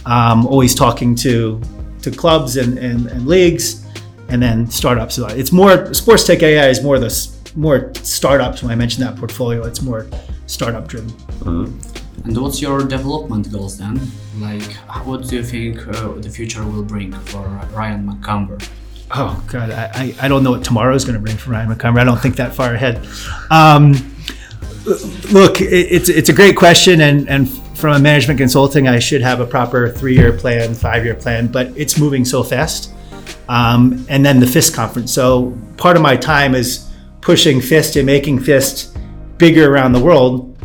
Um, 0.04 0.46
always 0.46 0.74
talking 0.74 1.14
to 1.16 1.58
to 2.02 2.10
clubs 2.10 2.56
and, 2.56 2.78
and, 2.78 3.06
and 3.06 3.26
leagues, 3.26 3.86
and 4.28 4.42
then 4.42 4.68
startups. 4.70 5.18
It's 5.18 5.52
more 5.52 5.92
sports 5.94 6.24
tech 6.24 6.42
AI 6.42 6.68
is 6.68 6.82
more 6.82 6.98
the 6.98 7.10
more 7.56 7.92
startups. 8.02 8.62
When 8.62 8.72
I 8.72 8.74
mentioned 8.74 9.06
that 9.06 9.16
portfolio, 9.16 9.64
it's 9.66 9.82
more 9.82 10.06
startup 10.46 10.88
driven. 10.88 11.12
And 12.24 12.40
what's 12.40 12.62
your 12.62 12.84
development 12.84 13.50
goals 13.50 13.78
then? 13.78 14.00
Like, 14.38 14.72
what 15.04 15.28
do 15.28 15.36
you 15.36 15.42
think 15.42 15.86
uh, 15.88 16.12
the 16.14 16.30
future 16.30 16.64
will 16.64 16.84
bring 16.84 17.12
for 17.12 17.42
Ryan 17.72 18.06
McCumber? 18.06 18.62
Oh 19.10 19.42
God, 19.48 19.70
I, 19.70 19.90
I, 19.94 20.14
I 20.22 20.28
don't 20.28 20.42
know 20.42 20.52
what 20.52 20.64
tomorrow 20.64 20.94
is 20.94 21.04
going 21.04 21.16
to 21.16 21.20
bring 21.20 21.36
for 21.36 21.50
Ryan 21.50 21.68
McCumber. 21.70 21.98
I 21.98 22.04
don't 22.04 22.20
think 22.20 22.36
that 22.36 22.54
far 22.54 22.74
ahead. 22.74 23.06
Um, 23.50 23.92
look, 25.32 25.60
it, 25.60 25.92
it's 25.92 26.08
it's 26.08 26.28
a 26.28 26.32
great 26.32 26.56
question, 26.56 27.02
and 27.02 27.28
and 27.28 27.48
from 27.82 27.94
a 27.94 27.98
management 27.98 28.38
consulting, 28.38 28.86
I 28.86 29.00
should 29.00 29.22
have 29.22 29.40
a 29.40 29.44
proper 29.44 29.90
three 29.90 30.14
year 30.14 30.32
plan, 30.32 30.72
five 30.72 31.04
year 31.04 31.16
plan, 31.16 31.48
but 31.48 31.66
it's 31.76 31.98
moving 31.98 32.24
so 32.24 32.44
fast. 32.44 32.94
Um, 33.48 34.06
and 34.08 34.24
then 34.24 34.38
the 34.38 34.46
FIST 34.46 34.72
conference. 34.72 35.12
So 35.12 35.58
part 35.76 35.96
of 35.96 36.02
my 36.02 36.16
time 36.16 36.54
is 36.54 36.88
pushing 37.20 37.60
FIST 37.60 37.96
and 37.96 38.06
making 38.06 38.38
FIST 38.38 38.96
bigger 39.36 39.68
around 39.74 39.92
the 39.92 40.00
world. 40.00 40.56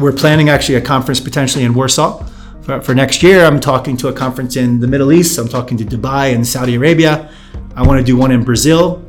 We're 0.00 0.12
planning 0.12 0.48
actually 0.48 0.74
a 0.74 0.80
conference 0.80 1.20
potentially 1.20 1.62
in 1.62 1.74
Warsaw 1.74 2.26
for, 2.62 2.82
for 2.82 2.92
next 2.92 3.22
year. 3.22 3.44
I'm 3.44 3.60
talking 3.60 3.96
to 3.98 4.08
a 4.08 4.12
conference 4.12 4.56
in 4.56 4.80
the 4.80 4.88
Middle 4.88 5.12
East. 5.12 5.38
I'm 5.38 5.48
talking 5.48 5.78
to 5.78 5.84
Dubai 5.84 6.34
and 6.34 6.44
Saudi 6.44 6.74
Arabia. 6.74 7.30
I 7.76 7.86
want 7.86 8.00
to 8.00 8.04
do 8.04 8.16
one 8.16 8.32
in 8.32 8.42
Brazil. 8.42 9.08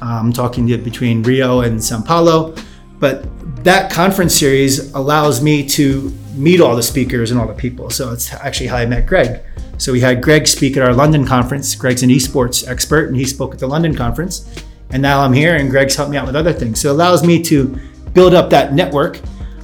I'm 0.00 0.32
talking 0.32 0.64
to 0.68 0.78
between 0.78 1.24
Rio 1.24 1.62
and 1.62 1.82
Sao 1.82 2.00
Paulo. 2.02 2.54
But 3.00 3.24
that 3.64 3.90
conference 3.90 4.34
series 4.38 4.92
allows 4.92 5.42
me 5.42 5.66
to 5.70 6.16
meet 6.34 6.60
all 6.60 6.76
the 6.76 6.82
speakers 6.82 7.30
and 7.30 7.40
all 7.40 7.46
the 7.46 7.54
people. 7.54 7.90
So 7.90 8.12
it's 8.12 8.32
actually 8.32 8.68
how 8.68 8.76
I 8.76 8.86
met 8.86 9.06
Greg. 9.06 9.42
So 9.78 9.92
we 9.92 10.00
had 10.00 10.22
Greg 10.22 10.46
speak 10.46 10.76
at 10.76 10.82
our 10.82 10.94
London 10.94 11.26
conference. 11.26 11.74
Greg's 11.74 12.02
an 12.02 12.10
esports 12.10 12.68
expert 12.68 13.08
and 13.08 13.16
he 13.16 13.24
spoke 13.24 13.54
at 13.54 13.58
the 13.58 13.66
London 13.66 13.94
conference. 13.94 14.48
And 14.90 15.00
now 15.00 15.20
I'm 15.22 15.32
here 15.32 15.56
and 15.56 15.70
Greg's 15.70 15.96
helped 15.96 16.10
me 16.10 16.18
out 16.18 16.26
with 16.26 16.36
other 16.36 16.52
things. 16.52 16.80
So 16.80 16.90
it 16.90 16.92
allows 16.92 17.24
me 17.24 17.42
to 17.44 17.78
build 18.12 18.34
up 18.34 18.50
that 18.50 18.74
network. 18.74 19.20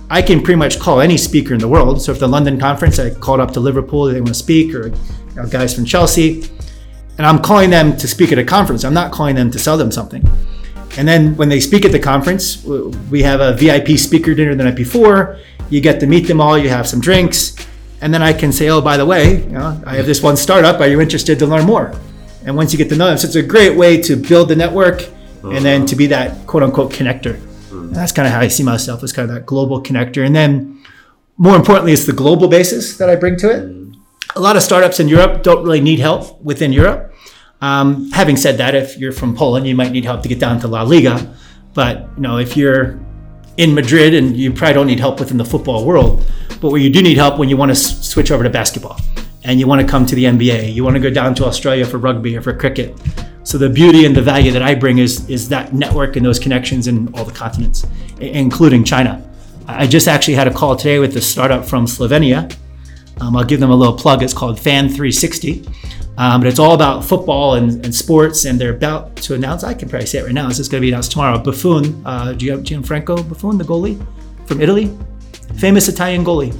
I 0.08 0.22
can 0.22 0.42
pretty 0.42 0.58
much 0.58 0.78
call 0.78 1.00
any 1.00 1.16
speaker 1.16 1.52
in 1.52 1.60
the 1.60 1.68
world. 1.68 2.00
So 2.00 2.12
if 2.12 2.20
the 2.20 2.28
London 2.28 2.58
conference, 2.58 2.98
I 2.98 3.10
called 3.10 3.40
up 3.40 3.50
to 3.52 3.60
Liverpool, 3.60 4.04
they 4.04 4.20
want 4.20 4.28
to 4.28 4.34
speak, 4.34 4.72
or 4.74 4.88
you 4.88 4.94
know, 5.34 5.46
guys 5.46 5.74
from 5.74 5.84
Chelsea, 5.84 6.48
and 7.18 7.26
I'm 7.26 7.42
calling 7.42 7.70
them 7.70 7.96
to 7.96 8.06
speak 8.06 8.30
at 8.30 8.38
a 8.38 8.44
conference. 8.44 8.84
I'm 8.84 8.94
not 8.94 9.10
calling 9.10 9.34
them 9.34 9.50
to 9.50 9.58
sell 9.58 9.76
them 9.76 9.90
something. 9.90 10.22
And 10.98 11.06
then 11.06 11.36
when 11.36 11.48
they 11.48 11.60
speak 11.60 11.84
at 11.84 11.92
the 11.92 11.98
conference, 11.98 12.64
we 13.10 13.22
have 13.22 13.40
a 13.40 13.52
VIP 13.52 13.98
speaker 13.98 14.34
dinner 14.34 14.54
the 14.54 14.64
night 14.64 14.76
before. 14.76 15.38
You 15.68 15.80
get 15.80 16.00
to 16.00 16.06
meet 16.06 16.26
them 16.26 16.40
all. 16.40 16.56
You 16.56 16.70
have 16.70 16.86
some 16.88 17.00
drinks, 17.00 17.54
and 18.00 18.14
then 18.14 18.22
I 18.22 18.32
can 18.32 18.52
say, 18.52 18.68
"Oh, 18.68 18.80
by 18.80 18.96
the 18.96 19.04
way, 19.04 19.42
you 19.42 19.52
know, 19.52 19.80
I 19.84 19.96
have 19.96 20.06
this 20.06 20.22
one 20.22 20.36
startup. 20.36 20.80
Are 20.80 20.88
you 20.88 21.00
interested 21.00 21.38
to 21.40 21.46
learn 21.46 21.64
more?" 21.64 21.92
And 22.44 22.56
once 22.56 22.72
you 22.72 22.78
get 22.78 22.88
to 22.90 22.96
know 22.96 23.08
them, 23.08 23.18
so 23.18 23.26
it's 23.26 23.36
a 23.36 23.42
great 23.42 23.76
way 23.76 24.00
to 24.02 24.16
build 24.16 24.48
the 24.48 24.56
network, 24.56 25.08
and 25.42 25.64
then 25.64 25.86
to 25.86 25.96
be 25.96 26.06
that 26.06 26.46
quote 26.46 26.62
unquote 26.62 26.92
connector. 26.92 27.36
And 27.70 27.94
that's 27.94 28.12
kind 28.12 28.26
of 28.26 28.32
how 28.32 28.40
I 28.40 28.48
see 28.48 28.62
myself 28.62 29.02
as 29.02 29.12
kind 29.12 29.28
of 29.28 29.34
that 29.34 29.46
global 29.46 29.82
connector. 29.82 30.24
And 30.24 30.34
then, 30.34 30.78
more 31.36 31.56
importantly, 31.56 31.92
it's 31.92 32.06
the 32.06 32.12
global 32.12 32.48
basis 32.48 32.96
that 32.98 33.10
I 33.10 33.16
bring 33.16 33.36
to 33.38 33.50
it 33.50 33.62
mm-hmm. 33.64 33.92
a 34.34 34.40
lot 34.40 34.56
of 34.56 34.62
startups 34.62 35.00
in 35.00 35.08
Europe 35.08 35.42
don't 35.42 35.62
really 35.64 35.80
need 35.80 35.98
help 35.98 36.40
within 36.42 36.72
Europe. 36.72 37.12
Um, 37.60 38.10
having 38.10 38.36
said 38.36 38.58
that, 38.58 38.74
if 38.74 38.98
you're 38.98 39.12
from 39.12 39.34
Poland, 39.34 39.66
you 39.66 39.74
might 39.74 39.92
need 39.92 40.04
help 40.04 40.22
to 40.22 40.28
get 40.28 40.38
down 40.38 40.60
to 40.60 40.68
La 40.68 40.82
Liga. 40.82 41.34
But 41.74 42.08
you 42.16 42.22
know, 42.22 42.38
if 42.38 42.56
you're 42.56 43.00
in 43.56 43.74
Madrid 43.74 44.14
and 44.14 44.36
you 44.36 44.52
probably 44.52 44.74
don't 44.74 44.86
need 44.86 45.00
help 45.00 45.18
within 45.18 45.38
the 45.38 45.44
football 45.44 45.84
world, 45.86 46.24
but 46.60 46.70
where 46.70 46.80
you 46.80 46.90
do 46.90 47.02
need 47.02 47.16
help 47.16 47.38
when 47.38 47.48
you 47.48 47.56
want 47.56 47.70
to 47.70 47.76
s- 47.76 48.06
switch 48.06 48.30
over 48.30 48.42
to 48.42 48.50
basketball 48.50 48.98
and 49.44 49.58
you 49.58 49.66
want 49.66 49.80
to 49.80 49.86
come 49.86 50.04
to 50.06 50.14
the 50.14 50.24
NBA, 50.24 50.72
you 50.74 50.84
want 50.84 50.96
to 50.96 51.00
go 51.00 51.10
down 51.10 51.34
to 51.36 51.44
Australia 51.44 51.86
for 51.86 51.98
rugby 51.98 52.36
or 52.36 52.42
for 52.42 52.52
cricket. 52.52 52.98
So 53.44 53.58
the 53.58 53.68
beauty 53.68 54.04
and 54.04 54.14
the 54.14 54.22
value 54.22 54.52
that 54.52 54.62
I 54.62 54.74
bring 54.74 54.98
is 54.98 55.28
is 55.30 55.48
that 55.50 55.72
network 55.72 56.16
and 56.16 56.26
those 56.26 56.38
connections 56.38 56.88
in 56.88 57.12
all 57.14 57.24
the 57.24 57.32
continents, 57.32 57.86
including 58.20 58.84
China. 58.84 59.22
I 59.68 59.86
just 59.86 60.08
actually 60.08 60.34
had 60.34 60.46
a 60.46 60.52
call 60.52 60.76
today 60.76 60.98
with 60.98 61.16
a 61.16 61.20
startup 61.20 61.64
from 61.64 61.86
Slovenia 61.86 62.54
um, 63.20 63.36
I'll 63.36 63.44
give 63.44 63.60
them 63.60 63.70
a 63.70 63.74
little 63.74 63.96
plug. 63.96 64.22
It's 64.22 64.34
called 64.34 64.60
Fan 64.60 64.88
360. 64.88 65.66
Um, 66.18 66.40
but 66.40 66.46
it's 66.48 66.58
all 66.58 66.72
about 66.74 67.04
football 67.04 67.54
and, 67.54 67.84
and 67.84 67.94
sports, 67.94 68.46
and 68.46 68.58
they're 68.58 68.74
about 68.74 69.16
to 69.16 69.34
announce. 69.34 69.62
I 69.64 69.74
can 69.74 69.88
probably 69.88 70.06
say 70.06 70.18
it 70.20 70.24
right 70.24 70.32
now. 70.32 70.48
This 70.48 70.58
is 70.58 70.68
going 70.68 70.80
to 70.80 70.84
be 70.86 70.88
announced 70.90 71.12
tomorrow. 71.12 71.38
Buffon, 71.38 72.02
uh, 72.06 72.32
Gian- 72.32 72.64
Gianfranco 72.64 73.28
Buffon, 73.28 73.58
the 73.58 73.64
goalie 73.64 73.98
from 74.46 74.60
Italy, 74.62 74.96
famous 75.58 75.88
Italian 75.88 76.24
goalie. 76.24 76.54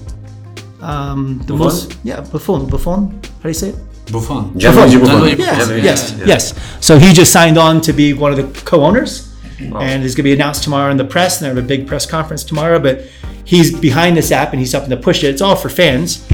Um, 0.82 1.38
the 1.46 1.54
Buffon? 1.54 1.58
most, 1.58 1.98
yeah, 2.04 2.20
Buffon. 2.20 2.66
Buffon. 2.68 3.10
How 3.36 3.42
do 3.42 3.48
you 3.48 3.54
say 3.54 3.68
it? 3.70 3.76
Buffon. 4.12 4.50
Gianluigi 4.54 5.00
Buffon. 5.00 5.20
Gianluigi 5.20 5.38
Yes, 5.38 5.58
Buffon. 5.58 5.84
yes, 5.84 6.16
yeah. 6.18 6.24
yes. 6.26 6.84
So 6.84 6.98
he 6.98 7.12
just 7.14 7.32
signed 7.32 7.56
on 7.58 7.80
to 7.80 7.92
be 7.94 8.12
one 8.12 8.32
of 8.32 8.36
the 8.36 8.60
co-owners, 8.64 9.34
and 9.58 10.04
is 10.04 10.14
going 10.14 10.16
to 10.16 10.22
be 10.24 10.32
announced 10.34 10.64
tomorrow 10.64 10.90
in 10.90 10.98
the 10.98 11.04
press. 11.04 11.40
And 11.40 11.44
they 11.46 11.48
have 11.54 11.64
a 11.64 11.66
big 11.66 11.86
press 11.86 12.04
conference 12.04 12.44
tomorrow. 12.44 12.78
But 12.78 13.06
he's 13.44 13.76
behind 13.78 14.18
this 14.18 14.30
app 14.32 14.50
and 14.50 14.60
he's 14.60 14.72
helping 14.72 14.90
to 14.90 14.96
push 14.98 15.24
it. 15.24 15.28
It's 15.28 15.40
all 15.40 15.56
for 15.56 15.70
fans, 15.70 16.28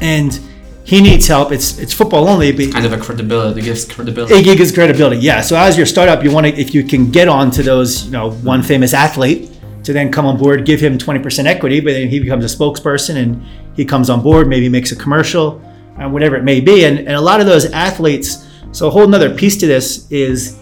and 0.00 0.38
he 0.84 1.00
needs 1.00 1.26
help. 1.26 1.52
It's 1.52 1.78
it's 1.78 1.92
football 1.92 2.28
only, 2.28 2.52
but 2.52 2.72
Kind 2.72 2.86
of 2.86 2.92
a 2.92 2.98
credibility, 2.98 3.60
it 3.60 3.64
gives 3.64 3.84
credibility. 3.84 4.34
it 4.34 4.56
gives 4.56 4.72
credibility. 4.72 5.18
Yeah. 5.18 5.40
So 5.40 5.56
as 5.56 5.76
your 5.76 5.86
startup, 5.86 6.24
you 6.24 6.30
want 6.32 6.46
to 6.46 6.52
if 6.60 6.74
you 6.74 6.84
can 6.84 7.10
get 7.10 7.28
onto 7.28 7.62
those, 7.62 8.06
you 8.06 8.10
know, 8.12 8.32
one 8.32 8.62
famous 8.62 8.92
athlete 8.94 9.50
to 9.84 9.92
then 9.92 10.12
come 10.12 10.26
on 10.26 10.36
board, 10.38 10.64
give 10.64 10.80
him 10.80 10.96
20% 10.96 11.44
equity, 11.46 11.80
but 11.80 11.92
then 11.92 12.08
he 12.08 12.20
becomes 12.20 12.44
a 12.44 12.56
spokesperson 12.56 13.16
and 13.16 13.44
he 13.74 13.84
comes 13.84 14.08
on 14.10 14.22
board, 14.22 14.46
maybe 14.46 14.68
makes 14.68 14.92
a 14.92 14.96
commercial, 14.96 15.60
and 15.98 16.12
whatever 16.12 16.36
it 16.36 16.44
may 16.44 16.60
be. 16.60 16.84
And, 16.84 16.98
and 16.98 17.10
a 17.10 17.20
lot 17.20 17.40
of 17.40 17.46
those 17.46 17.64
athletes. 17.72 18.48
So 18.70 18.86
a 18.86 18.90
whole 18.90 19.06
nother 19.08 19.34
piece 19.34 19.56
to 19.58 19.66
this 19.66 20.10
is 20.10 20.58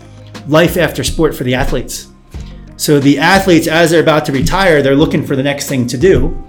life 0.49 0.77
after 0.79 1.05
sport 1.05 1.35
for 1.35 1.45
the 1.45 1.55
athletes. 1.55 2.09
So 2.77 2.99
the 2.99 3.19
athletes, 3.19 3.67
as 3.67 3.91
they're 3.91 4.03
about 4.03 4.25
to 4.25 4.33
retire, 4.33 4.81
they're 4.81 4.97
looking 4.97 5.27
for 5.27 5.37
the 5.37 5.43
next 5.43 5.69
thing 5.69 5.87
to 5.89 5.99
do. 5.99 6.43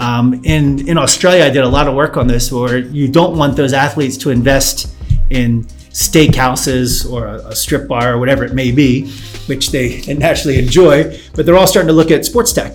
Um, 0.00 0.40
in 0.44 0.88
in 0.88 0.96
Australia, 0.96 1.44
I 1.44 1.50
did 1.50 1.62
a 1.62 1.68
lot 1.68 1.86
of 1.86 1.94
work 1.94 2.16
on 2.16 2.26
this, 2.26 2.50
where 2.50 2.78
you 2.78 3.06
don't 3.06 3.36
want 3.36 3.54
those 3.54 3.74
athletes 3.74 4.16
to 4.18 4.30
invest 4.30 4.96
in 5.28 5.64
steakhouses 5.92 7.10
or 7.10 7.26
a, 7.26 7.48
a 7.48 7.54
strip 7.54 7.86
bar 7.86 8.14
or 8.14 8.18
whatever 8.18 8.42
it 8.44 8.54
may 8.54 8.72
be, 8.72 9.10
which 9.46 9.70
they 9.70 10.00
naturally 10.14 10.58
enjoy. 10.58 11.18
But 11.34 11.44
they're 11.44 11.56
all 11.56 11.66
starting 11.66 11.88
to 11.88 11.92
look 11.92 12.10
at 12.10 12.24
sports 12.24 12.54
tech, 12.54 12.74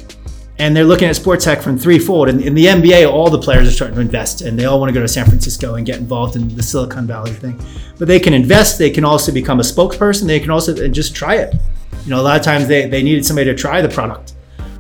and 0.60 0.78
they're 0.78 0.84
looking 0.84 1.08
at 1.08 1.16
sports 1.16 1.46
tech 1.46 1.64
from 1.64 1.80
threefold. 1.80 2.30
And 2.30 2.42
in 2.42 2.54
the 2.54 2.66
NBA, 2.66 3.12
all 3.12 3.32
the 3.32 3.42
players 3.42 3.68
are 3.68 3.72
starting 3.72 3.96
to 3.96 4.02
invest, 4.02 4.42
and 4.42 4.58
they 4.58 4.66
all 4.66 4.80
want 4.80 4.90
to 4.90 4.94
go 4.94 5.02
to 5.02 5.08
San 5.08 5.26
Francisco 5.26 5.74
and 5.74 5.86
get 5.86 5.98
involved 5.98 6.36
in 6.36 6.56
the 6.56 6.62
Silicon 6.62 7.08
Valley 7.08 7.32
thing. 7.32 7.60
But 7.98 8.08
they 8.08 8.20
can 8.20 8.36
invest. 8.36 8.78
They 8.78 8.92
can 8.92 9.04
also 9.04 9.32
become 9.32 9.60
a 9.60 9.64
spokesperson. 9.64 10.28
They 10.28 10.40
can 10.40 10.52
also 10.52 10.88
just 10.90 11.16
try 11.16 11.38
it. 11.38 11.56
You 12.04 12.12
know, 12.12 12.22
a 12.22 12.22
lot 12.22 12.38
of 12.38 12.44
times 12.44 12.68
they, 12.68 12.88
they 12.88 13.02
needed 13.02 13.26
somebody 13.26 13.50
to 13.50 13.56
try 13.56 13.82
the 13.82 13.90
product. 13.90 14.35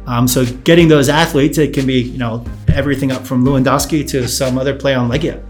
Um, 0.07 0.27
so 0.27 0.45
getting 0.45 0.87
those 0.87 1.09
athletes, 1.09 1.57
it 1.57 1.73
can 1.73 1.85
be 1.85 2.01
you 2.01 2.17
know 2.17 2.45
everything 2.69 3.11
up 3.11 3.25
from 3.25 3.43
Lewandowski 3.43 4.07
to 4.09 4.27
some 4.27 4.57
other 4.57 4.75
play 4.75 4.93
on 4.93 5.09
Legia, 5.09 5.43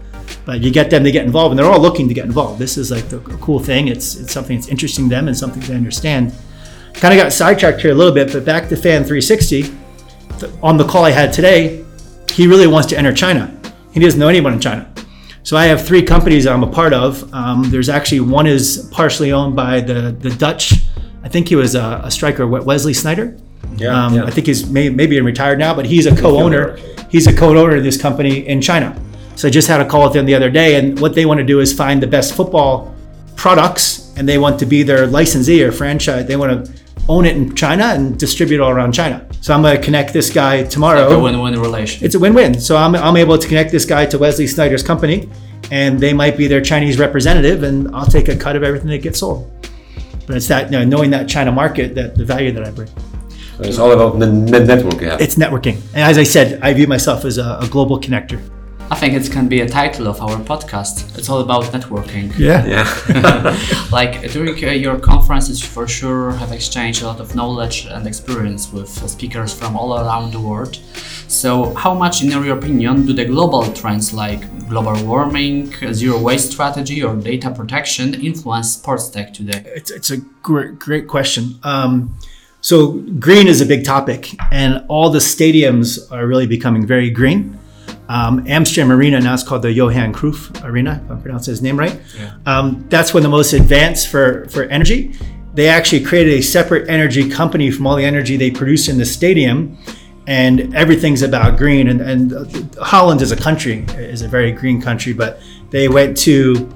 but 0.44 0.60
you 0.60 0.70
get 0.70 0.90
them 0.90 1.04
to 1.04 1.10
get 1.10 1.24
involved, 1.24 1.52
and 1.52 1.58
they're 1.58 1.70
all 1.70 1.80
looking 1.80 2.08
to 2.08 2.14
get 2.14 2.24
involved. 2.24 2.58
This 2.58 2.76
is 2.76 2.90
like 2.90 3.08
the 3.08 3.18
cool 3.40 3.58
thing. 3.58 3.88
It's 3.88 4.16
it's 4.16 4.32
something 4.32 4.56
that's 4.56 4.68
interesting 4.68 5.08
to 5.08 5.14
them 5.14 5.28
and 5.28 5.36
something 5.36 5.62
they 5.62 5.74
understand. 5.74 6.32
Kind 6.94 7.12
of 7.12 7.22
got 7.22 7.32
sidetracked 7.32 7.82
here 7.82 7.90
a 7.90 7.94
little 7.94 8.14
bit, 8.14 8.32
but 8.32 8.44
back 8.44 8.68
to 8.70 8.76
Fan 8.76 9.04
360. 9.04 9.74
On 10.62 10.76
the 10.76 10.84
call 10.84 11.04
I 11.04 11.10
had 11.10 11.32
today, 11.32 11.84
he 12.32 12.46
really 12.46 12.66
wants 12.66 12.88
to 12.88 12.98
enter 12.98 13.12
China. 13.12 13.54
He 13.92 14.00
doesn't 14.00 14.18
know 14.18 14.28
anyone 14.28 14.54
in 14.54 14.60
China. 14.60 14.90
So 15.42 15.56
I 15.56 15.66
have 15.66 15.86
three 15.86 16.02
companies 16.02 16.46
I'm 16.46 16.62
a 16.62 16.70
part 16.70 16.92
of. 16.92 17.32
Um, 17.32 17.70
there's 17.70 17.88
actually 17.88 18.20
one 18.20 18.46
is 18.46 18.88
partially 18.90 19.32
owned 19.32 19.54
by 19.54 19.80
the 19.80 20.16
the 20.18 20.30
Dutch. 20.30 20.74
I 21.22 21.28
think 21.28 21.48
he 21.48 21.56
was 21.56 21.74
a, 21.74 22.00
a 22.04 22.10
striker, 22.10 22.46
Wesley 22.46 22.92
Sneijder. 22.92 23.40
Yeah, 23.76 24.06
Um, 24.06 24.14
yeah. 24.14 24.24
I 24.24 24.30
think 24.30 24.46
he's 24.46 24.68
may, 24.70 24.88
maybe 24.88 25.20
retired 25.20 25.58
now, 25.58 25.74
but 25.74 25.86
he's 25.86 26.06
a 26.06 26.14
co-owner. 26.16 26.76
He's 27.10 27.26
a 27.26 27.32
co-owner 27.34 27.76
of 27.76 27.84
this 27.84 28.00
company 28.00 28.46
in 28.46 28.60
China. 28.60 28.98
So 29.36 29.48
I 29.48 29.50
just 29.50 29.68
had 29.68 29.80
a 29.80 29.84
call 29.84 30.04
with 30.04 30.14
them 30.14 30.24
the 30.26 30.34
other 30.34 30.50
day, 30.50 30.76
and 30.76 30.98
what 30.98 31.14
they 31.14 31.26
want 31.26 31.38
to 31.38 31.44
do 31.44 31.60
is 31.60 31.72
find 31.72 32.02
the 32.02 32.06
best 32.06 32.34
football 32.34 32.94
products, 33.36 34.12
and 34.16 34.28
they 34.28 34.38
want 34.38 34.58
to 34.60 34.66
be 34.66 34.82
their 34.82 35.06
licensee 35.06 35.62
or 35.62 35.72
franchise. 35.72 36.26
They 36.26 36.36
want 36.36 36.66
to 36.66 36.72
own 37.08 37.24
it 37.26 37.36
in 37.36 37.54
China 37.54 37.84
and 37.84 38.18
distribute 38.18 38.56
it 38.56 38.60
all 38.60 38.70
around 38.70 38.92
China. 38.92 39.24
So 39.40 39.54
I'm 39.54 39.62
going 39.62 39.76
to 39.76 39.82
connect 39.82 40.12
this 40.12 40.30
guy 40.30 40.64
tomorrow. 40.64 41.06
Like 41.08 41.16
a 41.18 41.20
win-win 41.20 41.60
relation. 41.60 42.04
it's 42.04 42.14
a 42.14 42.18
win-win. 42.18 42.58
So 42.58 42.76
I'm, 42.76 42.96
I'm 42.96 43.16
able 43.16 43.38
to 43.38 43.46
connect 43.46 43.70
this 43.70 43.84
guy 43.84 44.06
to 44.06 44.18
Wesley 44.18 44.46
Sneijder's 44.46 44.82
company, 44.82 45.28
and 45.70 46.00
they 46.00 46.12
might 46.12 46.36
be 46.36 46.46
their 46.48 46.60
Chinese 46.62 46.98
representative, 46.98 47.62
and 47.62 47.94
I'll 47.94 48.06
take 48.06 48.28
a 48.28 48.36
cut 48.36 48.56
of 48.56 48.62
everything 48.64 48.88
that 48.88 49.02
gets 49.02 49.20
sold. 49.20 49.52
But 50.26 50.36
it's 50.36 50.48
that 50.48 50.72
you 50.72 50.78
know, 50.78 50.84
knowing 50.84 51.10
that 51.10 51.28
China 51.28 51.52
market, 51.52 51.94
that 51.94 52.16
the 52.16 52.24
value 52.24 52.50
that 52.52 52.64
I 52.64 52.70
bring. 52.72 52.88
So 53.56 53.62
it's 53.62 53.78
all 53.78 53.92
about 53.92 54.18
the 54.18 54.26
net 54.26 54.66
network 54.66 55.00
you 55.00 55.08
have. 55.08 55.20
It's 55.20 55.36
networking, 55.36 55.80
and 55.94 56.02
as 56.02 56.18
I 56.18 56.24
said, 56.24 56.60
I 56.62 56.74
view 56.74 56.86
myself 56.86 57.24
as 57.24 57.38
a, 57.38 57.58
a 57.62 57.68
global 57.68 57.98
connector. 57.98 58.38
I 58.88 58.94
think 58.94 59.14
it 59.14 59.32
can 59.32 59.48
be 59.48 59.62
a 59.62 59.68
title 59.68 60.06
of 60.06 60.20
our 60.20 60.36
podcast. 60.36 61.18
It's 61.18 61.28
all 61.28 61.40
about 61.40 61.64
networking. 61.72 62.32
Yeah. 62.38 62.64
yeah. 62.66 63.88
like 63.92 64.30
during 64.30 64.62
uh, 64.62 64.70
your 64.70 64.98
conferences, 65.00 65.60
you 65.60 65.66
for 65.66 65.88
sure 65.88 66.32
have 66.32 66.52
exchanged 66.52 67.02
a 67.02 67.06
lot 67.06 67.18
of 67.18 67.34
knowledge 67.34 67.86
and 67.86 68.06
experience 68.06 68.72
with 68.72 68.90
uh, 69.02 69.08
speakers 69.08 69.52
from 69.52 69.76
all 69.76 69.98
around 69.98 70.32
the 70.32 70.40
world. 70.40 70.78
So, 71.26 71.74
how 71.74 71.94
much, 71.94 72.22
in 72.22 72.30
your 72.30 72.56
opinion, 72.56 73.06
do 73.06 73.12
the 73.12 73.24
global 73.24 73.64
trends 73.72 74.12
like 74.12 74.68
global 74.68 74.94
warming, 75.04 75.74
uh, 75.82 75.92
zero 75.92 76.20
waste 76.20 76.52
strategy, 76.52 77.02
or 77.02 77.16
data 77.16 77.50
protection 77.50 78.14
influence 78.14 78.74
sports 78.74 79.08
tech 79.08 79.34
today? 79.34 79.64
It's, 79.66 79.90
it's 79.90 80.10
a 80.12 80.18
great, 80.42 80.78
great 80.78 81.08
question. 81.08 81.58
Um, 81.64 82.16
so 82.66 82.94
green 83.20 83.46
is 83.46 83.60
a 83.60 83.64
big 83.64 83.84
topic, 83.84 84.34
and 84.50 84.84
all 84.88 85.08
the 85.08 85.20
stadiums 85.20 86.10
are 86.10 86.26
really 86.26 86.48
becoming 86.48 86.84
very 86.84 87.10
green. 87.10 87.56
Um, 88.08 88.44
Amsterdam 88.48 88.90
Arena 88.90 89.20
now 89.20 89.34
is 89.34 89.44
called 89.44 89.62
the 89.62 89.70
Johan 89.70 90.12
Cruyff 90.12 90.64
Arena, 90.64 91.00
if 91.04 91.08
I'm 91.08 91.22
pronouncing 91.22 91.52
his 91.52 91.62
name 91.62 91.78
right. 91.78 91.96
Yeah. 92.18 92.32
Um, 92.44 92.84
that's 92.88 93.14
one 93.14 93.20
of 93.20 93.22
the 93.22 93.28
most 93.28 93.52
advanced 93.52 94.08
for, 94.08 94.48
for 94.48 94.64
energy. 94.64 95.14
They 95.54 95.68
actually 95.68 96.02
created 96.02 96.40
a 96.40 96.42
separate 96.42 96.90
energy 96.90 97.30
company 97.30 97.70
from 97.70 97.86
all 97.86 97.94
the 97.94 98.04
energy 98.04 98.36
they 98.36 98.50
produce 98.50 98.88
in 98.88 98.98
the 98.98 99.06
stadium, 99.06 99.78
and 100.26 100.74
everything's 100.74 101.22
about 101.22 101.58
green. 101.58 101.86
And, 101.86 102.00
and 102.00 102.74
Holland 102.80 103.22
as 103.22 103.30
a 103.30 103.36
country 103.36 103.84
is 103.90 104.22
a 104.22 104.28
very 104.28 104.50
green 104.50 104.82
country, 104.82 105.12
but 105.12 105.40
they 105.70 105.86
went 105.86 106.16
to, 106.16 106.68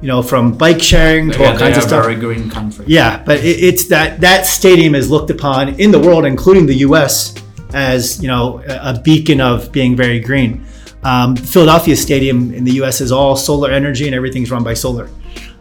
you 0.00 0.08
know, 0.08 0.22
from 0.22 0.52
bike 0.56 0.80
sharing 0.82 1.30
to 1.32 1.38
Yeah, 1.40 1.52
all 1.52 1.58
kinds 1.58 1.76
of 1.76 1.82
stuff. 1.84 2.04
very 2.04 2.14
green 2.16 2.48
country. 2.50 2.84
Yeah, 2.88 3.22
but 3.24 3.38
it, 3.38 3.58
it's 3.62 3.86
that 3.88 4.20
that 4.20 4.46
stadium 4.46 4.94
is 4.94 5.10
looked 5.10 5.30
upon 5.30 5.70
in 5.80 5.90
the 5.90 5.98
world, 5.98 6.24
including 6.24 6.66
the 6.66 6.76
U.S., 6.88 7.34
as 7.74 8.20
you 8.22 8.28
know 8.28 8.62
a, 8.68 8.94
a 8.94 9.00
beacon 9.02 9.40
of 9.40 9.70
being 9.72 9.96
very 9.96 10.20
green. 10.20 10.64
Um, 11.04 11.36
Philadelphia 11.36 11.94
Stadium 11.96 12.52
in 12.54 12.64
the 12.64 12.72
U.S. 12.82 13.00
is 13.00 13.12
all 13.12 13.36
solar 13.36 13.70
energy, 13.70 14.06
and 14.06 14.14
everything's 14.14 14.50
run 14.50 14.64
by 14.64 14.74
solar. 14.74 15.08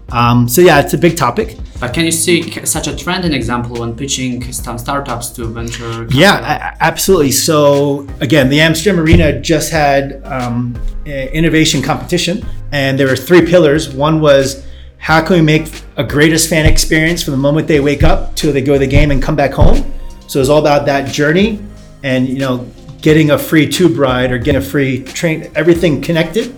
Um, 0.10 0.48
so 0.48 0.62
yeah, 0.62 0.80
it's 0.80 0.94
a 0.94 0.98
big 0.98 1.18
topic. 1.18 1.58
But 1.82 1.94
can 1.94 2.06
you 2.06 2.12
see 2.14 2.64
such 2.66 2.88
a 2.88 2.96
trend 2.96 3.26
in 3.26 3.34
example 3.34 3.82
when 3.82 3.94
pitching 3.96 4.52
some 4.54 4.78
startups 4.78 5.30
to 5.32 5.46
venture? 5.46 6.08
Yeah, 6.10 6.38
a- 6.40 6.70
a- 6.74 6.78
absolutely. 6.80 7.32
So 7.32 8.08
again, 8.22 8.50
the 8.50 8.62
Amsterdam 8.62 9.00
Arena 9.02 9.40
just 9.42 9.70
had 9.72 10.22
um, 10.26 10.80
innovation 11.06 11.82
competition, 11.82 12.44
and 12.72 13.00
there 13.00 13.08
were 13.08 13.16
three 13.16 13.46
pillars. 13.46 13.90
One 13.94 14.20
was 14.22 14.66
how 14.98 15.26
can 15.26 15.38
we 15.38 15.42
make 15.42 15.84
a 15.96 16.04
greatest 16.04 16.50
fan 16.50 16.66
experience 16.66 17.24
from 17.24 17.32
the 17.32 17.38
moment 17.38 17.68
they 17.68 17.80
wake 17.80 18.04
up 18.04 18.36
till 18.36 18.52
they 18.52 18.62
go 18.62 18.74
to 18.74 18.80
the 18.80 18.88
game 18.88 19.12
and 19.12 19.22
come 19.22 19.36
back 19.36 19.54
home. 19.54 19.94
So 20.28 20.40
it's 20.40 20.50
all 20.50 20.60
about 20.60 20.86
that 20.88 21.10
journey, 21.10 21.60
and 22.04 22.28
you 22.28 22.40
know, 22.40 22.70
getting 23.02 23.32
a 23.32 23.38
free 23.38 23.70
tube 23.70 23.98
ride 23.98 24.32
or 24.32 24.38
getting 24.38 24.62
a 24.62 24.66
free 24.66 25.04
train, 25.04 25.50
everything 25.56 26.02
connected. 26.02 26.56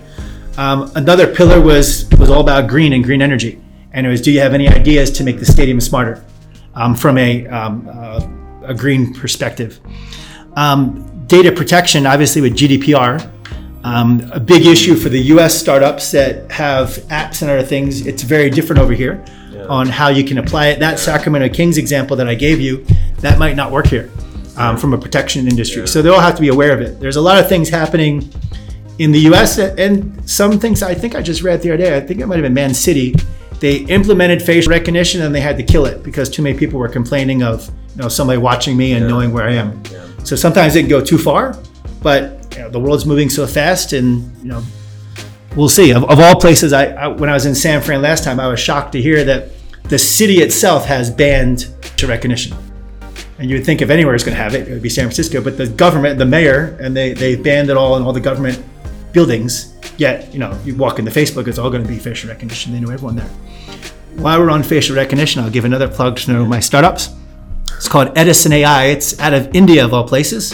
Um, 0.56 0.90
another 0.96 1.32
pillar 1.32 1.60
was 1.60 2.08
was 2.18 2.30
all 2.30 2.40
about 2.40 2.68
green 2.68 2.92
and 2.92 3.04
green 3.04 3.22
energy, 3.22 3.60
and 3.92 4.06
it 4.06 4.10
was 4.10 4.20
do 4.20 4.32
you 4.32 4.40
have 4.40 4.54
any 4.54 4.68
ideas 4.68 5.10
to 5.12 5.24
make 5.24 5.38
the 5.38 5.46
stadium 5.46 5.80
smarter 5.80 6.24
um, 6.74 6.96
from 6.96 7.18
a 7.18 7.46
um, 7.46 7.88
uh, 7.90 8.26
a 8.64 8.74
green 8.74 9.14
perspective. 9.14 9.80
Um, 10.56 11.24
data 11.26 11.52
protection, 11.52 12.06
obviously, 12.06 12.42
with 12.42 12.54
GDPR, 12.54 13.30
um, 13.84 14.30
a 14.32 14.40
big 14.40 14.66
issue 14.66 14.94
for 14.94 15.08
the 15.08 15.20
US 15.34 15.58
startups 15.58 16.10
that 16.12 16.50
have 16.50 16.90
apps 17.08 17.42
and 17.42 17.50
other 17.50 17.62
things. 17.62 18.06
It's 18.06 18.22
very 18.22 18.50
different 18.50 18.80
over 18.80 18.92
here 18.92 19.24
on 19.68 19.86
how 19.86 20.08
you 20.08 20.24
can 20.24 20.38
apply 20.38 20.68
it. 20.68 20.80
That 20.80 20.98
Sacramento 20.98 21.54
Kings 21.54 21.78
example 21.78 22.16
that 22.16 22.28
I 22.28 22.34
gave 22.34 22.60
you, 22.60 22.84
that 23.18 23.38
might 23.38 23.56
not 23.56 23.70
work 23.70 23.86
here 23.86 24.10
um, 24.56 24.76
from 24.76 24.92
a 24.92 24.98
protection 24.98 25.46
industry. 25.48 25.86
So 25.86 26.02
they 26.02 26.08
all 26.08 26.20
have 26.20 26.34
to 26.34 26.40
be 26.40 26.48
aware 26.48 26.72
of 26.72 26.80
it. 26.80 27.00
There's 27.00 27.16
a 27.16 27.20
lot 27.20 27.38
of 27.38 27.48
things 27.48 27.68
happening 27.68 28.30
in 28.98 29.12
the 29.12 29.20
US 29.30 29.58
and 29.58 30.28
some 30.28 30.58
things 30.58 30.82
I 30.82 30.94
think 30.94 31.14
I 31.14 31.22
just 31.22 31.42
read 31.42 31.62
the 31.62 31.70
other 31.70 31.84
day. 31.84 31.96
I 31.96 32.00
think 32.00 32.20
it 32.20 32.26
might 32.26 32.36
have 32.36 32.42
been 32.42 32.54
Man 32.54 32.74
City. 32.74 33.14
They 33.60 33.78
implemented 33.86 34.42
facial 34.42 34.70
recognition 34.70 35.22
and 35.22 35.34
they 35.34 35.40
had 35.40 35.56
to 35.56 35.62
kill 35.62 35.86
it 35.86 36.02
because 36.02 36.28
too 36.28 36.42
many 36.42 36.58
people 36.58 36.78
were 36.78 36.88
complaining 36.88 37.42
of 37.42 37.66
you 37.94 38.02
know 38.02 38.08
somebody 38.08 38.38
watching 38.38 38.76
me 38.76 38.92
and 38.92 39.06
knowing 39.08 39.32
where 39.32 39.46
I 39.46 39.52
am. 39.52 39.82
So 40.24 40.36
sometimes 40.36 40.76
it 40.76 40.80
can 40.80 40.90
go 40.90 41.02
too 41.02 41.18
far, 41.18 41.56
but 42.02 42.39
you 42.52 42.58
know, 42.58 42.70
the 42.70 42.80
world's 42.80 43.06
moving 43.06 43.28
so 43.28 43.46
fast 43.46 43.92
and 43.92 44.36
you 44.38 44.48
know 44.48 44.62
we'll 45.56 45.68
see. 45.68 45.92
Of, 45.92 46.04
of 46.04 46.18
all 46.20 46.36
places, 46.36 46.72
I, 46.72 46.86
I 46.86 47.08
when 47.08 47.30
I 47.30 47.34
was 47.34 47.46
in 47.46 47.54
San 47.54 47.82
Fran 47.82 48.02
last 48.02 48.24
time, 48.24 48.40
I 48.40 48.48
was 48.48 48.60
shocked 48.60 48.92
to 48.92 49.02
hear 49.02 49.24
that 49.24 49.50
the 49.84 49.98
city 49.98 50.38
itself 50.38 50.86
has 50.86 51.10
banned 51.10 51.62
facial 51.82 52.08
recognition. 52.08 52.56
And 53.38 53.48
you 53.48 53.56
would 53.56 53.64
think 53.64 53.80
if 53.80 53.90
anywhere 53.90 54.14
is 54.14 54.22
going 54.22 54.36
to 54.36 54.42
have 54.42 54.54
it, 54.54 54.68
it 54.68 54.72
would 54.72 54.82
be 54.82 54.90
San 54.90 55.04
Francisco. 55.04 55.40
But 55.42 55.56
the 55.56 55.66
government, 55.66 56.18
the 56.18 56.26
mayor, 56.26 56.76
and 56.80 56.96
they 56.96 57.14
they 57.14 57.36
banned 57.36 57.70
it 57.70 57.76
all 57.76 57.96
in 57.96 58.02
all 58.02 58.12
the 58.12 58.20
government 58.20 58.62
buildings. 59.12 59.74
Yet, 59.96 60.32
you 60.32 60.38
know, 60.38 60.58
you 60.64 60.76
walk 60.76 60.98
into 60.98 61.10
Facebook, 61.10 61.46
it's 61.46 61.58
all 61.58 61.70
going 61.70 61.82
to 61.82 61.88
be 61.88 61.98
facial 61.98 62.30
recognition. 62.30 62.72
They 62.72 62.80
know 62.80 62.90
everyone 62.90 63.16
there. 63.16 63.28
While 64.16 64.40
we're 64.40 64.50
on 64.50 64.62
facial 64.62 64.96
recognition, 64.96 65.42
I'll 65.42 65.50
give 65.50 65.64
another 65.64 65.88
plug 65.88 66.16
to 66.18 66.46
my 66.46 66.60
startups. 66.60 67.10
It's 67.76 67.88
called 67.88 68.12
Edison 68.16 68.52
AI. 68.52 68.86
It's 68.86 69.18
out 69.20 69.32
of 69.32 69.54
India, 69.54 69.84
of 69.84 69.94
all 69.94 70.06
places. 70.06 70.52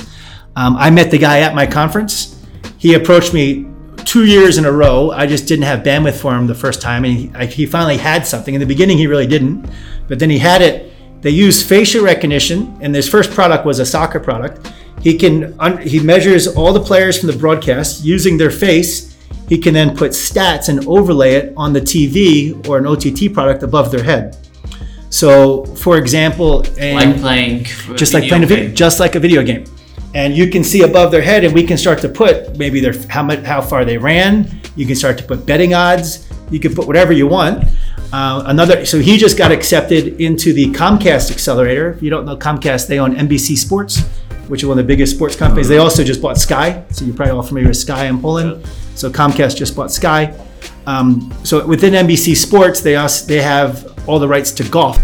Um, 0.56 0.76
I 0.76 0.90
met 0.90 1.10
the 1.10 1.18
guy 1.18 1.40
at 1.40 1.54
my 1.54 1.66
conference. 1.66 2.42
He 2.78 2.94
approached 2.94 3.32
me 3.34 3.66
two 4.04 4.24
years 4.24 4.56
in 4.58 4.64
a 4.64 4.72
row. 4.72 5.10
I 5.10 5.26
just 5.26 5.46
didn't 5.46 5.64
have 5.64 5.80
bandwidth 5.80 6.18
for 6.20 6.34
him 6.34 6.46
the 6.46 6.54
first 6.54 6.80
time, 6.80 7.04
and 7.04 7.14
he, 7.18 7.30
I, 7.34 7.46
he 7.46 7.66
finally 7.66 7.96
had 7.98 8.26
something. 8.26 8.54
In 8.54 8.60
the 8.60 8.66
beginning, 8.66 8.96
he 8.98 9.06
really 9.06 9.26
didn't, 9.26 9.68
but 10.08 10.18
then 10.18 10.30
he 10.30 10.38
had 10.38 10.62
it. 10.62 10.92
They 11.20 11.30
used 11.30 11.66
facial 11.68 12.04
recognition, 12.04 12.76
and 12.80 12.94
his 12.94 13.08
first 13.08 13.30
product 13.32 13.66
was 13.66 13.78
a 13.80 13.86
soccer 13.86 14.20
product. 14.20 14.72
he 15.02 15.16
can 15.18 15.54
un- 15.60 15.78
he 15.78 16.00
measures 16.00 16.46
all 16.48 16.72
the 16.72 16.80
players 16.80 17.18
from 17.18 17.28
the 17.30 17.36
broadcast 17.36 18.04
using 18.04 18.38
their 18.38 18.50
face. 18.50 19.14
He 19.48 19.58
can 19.58 19.74
then 19.74 19.96
put 19.96 20.12
stats 20.12 20.68
and 20.68 20.86
overlay 20.88 21.34
it 21.34 21.52
on 21.56 21.72
the 21.72 21.80
TV 21.80 22.66
or 22.68 22.78
an 22.78 22.86
OTT 22.86 23.32
product 23.32 23.62
above 23.62 23.90
their 23.90 24.02
head. 24.02 24.36
So, 25.10 25.64
for 25.76 25.98
example, 25.98 26.64
Like 27.04 27.20
playing. 27.20 27.64
just 27.96 28.12
like 28.14 28.28
playing 28.28 28.44
a 28.44 28.46
video, 28.46 28.70
just 28.74 28.98
like 29.00 29.14
a 29.14 29.20
video 29.20 29.42
game. 29.44 29.64
And 30.16 30.34
you 30.34 30.48
can 30.48 30.64
see 30.64 30.80
above 30.80 31.12
their 31.12 31.20
head, 31.20 31.44
and 31.44 31.52
we 31.52 31.62
can 31.62 31.76
start 31.76 32.00
to 32.00 32.08
put 32.08 32.56
maybe 32.56 32.80
their 32.80 32.94
how 33.06 33.22
much 33.22 33.40
how 33.40 33.60
far 33.60 33.84
they 33.84 33.98
ran. 33.98 34.50
You 34.74 34.86
can 34.86 34.96
start 34.96 35.18
to 35.18 35.24
put 35.24 35.44
betting 35.44 35.74
odds. 35.74 36.26
You 36.50 36.58
can 36.58 36.74
put 36.74 36.86
whatever 36.86 37.12
you 37.12 37.26
want. 37.26 37.64
Uh, 38.14 38.42
another, 38.46 38.86
so 38.86 38.98
he 38.98 39.18
just 39.18 39.36
got 39.36 39.52
accepted 39.52 40.18
into 40.18 40.54
the 40.54 40.72
Comcast 40.72 41.30
accelerator. 41.30 41.90
If 41.92 42.02
you 42.02 42.08
don't 42.08 42.24
know 42.24 42.34
Comcast, 42.34 42.86
they 42.86 42.98
own 42.98 43.14
NBC 43.14 43.58
Sports, 43.58 44.06
which 44.48 44.62
is 44.62 44.66
one 44.66 44.78
of 44.78 44.86
the 44.86 44.88
biggest 44.88 45.14
sports 45.14 45.36
companies. 45.36 45.68
They 45.68 45.76
also 45.76 46.02
just 46.02 46.22
bought 46.22 46.38
Sky, 46.38 46.82
so 46.92 47.04
you're 47.04 47.14
probably 47.14 47.32
all 47.32 47.42
familiar 47.42 47.68
with 47.68 47.76
Sky 47.76 48.06
in 48.06 48.18
Poland. 48.18 48.66
So 48.94 49.10
Comcast 49.10 49.58
just 49.58 49.76
bought 49.76 49.92
Sky. 49.92 50.34
Um, 50.86 51.30
so 51.44 51.66
within 51.66 51.92
NBC 51.92 52.36
Sports, 52.36 52.80
they 52.80 52.96
also, 52.96 53.26
they 53.26 53.42
have 53.42 53.92
all 54.08 54.18
the 54.18 54.28
rights 54.28 54.50
to 54.52 54.64
golf. 54.70 54.98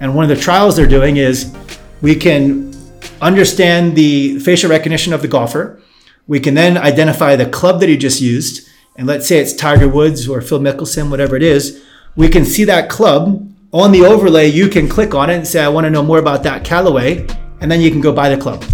And 0.00 0.14
one 0.14 0.30
of 0.30 0.34
the 0.34 0.42
trials 0.42 0.76
they're 0.76 0.86
doing 0.86 1.18
is 1.18 1.54
we 2.00 2.14
can 2.14 2.72
understand 3.20 3.96
the 3.96 4.38
facial 4.40 4.70
recognition 4.70 5.12
of 5.12 5.22
the 5.22 5.28
golfer. 5.28 5.80
We 6.26 6.40
can 6.40 6.54
then 6.54 6.76
identify 6.76 7.36
the 7.36 7.46
club 7.46 7.80
that 7.80 7.88
he 7.88 7.96
just 7.96 8.20
used. 8.20 8.68
And 8.96 9.06
let's 9.06 9.26
say 9.26 9.38
it's 9.38 9.52
Tiger 9.52 9.88
Woods 9.88 10.28
or 10.28 10.40
Phil 10.40 10.60
Mickelson, 10.60 11.10
whatever 11.10 11.36
it 11.36 11.42
is. 11.42 11.84
We 12.16 12.28
can 12.28 12.44
see 12.44 12.64
that 12.64 12.88
club 12.88 13.52
on 13.72 13.92
the 13.92 14.04
overlay. 14.04 14.48
You 14.48 14.68
can 14.68 14.88
click 14.88 15.14
on 15.14 15.30
it 15.30 15.36
and 15.36 15.46
say, 15.46 15.62
I 15.62 15.68
want 15.68 15.84
to 15.84 15.90
know 15.90 16.02
more 16.02 16.18
about 16.18 16.42
that 16.44 16.64
Callaway. 16.64 17.26
And 17.60 17.70
then 17.70 17.80
you 17.80 17.90
can 17.90 18.00
go 18.00 18.12
buy 18.12 18.28
the 18.28 18.40
club. 18.40 18.64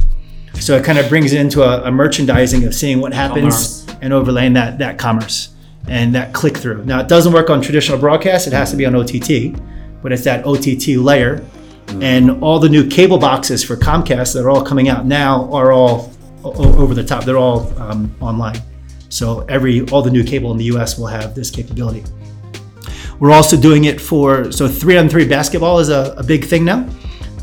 So 0.55 0.76
it 0.76 0.84
kind 0.84 0.99
of 0.99 1.09
brings 1.09 1.32
it 1.32 1.40
into 1.40 1.62
a, 1.62 1.88
a 1.88 1.90
merchandising 1.90 2.64
of 2.64 2.74
seeing 2.74 3.01
what 3.01 3.12
happens 3.12 3.84
Commerce. 3.84 3.97
and 4.01 4.12
overlaying 4.12 4.53
that, 4.53 4.78
that 4.78 4.99
commerce 4.99 5.53
and 5.88 6.14
that 6.14 6.32
click 6.32 6.57
through. 6.57 6.84
Now, 6.84 7.01
it 7.01 7.09
doesn't 7.09 7.32
work 7.32 7.51
on 7.51 7.61
traditional 7.61 7.99
broadcast, 7.99 8.47
it 8.47 8.53
has 8.53 8.70
to 8.70 8.76
be 8.76 8.86
on 8.86 8.95
OTT, 8.95 9.59
but 10.03 10.12
it's 10.12 10.24
that 10.24 10.47
OTT 10.47 10.99
layer. 11.03 11.45
And 12.01 12.43
all 12.43 12.59
the 12.59 12.68
new 12.68 12.86
cable 12.88 13.18
boxes 13.18 13.64
for 13.64 13.76
Comcast 13.76 14.34
that 14.34 14.45
are 14.45 14.51
all 14.51 14.64
coming 14.64 14.88
out 14.88 15.05
now 15.05 15.53
are 15.53 15.72
all 15.72 16.12
o- 16.45 16.80
over 16.80 16.95
the 16.95 17.05
top. 17.05 17.24
They're 17.24 17.38
all 17.38 17.72
um, 17.80 18.14
online. 18.20 18.61
So 19.09 19.40
every 19.49 19.82
all 19.90 20.03
the 20.03 20.11
new 20.11 20.24
cable 20.24 20.53
in 20.53 20.59
the 20.59 20.64
US 20.76 20.97
will 20.97 21.09
have 21.09 21.34
this 21.34 21.51
capability. 21.51 22.05
We're 23.20 23.32
also 23.32 23.57
doing 23.57 23.84
it 23.84 24.01
for 24.01 24.51
so 24.51 24.66
three 24.68 24.97
on 24.97 25.09
three 25.09 25.26
basketball 25.26 25.78
is 25.80 25.90
a, 25.90 26.14
a 26.16 26.22
big 26.22 26.45
thing 26.45 26.64
now. 26.64 26.88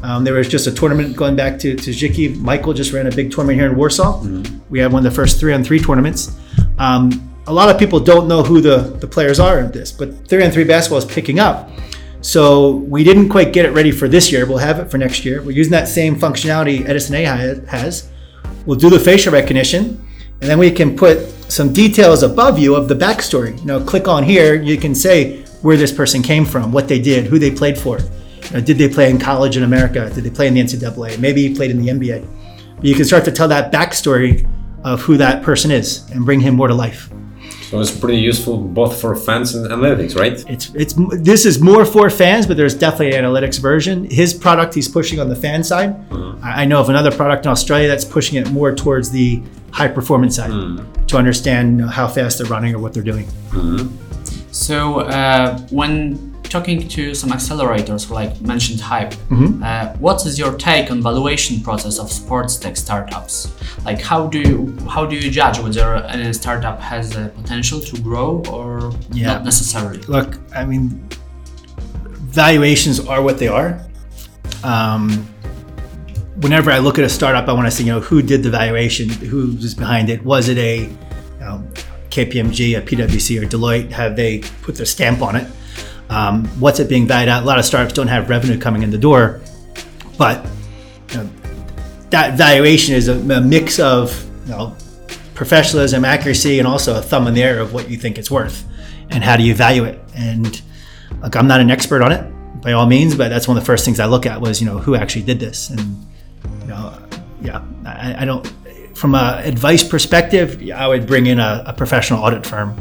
Um, 0.01 0.23
there 0.23 0.33
was 0.33 0.47
just 0.47 0.65
a 0.67 0.71
tournament 0.71 1.15
going 1.15 1.35
back 1.35 1.59
to 1.59 1.75
to 1.75 1.91
Dziki. 1.91 2.35
Michael 2.37 2.73
just 2.73 2.91
ran 2.93 3.07
a 3.07 3.11
big 3.11 3.31
tournament 3.31 3.59
here 3.59 3.69
in 3.69 3.75
Warsaw. 3.75 4.23
We 4.69 4.79
had 4.79 4.91
one 4.91 5.05
of 5.05 5.11
the 5.11 5.15
first 5.15 5.39
three 5.39 5.53
on 5.53 5.63
three 5.63 5.79
tournaments. 5.79 6.37
Um, 6.77 7.29
a 7.47 7.53
lot 7.53 7.69
of 7.69 7.79
people 7.79 7.99
don't 7.99 8.27
know 8.27 8.43
who 8.43 8.61
the, 8.61 8.77
the 8.77 9.07
players 9.07 9.39
are 9.39 9.59
in 9.59 9.71
this, 9.71 9.91
but 9.91 10.27
three 10.27 10.43
on 10.43 10.51
three 10.51 10.63
basketball 10.63 10.99
is 10.99 11.05
picking 11.05 11.39
up. 11.39 11.69
So 12.21 12.75
we 12.75 13.03
didn't 13.03 13.29
quite 13.29 13.53
get 13.53 13.65
it 13.65 13.71
ready 13.71 13.91
for 13.91 14.07
this 14.07 14.31
year. 14.31 14.45
We'll 14.45 14.57
have 14.57 14.79
it 14.79 14.91
for 14.91 14.97
next 14.97 15.23
year. 15.23 15.41
We're 15.41 15.51
using 15.51 15.71
that 15.71 15.87
same 15.87 16.15
functionality 16.17 16.87
Edison 16.87 17.15
A 17.15 17.23
ha- 17.23 17.61
has. 17.67 18.09
We'll 18.65 18.77
do 18.77 18.89
the 18.89 18.99
facial 18.99 19.31
recognition, 19.31 20.05
and 20.41 20.49
then 20.49 20.59
we 20.59 20.69
can 20.69 20.97
put 20.97 21.29
some 21.51 21.71
details 21.71 22.23
above 22.23 22.59
you 22.59 22.75
of 22.75 22.87
the 22.87 22.95
backstory. 22.95 23.57
You 23.59 23.65
know, 23.65 23.83
click 23.83 24.07
on 24.07 24.23
here. 24.23 24.61
You 24.61 24.77
can 24.77 24.93
say 24.93 25.43
where 25.61 25.77
this 25.77 25.91
person 25.91 26.21
came 26.21 26.45
from, 26.45 26.71
what 26.71 26.87
they 26.87 26.99
did, 26.99 27.25
who 27.25 27.39
they 27.39 27.51
played 27.51 27.77
for. 27.77 27.99
You 27.99 28.51
know, 28.53 28.61
did 28.61 28.77
they 28.77 28.89
play 28.89 29.09
in 29.09 29.17
college 29.17 29.57
in 29.57 29.63
America? 29.63 30.09
Did 30.13 30.23
they 30.23 30.29
play 30.29 30.47
in 30.47 30.53
the 30.53 30.61
NCAA? 30.61 31.19
Maybe 31.19 31.47
he 31.47 31.55
played 31.55 31.71
in 31.71 31.81
the 31.81 31.87
NBA. 31.87 32.75
But 32.75 32.85
you 32.85 32.95
can 32.95 33.05
start 33.05 33.25
to 33.25 33.31
tell 33.31 33.47
that 33.47 33.71
backstory 33.71 34.47
of 34.83 35.01
who 35.01 35.17
that 35.17 35.43
person 35.43 35.71
is 35.71 36.09
and 36.11 36.25
bring 36.25 36.39
him 36.39 36.55
more 36.55 36.67
to 36.67 36.73
life. 36.73 37.09
So 37.69 37.79
it's 37.79 37.91
pretty 37.91 38.17
useful 38.17 38.57
both 38.57 38.99
for 38.99 39.15
fans 39.15 39.53
and 39.53 39.69
analytics, 39.69 40.15
right? 40.15 40.43
It's 40.49 40.71
it's 40.73 40.95
this 41.19 41.45
is 41.45 41.61
more 41.61 41.85
for 41.85 42.09
fans, 42.09 42.47
but 42.47 42.57
there's 42.57 42.73
definitely 42.73 43.15
an 43.15 43.23
analytics 43.23 43.59
version. 43.59 44.09
His 44.09 44.33
product 44.33 44.73
he's 44.73 44.87
pushing 44.87 45.19
on 45.19 45.29
the 45.29 45.35
fan 45.35 45.63
side. 45.63 45.91
Mm-hmm. 46.09 46.43
I 46.43 46.63
I 46.63 46.65
know 46.65 46.79
of 46.79 46.89
another 46.89 47.11
product 47.11 47.45
in 47.45 47.51
Australia 47.51 47.87
that's 47.87 48.05
pushing 48.05 48.39
it 48.41 48.49
more 48.49 48.73
towards 48.73 49.11
the 49.11 49.43
high 49.71 49.87
performance 49.87 50.37
side 50.37 50.49
mm-hmm. 50.49 51.05
to 51.05 51.17
understand 51.17 51.87
how 51.91 52.07
fast 52.07 52.39
they're 52.39 52.47
running 52.47 52.73
or 52.73 52.79
what 52.79 52.91
they're 52.91 53.03
doing. 53.03 53.25
Mm-hmm. 53.51 54.51
So 54.51 55.01
uh, 55.01 55.59
when 55.69 56.28
talking 56.49 56.87
to 56.89 57.13
some 57.15 57.29
accelerators, 57.29 58.09
like 58.09 58.39
mentioned 58.41 58.81
Hype, 58.81 59.13
Mm-hmm. 59.29 59.63
uh, 59.63 59.93
what 59.99 60.25
is 60.25 60.37
your 60.39 60.57
take 60.57 60.89
on 60.91 61.01
valuation 61.01 61.61
process 61.61 61.99
of 61.99 62.11
sports 62.11 62.57
tech 62.57 62.75
startups? 62.77 63.51
Like 63.85 64.01
how 64.01 64.27
do 64.27 64.39
you, 64.39 64.75
how 64.89 65.05
do 65.05 65.15
you 65.15 65.29
judge 65.31 65.59
whether 65.59 65.93
a 65.93 66.33
startup 66.33 66.81
has 66.81 67.11
the 67.11 67.29
potential 67.35 67.79
to 67.79 68.01
grow 68.01 68.43
or 68.51 68.91
Yeah. 69.11 69.27
not 69.33 69.45
necessarily? 69.45 69.99
Look, 70.07 70.37
I 70.55 70.65
mean, 70.65 71.07
valuations 72.41 72.99
are 73.07 73.21
what 73.21 73.37
they 73.37 73.47
are. 73.47 73.79
Um, 74.63 75.09
whenever 76.41 76.71
I 76.71 76.79
look 76.79 76.97
at 76.99 77.05
a 77.05 77.09
startup, 77.09 77.47
I 77.47 77.53
want 77.53 77.67
to 77.67 77.71
see, 77.71 77.83
you 77.83 77.91
know, 77.93 77.99
who 78.01 78.21
did 78.21 78.43
the 78.43 78.49
valuation, 78.49 79.09
who 79.09 79.53
was 79.55 79.73
behind 79.75 80.09
it. 80.09 80.23
Was 80.25 80.49
it 80.49 80.57
a 80.57 80.89
KPMG, 82.09 82.75
a 82.77 82.81
PwC, 82.81 83.39
or 83.41 83.45
Deloitte? 83.45 83.91
Have 83.91 84.15
they 84.15 84.39
put 84.63 84.75
their 84.75 84.85
stamp 84.87 85.21
on 85.21 85.35
it? 85.35 85.47
Um, 86.09 86.45
what's 86.59 86.79
it 86.79 86.89
being 86.89 87.07
valued 87.07 87.29
at? 87.29 87.43
A 87.43 87.45
lot 87.45 87.59
of 87.59 87.65
startups 87.65 87.93
don't 87.93 88.07
have 88.07 88.29
revenue 88.29 88.59
coming 88.59 88.83
in 88.83 88.89
the 88.89 88.97
door, 88.97 89.41
but 90.17 90.45
you 91.11 91.17
know, 91.17 91.29
that 92.09 92.37
valuation 92.37 92.95
is 92.95 93.07
a, 93.07 93.13
a 93.13 93.41
mix 93.41 93.79
of 93.79 94.25
you 94.45 94.51
know, 94.51 94.75
professionalism, 95.35 96.03
accuracy, 96.03 96.59
and 96.59 96.67
also 96.67 96.97
a 96.97 97.01
thumb 97.01 97.27
in 97.27 97.33
the 97.33 97.43
air 97.43 97.59
of 97.59 97.73
what 97.73 97.89
you 97.89 97.97
think 97.97 98.17
it's 98.17 98.31
worth 98.31 98.65
and 99.09 99.23
how 99.23 99.37
do 99.37 99.43
you 99.43 99.53
value 99.53 99.83
it. 99.83 99.99
And 100.15 100.61
I'm 101.21 101.47
not 101.47 101.61
an 101.61 101.69
expert 101.69 102.01
on 102.01 102.11
it 102.11 102.61
by 102.61 102.73
all 102.73 102.85
means, 102.85 103.15
but 103.15 103.29
that's 103.29 103.47
one 103.47 103.57
of 103.57 103.63
the 103.63 103.65
first 103.65 103.85
things 103.85 103.99
I 103.99 104.05
look 104.05 104.25
at 104.25 104.41
was 104.41 104.59
you 104.59 104.65
know 104.65 104.79
who 104.79 104.95
actually 104.95 105.23
did 105.23 105.39
this, 105.39 105.69
and 105.69 105.79
you 106.61 106.67
know, 106.67 106.97
yeah, 107.41 107.63
I, 107.85 108.23
I 108.23 108.25
don't. 108.25 108.51
From 108.95 109.15
a 109.15 109.41
advice 109.45 109.87
perspective, 109.87 110.61
I 110.75 110.87
would 110.87 111.07
bring 111.07 111.27
in 111.27 111.39
a, 111.39 111.63
a 111.67 111.73
professional 111.73 112.21
audit 112.21 112.45
firm 112.45 112.75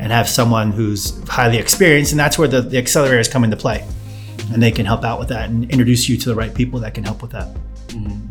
and 0.00 0.10
have 0.10 0.28
someone 0.28 0.72
who's 0.72 1.22
highly 1.28 1.58
experienced, 1.58 2.12
and 2.12 2.18
that's 2.18 2.38
where 2.38 2.48
the, 2.48 2.62
the 2.62 2.78
accelerators 2.78 3.30
come 3.30 3.44
into 3.44 3.56
play, 3.56 3.86
and 4.52 4.62
they 4.62 4.72
can 4.72 4.86
help 4.86 5.04
out 5.04 5.18
with 5.18 5.28
that 5.28 5.50
and 5.50 5.70
introduce 5.70 6.08
you 6.08 6.16
to 6.16 6.28
the 6.30 6.34
right 6.34 6.54
people 6.54 6.80
that 6.80 6.94
can 6.94 7.04
help 7.04 7.20
with 7.20 7.32
that. 7.32 7.48
Mm-hmm. 7.88 8.29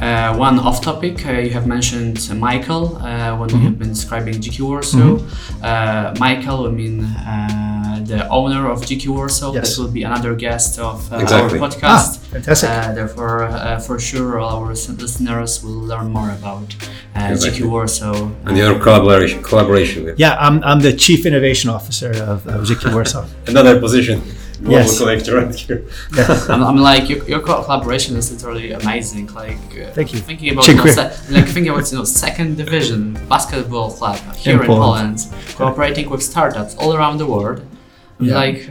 Uh, 0.00 0.34
one 0.36 0.58
off 0.58 0.80
topic, 0.80 1.26
uh, 1.26 1.32
you 1.32 1.50
have 1.50 1.66
mentioned 1.66 2.16
uh, 2.30 2.34
Michael 2.34 2.96
uh, 2.96 3.36
when 3.38 3.48
Mm-hmm. 3.50 3.58
you 3.58 3.64
have 3.68 3.78
been 3.78 3.88
describing 3.90 4.34
Dziki 4.34 4.60
Warsaw. 4.62 5.18
Uh, 5.62 6.14
Michael, 6.18 6.66
I 6.66 6.70
mean 6.70 7.04
uh, 7.04 8.00
the 8.06 8.26
owner 8.28 8.70
of 8.70 8.80
Dziki 8.80 9.08
Warsaw, 9.08 9.52
Yes. 9.52 9.76
that 9.76 9.82
will 9.82 9.90
be 9.90 10.02
another 10.04 10.34
guest 10.34 10.78
of 10.78 11.12
uh, 11.12 11.16
Exactly. 11.16 11.58
our 11.58 11.68
podcast. 11.68 12.08
Ah, 12.16 12.18
fantastic. 12.32 12.70
Uh, 12.70 12.92
therefore, 12.94 13.42
uh, 13.44 13.78
for 13.78 13.98
sure, 13.98 14.38
all 14.40 14.62
our 14.64 14.68
listeners 14.72 15.62
will 15.62 15.80
learn 15.92 16.08
more 16.10 16.30
about 16.30 16.68
uh, 17.14 17.28
Exactly. 17.32 17.60
Dziki 17.60 17.70
Warsaw. 17.70 18.30
And 18.46 18.56
your 18.56 18.78
collaboration 18.78 19.42
collaboration 19.42 20.04
with 20.04 20.18
Yeah, 20.18 20.36
I'm, 20.40 20.62
I'm 20.64 20.80
the 20.80 20.94
chief 20.94 21.26
innovation 21.26 21.68
officer 21.68 22.10
of, 22.32 22.46
of 22.46 22.66
Dziki 22.66 22.90
Warsaw. 22.94 23.26
another 23.48 23.78
position. 23.78 24.22
Global 24.60 24.72
Yes. 24.78 24.98
collector 24.98 25.36
right 25.40 25.54
here. 25.54 25.84
I'm, 26.48 26.62
I'm 26.62 26.76
like 26.76 27.08
your, 27.08 27.24
your 27.28 27.40
collaboration 27.40 28.16
is 28.16 28.30
literally 28.32 28.72
amazing. 28.72 29.26
Like 29.32 29.56
uh, 29.80 29.90
Thank 29.92 30.12
you. 30.12 30.18
Thinking 30.20 30.52
about 30.52 30.68
you 30.68 30.74
know, 30.74 30.84
se- 30.86 31.16
like 31.30 31.46
thinking 31.46 31.68
about 31.72 31.90
you 31.90 31.98
know 31.98 32.04
second 32.04 32.56
division 32.58 33.14
basketball 33.28 33.90
club 33.90 34.18
here 34.36 34.60
in, 34.60 34.66
Poland. 34.66 35.18
Poland, 35.18 35.56
cooperating 35.56 36.10
with 36.10 36.22
startups 36.22 36.74
all 36.76 36.94
around 36.94 37.16
the 37.18 37.26
world. 37.26 37.58
I'm 38.18 38.26
Yeah. 38.26 38.34
Like 38.44 38.70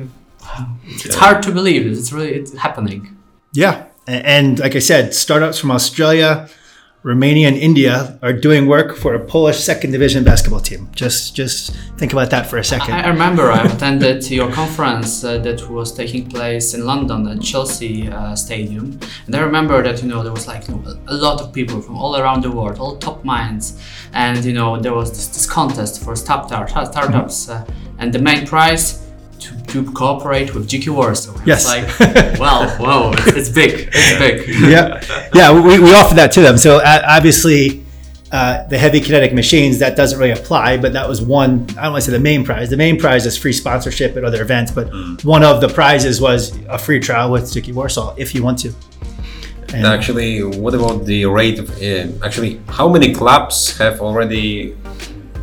it's 0.85 1.15
hard 1.15 1.41
to 1.43 1.51
believe. 1.51 1.85
It's 1.87 2.11
really 2.11 2.33
it's 2.39 2.53
happening. 2.55 3.17
Yeah. 3.53 3.85
And 4.07 4.59
like 4.59 4.75
I 4.75 4.79
said, 4.79 5.13
startups 5.13 5.57
from 5.59 5.71
Australia, 5.71 6.49
Romania, 7.03 7.47
and 7.47 7.55
India 7.55 8.19
are 8.21 8.33
doing 8.33 8.67
work 8.67 8.93
for 8.93 9.15
a 9.15 9.19
Polish 9.19 9.57
second 9.57 9.91
division 9.91 10.25
basketball 10.25 10.59
team. 10.59 10.89
Just 10.93 11.33
just 11.33 11.73
think 11.97 12.11
about 12.11 12.29
that 12.31 12.47
for 12.47 12.57
a 12.57 12.63
second. 12.63 12.93
I, 12.93 13.07
remember 13.07 13.49
I 13.49 13.63
attended 13.63 14.29
your 14.39 14.51
conference 14.51 15.23
uh, 15.23 15.37
that 15.39 15.69
was 15.69 15.93
taking 15.93 16.29
place 16.29 16.73
in 16.73 16.85
London 16.85 17.25
at 17.27 17.41
Chelsea 17.41 18.09
uh, 18.09 18.35
Stadium, 18.35 18.99
and 19.27 19.35
I 19.35 19.39
remember 19.39 19.81
that 19.81 20.01
you 20.01 20.09
know 20.09 20.23
there 20.23 20.33
was 20.33 20.45
like 20.45 20.67
a 20.67 21.13
lot 21.13 21.39
of 21.39 21.53
people 21.53 21.81
from 21.81 21.95
all 21.95 22.17
around 22.17 22.43
the 22.43 22.51
world, 22.51 22.79
all 22.79 22.97
top 22.97 23.23
minds, 23.23 23.79
and 24.11 24.43
you 24.43 24.53
know 24.53 24.77
there 24.77 24.93
was 24.93 25.09
this, 25.11 25.27
this 25.27 25.45
contest 25.45 26.03
for 26.03 26.17
startup 26.17 26.69
startups, 26.69 27.47
uh, 27.47 27.65
and 27.99 28.13
the 28.13 28.19
main 28.19 28.45
prize. 28.45 29.08
To, 29.69 29.83
to 29.85 29.91
cooperate 29.91 30.53
with 30.53 30.69
Dziki 30.69 30.89
Warsaw. 30.93 31.33
It's 31.37 31.45
Yes. 31.45 31.67
like, 31.67 32.39
well, 32.39 32.69
whoa, 32.77 33.11
it's, 33.13 33.27
it's 33.37 33.49
big, 33.49 33.89
it's 33.91 34.19
big. 34.19 34.47
yeah, 34.71 35.01
yeah. 35.33 35.51
We, 35.51 35.79
we 35.79 35.93
offered 35.93 36.17
that 36.17 36.31
to 36.33 36.41
them. 36.41 36.57
So 36.57 36.77
uh, 36.77 37.01
obviously, 37.07 37.83
uh, 38.31 38.67
the 38.67 38.77
heavy 38.77 38.99
kinetic 39.01 39.33
machines 39.33 39.79
that 39.79 39.95
doesn't 39.95 40.19
really 40.19 40.31
apply. 40.31 40.77
But 40.77 40.93
that 40.93 41.07
was 41.07 41.21
one. 41.21 41.65
I 41.77 41.83
don't 41.83 41.93
want 41.93 42.03
to 42.03 42.11
say 42.11 42.17
the 42.17 42.23
main 42.23 42.43
prize. 42.43 42.69
The 42.69 42.77
main 42.77 42.97
prize 42.99 43.25
is 43.25 43.37
free 43.37 43.53
sponsorship 43.53 44.15
at 44.17 44.23
other 44.23 44.41
events. 44.41 44.71
But 44.71 44.89
one 45.23 45.43
of 45.43 45.61
the 45.61 45.67
prizes 45.69 46.19
was 46.21 46.55
a 46.67 46.77
free 46.77 46.99
trial 46.99 47.31
with 47.31 47.43
Dziki 47.45 47.73
Warsaw 47.73 48.15
if 48.17 48.33
you 48.35 48.43
want 48.43 48.59
to. 48.59 48.73
And 49.73 49.85
Actually, 49.85 50.43
what 50.43 50.73
about 50.73 51.05
the 51.05 51.25
rate 51.25 51.59
of 51.59 51.69
uh, 51.81 52.07
actually 52.25 52.59
how 52.67 52.87
many 52.89 53.13
clubs 53.13 53.77
have 53.77 54.01
already 54.01 54.75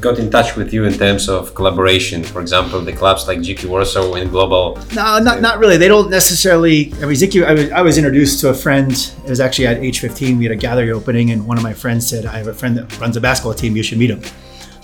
got 0.00 0.18
in 0.18 0.30
touch 0.30 0.56
with 0.56 0.72
you 0.72 0.84
in 0.84 0.94
terms 0.94 1.28
of 1.28 1.54
collaboration? 1.54 2.22
For 2.22 2.40
example, 2.40 2.80
the 2.80 2.92
clubs 2.92 3.26
like 3.26 3.38
Dziki 3.38 3.66
Warsaw 3.66 4.14
and 4.14 4.30
Global. 4.30 4.78
No, 4.94 5.18
not, 5.18 5.40
not 5.40 5.58
really. 5.58 5.76
They 5.76 5.88
don't 5.88 6.10
necessarily. 6.10 6.92
I 6.94 7.06
mean, 7.06 7.16
Dziki, 7.16 7.44
I 7.44 7.52
was, 7.52 7.70
I 7.70 7.82
was 7.82 7.98
introduced 7.98 8.40
to 8.40 8.50
a 8.50 8.54
friend. 8.54 8.92
It 8.92 9.28
was 9.28 9.40
actually 9.40 9.66
at 9.66 9.78
age 9.78 10.00
15. 10.00 10.38
We 10.38 10.44
had 10.44 10.52
a 10.52 10.56
gallery 10.56 10.92
opening, 10.92 11.30
and 11.30 11.46
one 11.46 11.56
of 11.56 11.62
my 11.62 11.74
friends 11.74 12.08
said, 12.08 12.26
I 12.26 12.38
have 12.38 12.48
a 12.48 12.54
friend 12.54 12.76
that 12.76 12.98
runs 12.98 13.16
a 13.16 13.20
basketball 13.20 13.54
team. 13.54 13.76
You 13.76 13.82
should 13.82 13.98
meet 13.98 14.10
him. 14.10 14.22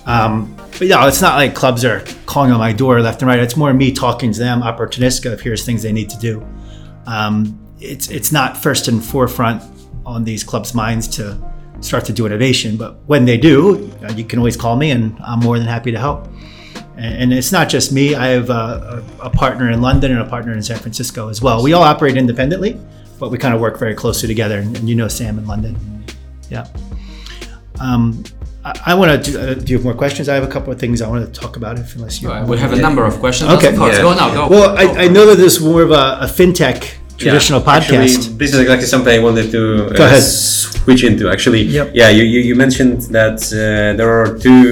Um, 0.05 0.57
but 0.73 0.83
yeah, 0.89 1.07
it's 1.07 1.21
not 1.21 1.37
like 1.37 1.55
clubs 1.55 1.85
are 1.85 2.05
calling 2.27 2.51
on 2.51 2.59
my 2.59 2.73
door 2.73 3.01
left 3.01 3.23
and 3.23 3.29
right. 3.29 3.39
It's 3.39 3.57
more 3.57 3.73
me 3.73 3.93
talking 3.93 4.33
to 4.33 4.39
them, 4.39 4.63
opportunistic, 4.63 5.33
of 5.33 5.41
here's 5.41 5.65
things 5.65 5.83
they 5.83 5.93
need 5.93 6.11
to 6.11 6.19
do. 6.19 6.45
Um, 7.07 7.59
it's, 7.79 8.11
it's 8.11 8.33
not 8.33 8.57
first 8.57 8.89
and 8.89 9.05
forefront 9.05 9.63
on 10.05 10.25
these 10.25 10.43
clubs' 10.43 10.75
minds 10.75 11.07
to 11.09 11.39
start 11.83 12.05
to 12.07 12.13
do 12.13 12.27
innovation. 12.27 12.77
But 12.77 12.97
when 13.07 13.25
they 13.25 13.37
do, 13.37 13.91
uh, 14.03 14.13
you 14.13 14.25
can 14.25 14.39
always 14.39 14.57
call 14.57 14.77
me, 14.77 14.91
and 14.91 15.17
I'm 15.25 15.41
more 15.41 15.59
than 15.59 15.67
happy 15.67 15.93
to 15.93 15.99
help. 15.99 16.29
And, 16.97 17.15
and 17.23 17.33
it's 17.33 17.53
not 17.53 17.69
just 17.69 17.93
me. 17.93 18.15
I 18.15 18.29
have 18.29 18.51
a, 18.51 19.05
a, 19.21 19.27
a 19.27 19.31
partner 19.31 19.71
in 19.71 19.81
London 19.81 20.13
and 20.13 20.21
a 20.21 20.29
partner 20.29 20.53
in 20.53 20.63
San 20.63 20.79
Francisco 20.79 21.29
as 21.29 21.43
well. 21.43 21.63
We 21.63 21.73
all 21.73 21.83
operate 21.83 22.17
independently, 22.17 22.81
but 23.19 23.31
we 23.31 23.39
kind 23.39 23.55
of 23.55 23.61
work 23.61 23.79
very 23.79 23.95
closely 23.95 24.29
together. 24.29 24.59
And, 24.59 24.77
and 24.77 24.89
you 24.89 24.95
know 24.95 25.09
Sam 25.09 25.39
in 25.39 25.47
London. 25.47 26.05
Yeah. 26.51 26.67
Um, 27.81 28.25
I, 28.65 28.81
I 28.87 28.95
want 28.95 29.25
to 29.25 29.33
do, 29.33 29.41
uh, 29.41 29.55
do 29.55 29.73
you 29.73 29.79
have 29.79 29.85
more 29.85 29.95
questions? 29.95 30.29
I 30.29 30.35
have 30.35 30.45
a 30.45 30.49
couple 30.49 30.73
of 30.73 30.79
things 30.79 31.03
I 31.03 31.09
want 31.09 31.27
to 31.27 31.41
talk 31.41 31.57
about. 31.57 31.79
If 31.79 31.97
unless 31.97 32.23
you 32.23 32.29
We 32.47 32.59
have 32.59 32.73
a 32.73 32.77
number 32.77 33.05
of 33.05 33.19
questions. 33.19 33.51
Okay. 33.53 33.71
Of 33.71 33.77
course. 33.77 33.97
Yeah. 33.97 34.03
Go 34.03 34.15
now. 34.15 34.33
Go. 34.35 34.49
Well, 34.49 34.77
Go. 34.77 34.93
I, 34.93 35.05
I 35.05 35.09
know 35.09 35.27
that 35.27 35.37
this 35.37 35.57
is 35.57 35.63
more 35.63 35.83
of 35.83 35.91
a, 35.91 36.19
a 36.21 36.27
fintech 36.27 36.95
traditional 37.23 37.61
Yeah, 37.63 37.73
actually, 37.79 38.09
podcast. 38.09 38.39
this 38.41 38.51
is 38.55 38.59
exactly 38.65 38.87
something 38.95 39.13
I 39.21 39.23
wanted 39.29 39.51
to 39.57 39.63
uh, 39.87 39.93
Go 40.01 40.05
ahead. 40.07 40.23
switch 40.23 41.03
into. 41.05 41.25
Actually, 41.35 41.63
Yep. 41.63 41.91
yeah, 41.95 42.09
you, 42.19 42.25
you, 42.25 42.41
you 42.49 42.55
mentioned 42.65 43.03
that 43.19 43.39
uh, 43.53 43.97
there 43.99 44.11
are 44.21 44.29
two. 44.47 44.65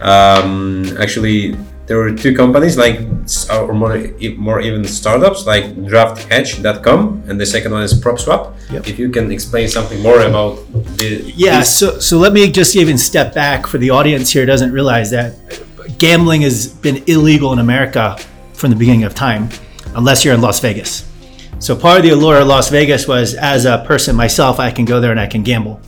Um, 0.00 0.84
actually, 1.04 1.56
there 1.86 2.00
are 2.00 2.12
two 2.24 2.34
companies 2.42 2.76
like 2.84 2.96
or 3.52 3.74
more 3.74 3.98
more 4.48 4.60
even 4.60 4.84
startups 4.84 5.40
like 5.52 5.64
DraftHedge.com 5.90 7.24
and 7.28 7.40
the 7.40 7.46
second 7.46 7.72
one 7.72 7.82
is 7.82 7.92
PropSwap. 8.00 8.54
Yep. 8.70 8.86
If 8.88 8.98
you 8.98 9.10
can 9.10 9.30
explain 9.32 9.68
something 9.68 10.00
more 10.02 10.20
about 10.20 10.54
the 10.98 11.08
Yeah, 11.36 11.62
so 11.62 11.98
so 11.98 12.18
let 12.18 12.32
me 12.32 12.50
just 12.50 12.76
even 12.76 12.96
step 12.98 13.34
back 13.34 13.66
for 13.66 13.78
the 13.78 13.90
audience 13.90 14.30
here 14.30 14.46
doesn't 14.46 14.72
realize 14.72 15.10
that 15.10 15.34
gambling 15.98 16.42
has 16.42 16.68
been 16.68 17.02
illegal 17.06 17.52
in 17.52 17.58
America 17.58 18.16
from 18.52 18.70
the 18.70 18.76
beginning 18.76 19.04
of 19.04 19.14
time, 19.14 19.48
unless 19.94 20.24
you're 20.24 20.34
in 20.34 20.40
Las 20.40 20.60
Vegas. 20.60 21.04
So 21.60 21.76
part 21.76 21.98
of 21.98 22.04
the 22.04 22.10
allure 22.10 22.40
of 22.40 22.46
Las 22.46 22.70
Vegas 22.70 23.06
was 23.06 23.34
as 23.34 23.66
a 23.66 23.84
person 23.86 24.16
myself, 24.16 24.58
I 24.58 24.70
can 24.70 24.86
go 24.86 24.98
there 24.98 25.10
and 25.10 25.20
I 25.20 25.26
can 25.26 25.42
gamble. 25.42 25.78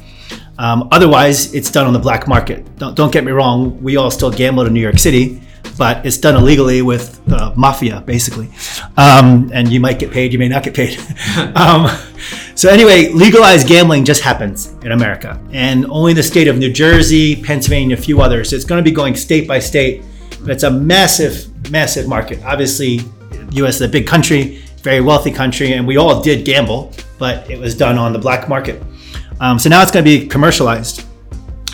Um, 0.58 0.86
otherwise, 0.92 1.54
it's 1.54 1.70
done 1.70 1.86
on 1.86 1.94
the 1.94 1.98
black 1.98 2.28
market. 2.28 2.76
Don't, 2.76 2.94
don't 2.94 3.10
get 3.10 3.24
me 3.24 3.32
wrong, 3.32 3.82
we 3.82 3.96
all 3.96 4.10
still 4.10 4.30
gamble 4.30 4.66
in 4.66 4.74
New 4.74 4.82
York 4.82 4.98
City, 4.98 5.42
but 5.78 6.04
it's 6.04 6.18
done 6.18 6.36
illegally 6.36 6.82
with 6.82 7.24
the 7.24 7.54
mafia, 7.56 8.02
basically. 8.02 8.50
Um, 8.98 9.50
and 9.54 9.72
you 9.72 9.80
might 9.80 9.98
get 9.98 10.10
paid, 10.10 10.34
you 10.34 10.38
may 10.38 10.48
not 10.48 10.62
get 10.62 10.74
paid. 10.74 10.98
um, 11.56 11.88
so, 12.54 12.68
anyway, 12.68 13.08
legalized 13.08 13.66
gambling 13.66 14.04
just 14.04 14.20
happens 14.20 14.74
in 14.82 14.92
America. 14.92 15.40
And 15.52 15.86
only 15.86 16.12
the 16.12 16.22
state 16.22 16.48
of 16.48 16.58
New 16.58 16.70
Jersey, 16.70 17.42
Pennsylvania, 17.42 17.96
a 17.96 18.00
few 18.00 18.20
others. 18.20 18.52
It's 18.52 18.66
going 18.66 18.84
to 18.84 18.88
be 18.88 18.94
going 18.94 19.16
state 19.16 19.48
by 19.48 19.58
state, 19.58 20.04
but 20.40 20.50
it's 20.50 20.64
a 20.64 20.70
massive, 20.70 21.48
massive 21.70 22.06
market. 22.06 22.42
Obviously, 22.44 23.00
US 23.52 23.76
is 23.76 23.80
a 23.80 23.88
big 23.88 24.06
country, 24.06 24.61
very 24.82 25.00
wealthy 25.00 25.30
country, 25.30 25.72
and 25.72 25.86
we 25.86 25.96
all 25.96 26.20
did 26.20 26.44
gamble, 26.44 26.92
but 27.18 27.48
it 27.50 27.58
was 27.58 27.74
done 27.74 27.98
on 27.98 28.12
the 28.12 28.18
black 28.18 28.48
market. 28.48 28.82
Um, 29.40 29.58
so 29.58 29.68
now 29.68 29.82
it's 29.82 29.92
going 29.92 30.04
to 30.04 30.10
be 30.20 30.26
commercialized. 30.26 31.04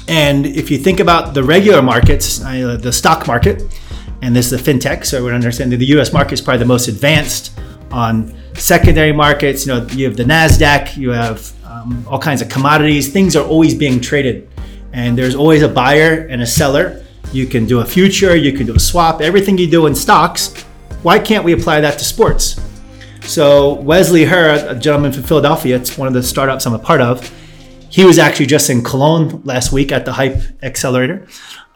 And 0.08 0.46
if 0.46 0.70
you 0.70 0.78
think 0.78 1.00
about 1.00 1.34
the 1.34 1.42
regular 1.42 1.82
markets, 1.82 2.42
uh, 2.42 2.78
the 2.80 2.92
stock 2.92 3.26
market, 3.26 3.62
and 4.22 4.34
this 4.34 4.50
is 4.50 4.62
the 4.62 4.72
fintech, 4.72 5.04
so 5.04 5.18
everyone 5.18 5.34
understand 5.34 5.72
that 5.72 5.76
the 5.76 5.86
U.S. 5.86 6.12
market 6.12 6.32
is 6.34 6.40
probably 6.40 6.60
the 6.60 6.64
most 6.64 6.88
advanced 6.88 7.58
on 7.90 8.34
secondary 8.54 9.12
markets. 9.12 9.66
You 9.66 9.74
know, 9.74 9.86
you 9.88 10.06
have 10.06 10.16
the 10.16 10.24
Nasdaq, 10.24 10.96
you 10.96 11.10
have 11.10 11.52
um, 11.64 12.04
all 12.08 12.18
kinds 12.18 12.42
of 12.42 12.48
commodities. 12.48 13.12
Things 13.12 13.36
are 13.36 13.46
always 13.46 13.74
being 13.74 14.00
traded, 14.00 14.48
and 14.92 15.16
there's 15.16 15.34
always 15.34 15.62
a 15.62 15.68
buyer 15.68 16.26
and 16.28 16.42
a 16.42 16.46
seller. 16.46 17.04
You 17.32 17.46
can 17.46 17.66
do 17.66 17.80
a 17.80 17.84
future, 17.84 18.34
you 18.34 18.52
can 18.52 18.66
do 18.66 18.74
a 18.74 18.80
swap. 18.80 19.20
Everything 19.20 19.58
you 19.58 19.70
do 19.70 19.86
in 19.86 19.94
stocks, 19.94 20.54
why 21.02 21.18
can't 21.18 21.44
we 21.44 21.52
apply 21.52 21.80
that 21.80 21.98
to 21.98 22.04
sports? 22.04 22.58
So 23.28 23.74
Wesley 23.74 24.24
Herr, 24.24 24.70
a 24.70 24.74
gentleman 24.74 25.12
from 25.12 25.22
Philadelphia, 25.22 25.76
it's 25.76 25.98
one 25.98 26.08
of 26.08 26.14
the 26.14 26.22
startups 26.22 26.66
I'm 26.66 26.72
a 26.72 26.78
part 26.78 27.02
of. 27.02 27.30
He 27.90 28.02
was 28.02 28.18
actually 28.18 28.46
just 28.46 28.70
in 28.70 28.82
Cologne 28.82 29.42
last 29.44 29.70
week 29.70 29.92
at 29.92 30.06
the 30.06 30.14
Hype 30.14 30.40
Accelerator. 30.62 31.26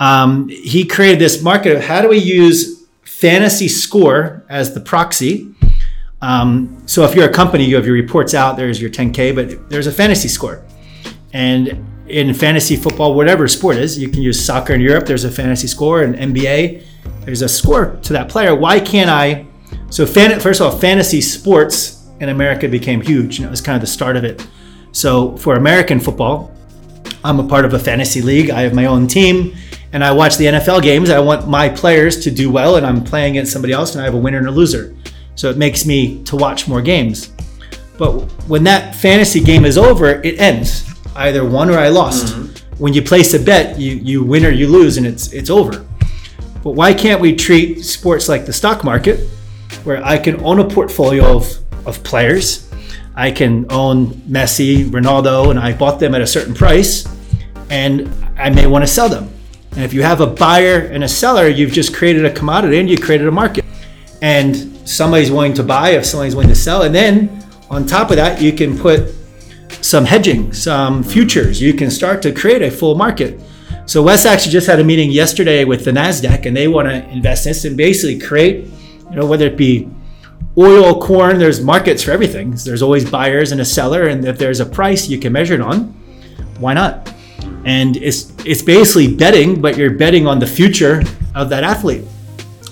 Um, 0.00 0.48
he 0.48 0.86
created 0.86 1.18
this 1.18 1.42
market 1.42 1.76
of 1.76 1.84
how 1.84 2.00
do 2.00 2.09
we 2.09 2.16
use 2.16 2.86
fantasy 3.03 3.68
score 3.68 4.46
as 4.48 4.72
the 4.72 4.80
proxy. 4.80 5.55
Um, 6.22 6.82
so 6.86 7.05
if 7.05 7.14
you're 7.14 7.28
a 7.28 7.32
company, 7.32 7.66
you 7.66 7.76
have 7.76 7.84
your 7.84 7.96
reports 7.96 8.32
out. 8.32 8.57
There's 8.57 8.80
your 8.80 8.90
10K, 8.90 9.34
but 9.34 9.68
there's 9.68 9.86
a 9.86 9.92
fantasy 9.92 10.28
score. 10.28 10.64
And 11.34 11.86
in 12.07 12.32
fantasy 12.32 12.76
football, 12.76 13.12
whatever 13.12 13.46
sport 13.46 13.76
is, 13.76 13.98
you 13.98 14.09
can 14.09 14.22
use 14.22 14.42
soccer 14.42 14.72
in 14.72 14.80
Europe. 14.80 15.05
There's 15.05 15.24
a 15.24 15.30
fantasy 15.30 15.66
score, 15.66 16.03
and 16.03 16.14
NBA, 16.14 16.82
there's 17.26 17.42
a 17.42 17.48
score 17.48 17.96
to 18.05 18.14
that 18.14 18.30
player. 18.30 18.55
Why 18.55 18.80
can't 18.80 19.11
I? 19.11 19.46
So, 19.93 20.07
fan, 20.07 20.40
first 20.40 20.62
of 20.62 20.72
all, 20.72 20.78
fantasy 20.78 21.20
sports 21.20 22.07
in 22.18 22.30
America 22.30 22.66
became 22.66 23.03
huge, 23.03 23.36
and 23.36 23.47
it 23.47 23.51
was 23.51 23.61
kind 23.61 23.76
of 23.76 23.82
the 23.82 23.86
start 23.86 24.16
of 24.16 24.24
it. 24.24 24.47
So, 24.93 25.36
for 25.36 25.57
American 25.57 26.01
football, 26.01 26.51
I'm 27.22 27.38
a 27.38 27.47
part 27.47 27.66
of 27.66 27.74
a 27.74 27.78
fantasy 27.78 28.22
league. 28.22 28.49
I 28.49 28.62
have 28.62 28.72
my 28.72 28.86
own 28.86 29.07
team, 29.07 29.55
and 29.93 30.03
I 30.03 30.11
watch 30.11 30.38
the 30.38 30.47
NFL 30.47 30.80
games. 30.80 31.11
I 31.11 31.20
want 31.20 31.47
my 31.47 31.68
players 31.68 32.24
to 32.24 32.30
do 32.30 32.51
well, 32.51 32.76
and 32.76 32.86
I'm 32.86 33.05
playing 33.05 33.32
against 33.32 33.53
somebody 33.53 33.74
else, 33.74 33.95
and 33.95 34.01
I 34.01 34.07
have 34.07 34.14
a 34.14 34.18
winner 34.18 34.38
and 34.38 34.49
a 34.49 34.51
loser. 34.51 34.97
So 35.34 35.51
it 35.51 35.59
makes 35.59 35.84
me 35.84 36.24
to 36.24 36.36
watch 36.36 36.66
more 36.66 36.80
games. 36.80 37.30
But 37.99 38.22
when 38.49 38.64
that 38.64 38.95
fantasy 38.95 39.40
game 39.40 39.66
is 39.66 39.76
over, 39.76 40.22
it 40.22 40.40
ends. 40.40 40.90
I 41.14 41.28
either 41.28 41.45
won 41.45 41.68
or 41.68 41.78
I 41.78 41.88
lost. 41.88 42.32
Mm-hmm. 42.32 42.76
When 42.82 42.95
you 42.95 43.03
place 43.03 43.34
a 43.34 43.38
bet, 43.38 43.78
you 43.78 43.97
you 43.97 44.24
win 44.24 44.47
or 44.47 44.51
you 44.51 44.68
lose, 44.68 44.97
and 44.97 45.07
it's 45.07 45.34
it's 45.34 45.51
over. 45.51 45.84
But 46.64 46.70
why 46.70 46.95
can't 46.95 47.20
we 47.20 47.36
treat 47.36 47.82
sports 47.82 48.26
like 48.26 48.47
the 48.47 48.55
stock 48.55 48.84
market, 48.84 49.28
where 49.85 50.05
I 50.05 50.18
can 50.18 50.43
own 50.45 50.59
a 50.61 50.68
portfolio 50.68 51.37
of, 51.37 51.47
of 51.87 52.03
players? 52.05 52.70
I 53.14 53.30
can 53.30 53.66
own 53.70 54.09
Messi, 54.28 54.85
Ronaldo, 54.85 55.51
and 55.51 55.59
I 55.59 55.72
bought 55.72 56.01
them 56.01 56.14
at 56.14 56.20
a 56.20 56.26
certain 56.26 56.55
price, 56.55 57.07
and 57.68 58.09
I 58.39 58.51
may 58.51 58.66
want 58.66 58.85
to 58.85 58.87
sell 58.87 59.09
them. 59.09 59.28
And 59.72 59.83
if 59.83 59.93
you 59.93 60.03
have 60.03 60.20
a 60.20 60.26
buyer 60.26 60.80
and 60.80 61.05
a 61.05 61.09
seller, 61.09 61.49
you've 61.49 61.72
just 61.72 61.95
created 61.95 62.24
a 62.24 62.33
commodity 62.33 62.78
and 62.78 62.89
you 62.89 62.99
created 62.99 63.26
a 63.26 63.33
market. 63.33 63.64
And 64.20 64.57
somebody's 64.89 65.30
willing 65.30 65.55
to 65.55 65.62
buy, 65.62 65.91
if 65.91 66.05
somebody's 66.05 66.35
willing 66.35 66.51
to 66.51 66.55
sell, 66.55 66.83
and 66.83 66.95
then 66.95 67.45
on 67.70 67.87
top 67.87 68.11
of 68.11 68.16
that, 68.16 68.41
you 68.41 68.53
can 68.53 68.78
put 68.78 69.14
some 69.80 70.05
hedging, 70.05 70.53
some 70.53 71.03
futures. 71.03 71.61
You 71.61 71.74
can 71.74 71.91
start 71.91 72.22
to 72.22 72.33
create 72.33 72.62
a 72.62 72.70
full 72.70 72.95
market. 72.95 73.41
So 73.87 74.03
Wes 74.03 74.26
actually 74.26 74.53
just 74.53 74.66
had 74.66 74.78
a 74.78 74.85
meeting 74.85 75.11
yesterday 75.11 75.64
with 75.64 75.85
the 75.85 75.91
Nasdaq, 75.91 76.47
and 76.47 76.57
they 76.57 76.68
want 76.68 76.89
to 76.89 77.09
invest 77.09 77.47
in 77.47 77.51
this 77.51 77.64
and 77.64 77.76
basically 77.76 78.18
create, 78.18 78.68
you 79.13 79.19
know, 79.19 79.27
whether 79.27 79.47
it 79.47 79.59
be 79.59 79.91
oil, 80.57 81.01
corn. 81.01 81.39
There's 81.39 81.61
markets 81.61 82.03
for 82.03 82.13
everything. 82.13 82.53
There's 82.65 82.81
always 82.81 83.09
buyers 83.09 83.53
and 83.53 83.61
a 83.61 83.65
seller, 83.65 84.09
and 84.09 84.25
if 84.25 84.39
there's 84.39 84.61
a 84.61 84.67
price 84.67 85.07
you 85.07 85.19
can 85.19 85.33
measure 85.35 85.55
it 85.55 85.61
on, 85.61 85.95
why 86.59 86.73
not? 86.73 87.15
And 87.65 87.97
it's 87.99 88.33
it's 88.47 88.63
basically 88.63 89.15
betting, 89.15 89.61
but 89.61 89.77
you're 89.77 89.91
betting 89.91 90.27
on 90.27 90.39
the 90.39 90.47
future 90.47 91.03
of 91.35 91.51
that 91.51 91.63
athlete. 91.63 92.05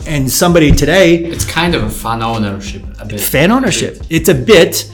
And 0.07 0.31
somebody 0.31 0.73
today 0.73 1.25
It's 1.25 1.45
kind 1.45 1.75
of 1.75 1.83
a 1.83 1.91
fun 1.91 2.23
ownership. 2.23 2.83
A 3.01 3.05
bit. 3.05 3.21
fan 3.21 3.53
ownership. 3.53 4.03
It's 4.09 4.31
a 4.31 4.35
bit. 4.35 4.91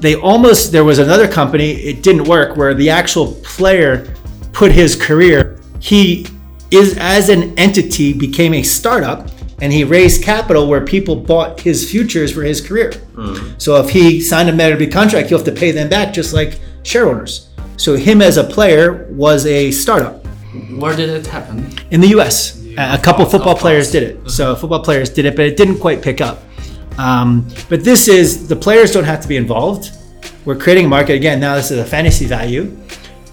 They 0.00 0.16
almost 0.16 0.72
there 0.72 0.84
was 0.84 0.98
another 0.98 1.28
company. 1.28 1.70
It 1.70 2.02
didn't 2.02 2.24
work 2.24 2.56
where 2.56 2.74
the 2.74 2.90
actual 2.90 3.34
player 3.44 4.12
put 4.52 4.72
his 4.72 4.96
career. 4.96 5.60
He 5.78 6.26
is 6.72 6.98
as 6.98 7.28
an 7.28 7.56
entity 7.56 8.12
became 8.12 8.52
a 8.54 8.64
startup 8.64 9.30
and 9.60 9.72
he 9.72 9.84
raised 9.84 10.22
capital 10.22 10.68
where 10.68 10.84
people 10.84 11.16
bought 11.16 11.60
his 11.60 11.90
futures 11.90 12.32
for 12.32 12.42
his 12.42 12.60
career. 12.60 12.92
So 13.58 13.76
if 13.76 13.90
he 13.90 14.20
signed 14.20 14.48
a 14.48 14.52
mandatory 14.52 14.88
contract, 14.88 15.28
he'll 15.28 15.38
have 15.38 15.46
to 15.46 15.52
pay 15.52 15.72
them 15.72 15.88
back 15.88 16.12
just 16.14 16.32
like 16.32 16.60
share 16.84 17.08
owners. 17.08 17.48
So 17.76 17.94
him 17.96 18.22
as 18.22 18.36
a 18.36 18.44
player 18.44 19.06
was 19.10 19.46
a 19.46 19.70
startup 19.70 20.24
Where 20.76 20.94
did 20.96 21.10
it 21.10 21.26
happen? 21.26 21.72
in 21.90 22.00
the 22.00 22.08
U.S. 22.08 22.56
A 22.76 22.94
a 22.94 22.98
couple 22.98 23.24
Of 23.24 23.30
football 23.32 23.56
players 23.56 23.90
did 23.90 24.02
it. 24.04 24.30
So 24.30 24.54
football 24.54 24.82
players 24.82 25.10
did 25.10 25.24
it, 25.24 25.34
but 25.36 25.44
it 25.46 25.56
didn't 25.56 25.78
quite 25.78 26.00
pick 26.02 26.20
up. 26.20 26.38
Um, 26.98 27.46
but 27.68 27.84
this 27.84 28.08
is 28.08 28.48
the 28.48 28.56
players 28.56 28.92
don't 28.92 29.04
have 29.04 29.20
to 29.22 29.28
be 29.28 29.36
involved. 29.36 29.90
We're 30.44 30.56
creating 30.56 30.86
a 30.86 30.88
market 30.88 31.14
again. 31.14 31.40
Now 31.40 31.54
this 31.56 31.70
is 31.70 31.78
a 31.78 31.84
fantasy 31.84 32.26
value. 32.26 32.76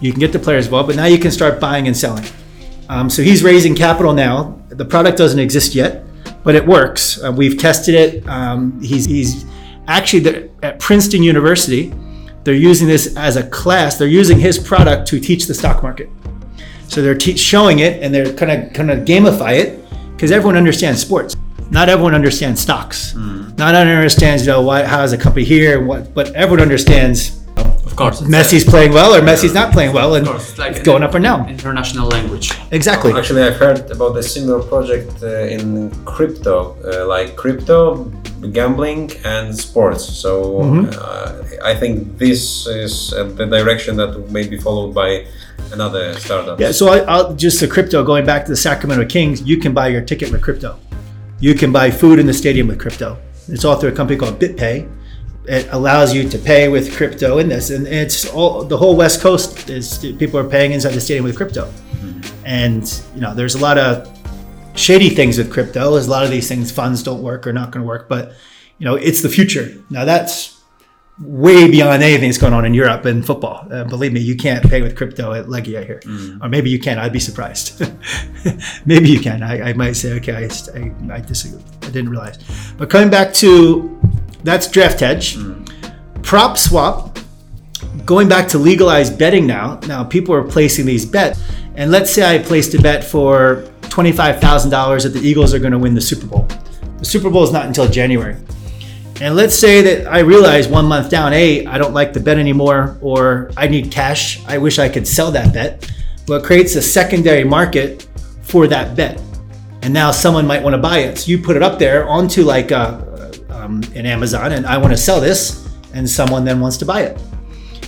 You 0.01 0.11
can 0.11 0.19
get 0.19 0.32
the 0.34 0.39
players 0.39 0.65
involved, 0.65 0.88
but 0.88 0.95
now 0.95 1.05
you 1.05 1.17
can 1.17 1.32
start 1.32 1.59
buying 1.59 1.88
and 1.88 1.95
selling. 1.95 2.26
Um, 2.89 3.09
so 3.09 3.21
he's 3.23 3.43
raising 3.43 3.73
capital 3.76 4.13
now. 4.13 4.59
The 4.69 4.86
product 4.86 5.17
doesn't 5.17 5.39
exist 5.39 5.73
yet, 5.73 6.03
but 6.45 6.55
it 6.55 6.65
works. 6.65 7.21
Uh, 7.21 7.31
we've 7.31 7.57
tested 7.57 7.95
it. 7.95 8.25
Um, 8.29 8.79
he's, 8.79 9.03
he's 9.05 9.45
actually 9.87 10.19
the, 10.21 10.49
at 10.63 10.79
Princeton 10.79 11.23
University. 11.23 11.91
they're 12.43 12.53
using 12.53 12.87
this 12.87 13.17
as 13.17 13.35
a 13.35 13.43
class. 13.49 13.97
They're 13.97 14.07
using 14.07 14.39
his 14.39 14.57
product 14.57 15.07
to 15.09 15.19
teach 15.19 15.47
the 15.47 15.53
stock 15.53 15.83
market. 15.83 16.07
So 16.87 17.01
they're 17.01 17.15
te- 17.15 17.35
showing 17.35 17.79
it 17.79 18.01
and 18.01 18.13
they're 18.13 18.31
kind 18.33 18.51
of 18.51 18.73
kind 18.73 18.91
of 18.91 18.99
gamify 18.99 19.57
it 19.59 19.83
because 20.15 20.31
everyone 20.31 20.55
understands 20.55 21.01
sports. 21.01 21.35
Not 21.71 21.89
everyone 21.89 22.13
understands 22.13 22.61
stocks. 22.61 23.13
Hmm. 23.13 23.49
Not 23.57 23.73
everyone 23.73 23.97
understands, 23.97 24.45
you 24.45 24.51
know, 24.51 24.61
why, 24.61 24.83
how 24.83 25.03
is 25.03 25.13
a 25.13 25.17
company 25.17 25.45
here, 25.45 25.83
what, 25.83 26.13
but 26.13 26.33
everyone 26.35 26.61
understands 26.61 27.44
Of 27.95 27.99
course. 27.99 28.19
it's 28.21 28.29
Messi's 28.29 28.65
playing 28.65 28.91
well 28.91 29.15
or 29.15 29.21
Messi's 29.21 29.53
not 29.53 29.71
playing 29.71 29.93
well, 29.93 30.15
and 30.15 30.27
Of 30.27 30.33
course, 30.33 30.49
it's 30.49 30.59
like 30.59 30.71
it's 30.71 30.81
going 30.81 31.01
up 31.01 31.15
or 31.15 31.19
down. 31.19 31.47
International 31.47 32.07
language. 32.09 32.51
Exactly. 32.71 33.13
Actually, 33.13 33.43
I've 33.43 33.55
heard 33.55 33.89
about 33.89 34.17
a 34.17 34.23
similar 34.23 34.61
project 34.61 35.23
uh, 35.23 35.55
in 35.55 35.89
crypto, 36.03 36.75
uh, 36.83 37.07
like 37.07 37.37
crypto, 37.37 38.03
gambling, 38.51 39.11
and 39.23 39.55
sports. 39.57 40.03
So 40.03 40.31
Mm-hmm. 40.65 40.91
uh, 40.99 41.65
I 41.71 41.73
think 41.81 42.17
this 42.17 42.67
is 42.67 43.13
uh, 43.13 43.23
the 43.39 43.45
direction 43.45 43.95
that 43.95 44.11
may 44.29 44.45
be 44.45 44.57
followed 44.57 44.93
by 44.93 45.25
another 45.71 46.03
startup. 46.19 46.59
Yeah, 46.59 46.71
so 46.73 46.89
I, 46.89 46.97
I'll 47.13 47.33
just 47.33 47.61
the 47.61 47.67
crypto. 47.75 48.03
Going 48.03 48.25
back 48.25 48.43
to 48.45 48.51
the 48.51 48.57
Sacramento 48.57 49.05
Kings, 49.07 49.41
you 49.41 49.55
can 49.57 49.73
buy 49.73 49.87
your 49.87 50.01
ticket 50.01 50.31
with 50.33 50.41
crypto. 50.41 50.77
You 51.39 51.53
can 51.55 51.71
buy 51.71 51.91
food 51.91 52.19
in 52.19 52.25
the 52.27 52.33
stadium 52.33 52.67
with 52.67 52.77
crypto. 52.77 53.17
It's 53.47 53.63
all 53.63 53.77
through 53.77 53.91
a 53.91 53.95
company 53.95 54.19
called 54.19 54.37
BitPay. 54.37 54.75
It 55.47 55.67
allows 55.71 56.13
you 56.13 56.27
to 56.29 56.37
pay 56.37 56.69
with 56.69 56.95
crypto 56.95 57.37
in 57.37 57.49
this, 57.49 57.69
and 57.69 57.87
it's 57.87 58.27
all 58.29 58.63
the 58.63 58.77
whole 58.77 58.95
West 58.95 59.21
Coast 59.21 59.69
is 59.69 59.99
people 60.17 60.39
are 60.39 60.49
paying 60.49 60.71
inside 60.71 60.93
the 60.93 61.01
stadium 61.01 61.25
with 61.25 61.35
crypto. 61.35 61.71
And 62.45 62.83
you 63.13 63.21
know, 63.21 63.33
there's 63.33 63.55
a 63.55 63.59
lot 63.59 63.77
of 63.77 64.07
shady 64.75 65.09
things 65.09 65.37
with 65.37 65.51
crypto. 65.51 65.93
There's 65.93 66.07
a 66.07 66.11
lot 66.11 66.23
of 66.23 66.31
these 66.31 66.47
things 66.47 66.71
funds 66.71 67.03
don't 67.03 67.21
work 67.21 67.47
or 67.47 67.53
not 67.53 67.71
going 67.71 67.83
to 67.83 67.87
work, 67.87 68.09
but 68.09 68.33
you 68.77 68.85
know, 68.85 68.95
it's 68.95 69.21
the 69.21 69.29
future. 69.29 69.83
Now 69.89 70.05
that's 70.05 70.55
way 71.19 71.71
beyond 71.71 72.03
anything 72.03 72.27
that's 72.27 72.37
going 72.37 72.53
on 72.53 72.65
in 72.65 72.73
Europe 72.73 73.05
in 73.05 73.23
football. 73.23 73.67
Uh, 73.71 73.85
believe 73.85 74.11
me, 74.11 74.19
you 74.19 74.35
can't 74.35 74.67
pay 74.69 74.81
with 74.81 74.95
crypto 74.97 75.31
at 75.31 75.45
Legia 75.45 75.85
here, 75.85 76.01
or 76.41 76.49
maybe 76.49 76.69
you 76.69 76.79
can. 76.79 76.99
I'd 76.99 77.13
be 77.13 77.19
surprised. 77.19 77.81
maybe 78.85 79.09
you 79.09 79.19
can. 79.21 79.41
I, 79.41 79.69
I 79.69 79.73
might 79.73 79.93
say, 79.93 80.13
okay, 80.13 80.33
I, 80.33 80.77
I, 80.77 81.15
I 81.15 81.21
disagree. 81.21 81.63
I 81.83 81.85
didn't 81.85 82.09
realize. 82.09 82.37
But 82.77 82.89
coming 82.89 83.09
back 83.09 83.33
to 83.35 83.94
that's 84.45 84.69
draft 84.69 84.99
hedge, 84.99 85.37
prop 86.23 86.57
swap. 86.57 87.17
Going 88.05 88.29
back 88.29 88.47
to 88.49 88.59
legalized 88.59 89.17
betting 89.17 89.47
now. 89.47 89.79
Now 89.87 90.03
people 90.03 90.35
are 90.35 90.43
placing 90.43 90.85
these 90.85 91.05
bets, 91.05 91.39
and 91.75 91.91
let's 91.91 92.13
say 92.13 92.35
I 92.35 92.37
placed 92.41 92.73
a 92.75 92.81
bet 92.81 93.03
for 93.03 93.67
twenty-five 93.89 94.39
thousand 94.39 94.69
dollars 94.69 95.03
that 95.03 95.09
the 95.09 95.21
Eagles 95.21 95.53
are 95.53 95.59
going 95.59 95.71
to 95.71 95.79
win 95.79 95.95
the 95.95 96.01
Super 96.01 96.27
Bowl. 96.27 96.47
The 96.99 97.05
Super 97.05 97.29
Bowl 97.29 97.43
is 97.43 97.51
not 97.51 97.65
until 97.65 97.87
January. 97.89 98.35
And 99.21 99.35
let's 99.35 99.55
say 99.55 99.81
that 99.81 100.11
I 100.11 100.19
realize 100.19 100.67
one 100.67 100.85
month 100.85 101.09
down, 101.09 101.31
hey, 101.31 101.65
I 101.65 101.77
don't 101.77 101.93
like 101.93 102.13
the 102.13 102.19
bet 102.19 102.37
anymore, 102.37 102.97
or 103.01 103.49
I 103.55 103.67
need 103.67 103.89
cash. 103.89 104.45
I 104.45 104.57
wish 104.57 104.77
I 104.77 104.89
could 104.89 105.07
sell 105.07 105.31
that 105.31 105.53
bet. 105.53 105.89
Well, 106.27 106.39
it 106.39 106.45
creates 106.45 106.75
a 106.75 106.81
secondary 106.81 107.43
market 107.45 108.07
for 108.43 108.67
that 108.67 108.95
bet. 108.95 109.21
And 109.81 109.93
now 109.93 110.11
someone 110.11 110.45
might 110.45 110.61
want 110.61 110.73
to 110.73 110.81
buy 110.81 110.99
it. 110.99 111.17
So 111.17 111.31
you 111.31 111.39
put 111.41 111.55
it 111.55 111.63
up 111.63 111.79
there 111.79 112.07
onto 112.07 112.43
like 112.43 112.71
uh, 112.71 112.99
um, 113.66 113.82
an 113.95 114.05
Amazon, 114.05 114.51
and 114.51 114.66
I 114.66 114.78
want 114.78 114.93
to 114.93 114.97
sell 114.97 115.20
this, 115.20 115.68
and 115.93 116.09
someone 116.09 116.45
then 116.45 116.59
wants 116.59 116.78
to 116.78 116.86
buy 116.86 117.01
it. 117.01 117.22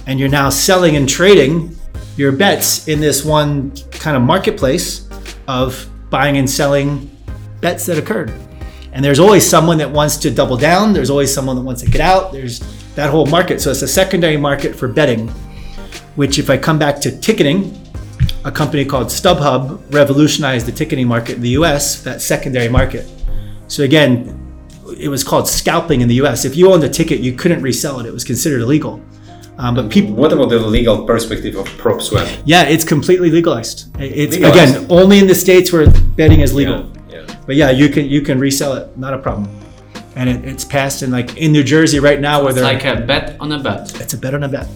And 0.08 0.20
you're 0.20 0.30
now 0.30 0.50
selling 0.50 0.96
and 0.96 1.08
trading 1.08 1.76
your 2.16 2.32
bets 2.32 2.88
in 2.88 3.00
this 3.00 3.24
one 3.24 3.72
kind 3.92 4.18
of 4.18 4.24
marketplace 4.24 5.08
of 5.48 5.88
buying 6.10 6.38
and 6.38 6.50
selling 6.50 7.12
bets 7.62 7.86
that 7.86 7.98
occurred. 7.98 8.34
And 8.94 9.04
there's 9.04 9.20
always 9.20 9.48
someone 9.48 9.78
that 9.78 9.92
wants 9.92 10.18
to 10.18 10.32
double 10.32 10.58
down. 10.58 10.94
There's 10.94 11.10
always 11.10 11.32
someone 11.32 11.56
that 11.58 11.62
wants 11.62 11.84
to 11.84 11.92
get 11.92 12.02
out. 12.02 12.32
There's 12.32 12.60
that 12.96 13.12
whole 13.12 13.28
market. 13.28 13.62
So 13.62 13.70
it's 13.70 13.84
a 13.84 13.88
secondary 13.88 14.38
market 14.38 14.76
for 14.76 14.88
betting, 14.88 15.28
which, 16.16 16.40
if 16.40 16.50
I 16.50 16.58
come 16.58 16.80
back 16.80 17.00
to 17.02 17.20
ticketing, 17.20 17.78
a 18.46 18.52
company 18.52 18.86
called 18.86 19.08
StubHub 19.08 19.94
revolutionized 19.94 20.66
the 20.66 20.72
ticketing 20.72 21.08
market 21.08 21.36
in 21.36 21.42
the 21.42 21.50
US, 21.50 22.02
that 22.04 22.22
secondary 22.22 22.70
market. 22.70 23.06
So 23.68 23.84
again, 23.84 24.37
it 25.00 25.10
was 25.10 25.24
called 25.24 25.48
scalping 25.48 26.02
in 26.02 26.08
the 26.08 26.16
US. 26.16 26.46
If 26.46 26.56
you 26.56 26.72
owned 26.72 26.84
a 26.84 26.90
ticket, 26.90 27.20
you 27.20 27.34
couldn't 27.34 27.62
resell 27.62 28.00
it, 28.00 28.06
it 28.06 28.14
was 28.14 28.24
considered 28.24 28.62
illegal. 28.62 29.02
Um, 29.60 29.74
but 29.74 29.90
people, 29.90 30.14
What 30.14 30.32
about 30.32 30.50
the 30.50 30.60
legal 30.60 31.06
perspective 31.06 31.56
of 31.56 31.66
prop 31.80 32.02
swap? 32.02 32.28
yeah, 32.46 32.64
it's 32.64 32.84
completely 32.86 33.32
legalized. 33.32 33.88
It's 34.00 34.36
Legalized. 34.36 34.76
again 34.76 34.88
only 34.90 35.18
in 35.20 35.28
the 35.28 35.34
states 35.36 35.74
where 35.74 35.90
betting 36.16 36.42
is 36.42 36.54
legal. 36.54 36.86
Yeah, 37.10 37.24
yeah. 37.28 37.36
But 37.48 37.56
yeah, 37.56 37.72
you 37.72 37.90
can 37.90 38.06
you 38.06 38.22
can 38.22 38.40
resell 38.40 38.74
it, 38.74 38.96
not 38.98 39.14
a 39.14 39.18
problem. 39.18 39.50
And 40.16 40.30
it, 40.30 40.46
it's 40.46 40.64
passed 40.66 41.02
in 41.04 41.10
like 41.12 41.38
in 41.38 41.52
New 41.52 41.64
Jersey 41.64 42.00
right 42.00 42.20
now 42.22 42.40
where 42.42 42.50
It's 42.50 42.56
they're 42.60 42.74
like 42.74 42.86
a 42.86 43.02
bet 43.06 43.36
on 43.40 43.52
a 43.52 43.60
bet. 43.60 44.00
it's 44.02 44.14
a 44.14 44.18
bet 44.18 44.34
on 44.36 44.44
a 44.44 44.48
bet. 44.50 44.68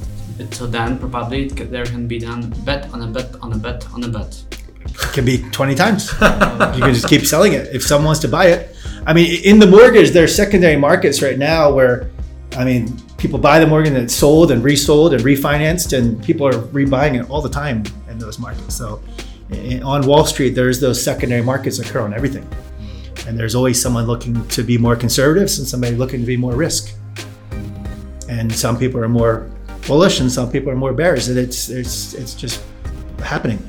So 0.52 0.66
then 0.66 0.98
probably 0.98 1.46
it 1.46 1.70
there 1.72 1.86
can 1.86 2.08
be 2.08 2.18
done 2.18 2.50
bet 2.66 2.92
on 2.94 3.02
a 3.04 3.08
bet 3.08 3.36
on 3.44 3.54
a 3.54 3.58
bet 3.58 3.86
on 3.94 4.04
a 4.04 4.08
bet. 4.08 4.44
It 4.84 5.14
can 5.14 5.26
be 5.26 5.38
20 5.52 5.76
times. 5.76 6.12
you 6.14 6.82
can 6.82 6.94
just 6.94 7.08
keep 7.08 7.26
selling 7.28 7.54
it 7.54 7.70
if 7.72 7.84
someone 7.84 8.06
wants 8.06 8.22
to 8.22 8.28
buy 8.28 8.48
it. 8.48 8.71
I 9.06 9.14
mean, 9.14 9.42
in 9.44 9.60
the 9.60 9.68
mortgage, 9.68 10.12
there's 10.12 10.36
secondary 10.36 10.78
markets 10.78 11.22
right 11.22 11.38
now 11.38 11.72
where, 11.74 12.12
I 12.54 12.64
mean, 12.64 12.96
people 13.18 13.40
buy 13.40 13.60
the 13.60 13.66
mortgage 13.66 13.94
and 13.94 14.04
it's 14.04 14.16
sold 14.16 14.52
and 14.52 14.64
resold 14.64 15.14
and 15.14 15.24
refinanced, 15.24 15.98
and 15.98 16.24
people 16.24 16.48
are 16.48 16.54
rebuying 16.54 17.20
it 17.22 17.30
all 17.30 17.42
the 17.42 17.50
time 17.50 17.84
in 18.10 18.20
those 18.20 18.38
markets. 18.38 18.76
So, 18.76 19.02
on 19.84 20.06
Wall 20.06 20.26
Street, 20.26 20.52
there's 20.52 20.80
those 20.80 21.02
secondary 21.02 21.42
markets 21.42 21.78
that 21.78 21.90
occur 21.90 22.02
on 22.02 22.14
everything, 22.14 22.48
and 23.28 23.38
there's 23.38 23.56
always 23.56 23.82
someone 23.82 24.06
looking 24.06 24.48
to 24.50 24.64
be 24.64 24.78
more 24.78 24.96
conservative 24.96 25.50
and 25.58 25.68
somebody 25.68 25.96
looking 25.96 26.20
to 26.20 26.26
be 26.26 26.38
more 26.38 26.56
risk. 26.56 26.96
And 28.30 28.54
some 28.54 28.78
people 28.78 29.02
are 29.02 29.10
more 29.10 29.52
bullish, 29.88 30.20
and 30.20 30.32
some 30.32 30.50
people 30.50 30.70
are 30.70 30.76
more 30.76 30.94
bearish. 30.94 31.28
And 31.28 31.38
it's 31.38 31.70
it's 31.70 32.14
it's 32.14 32.34
just 32.34 32.64
happening. 33.20 33.60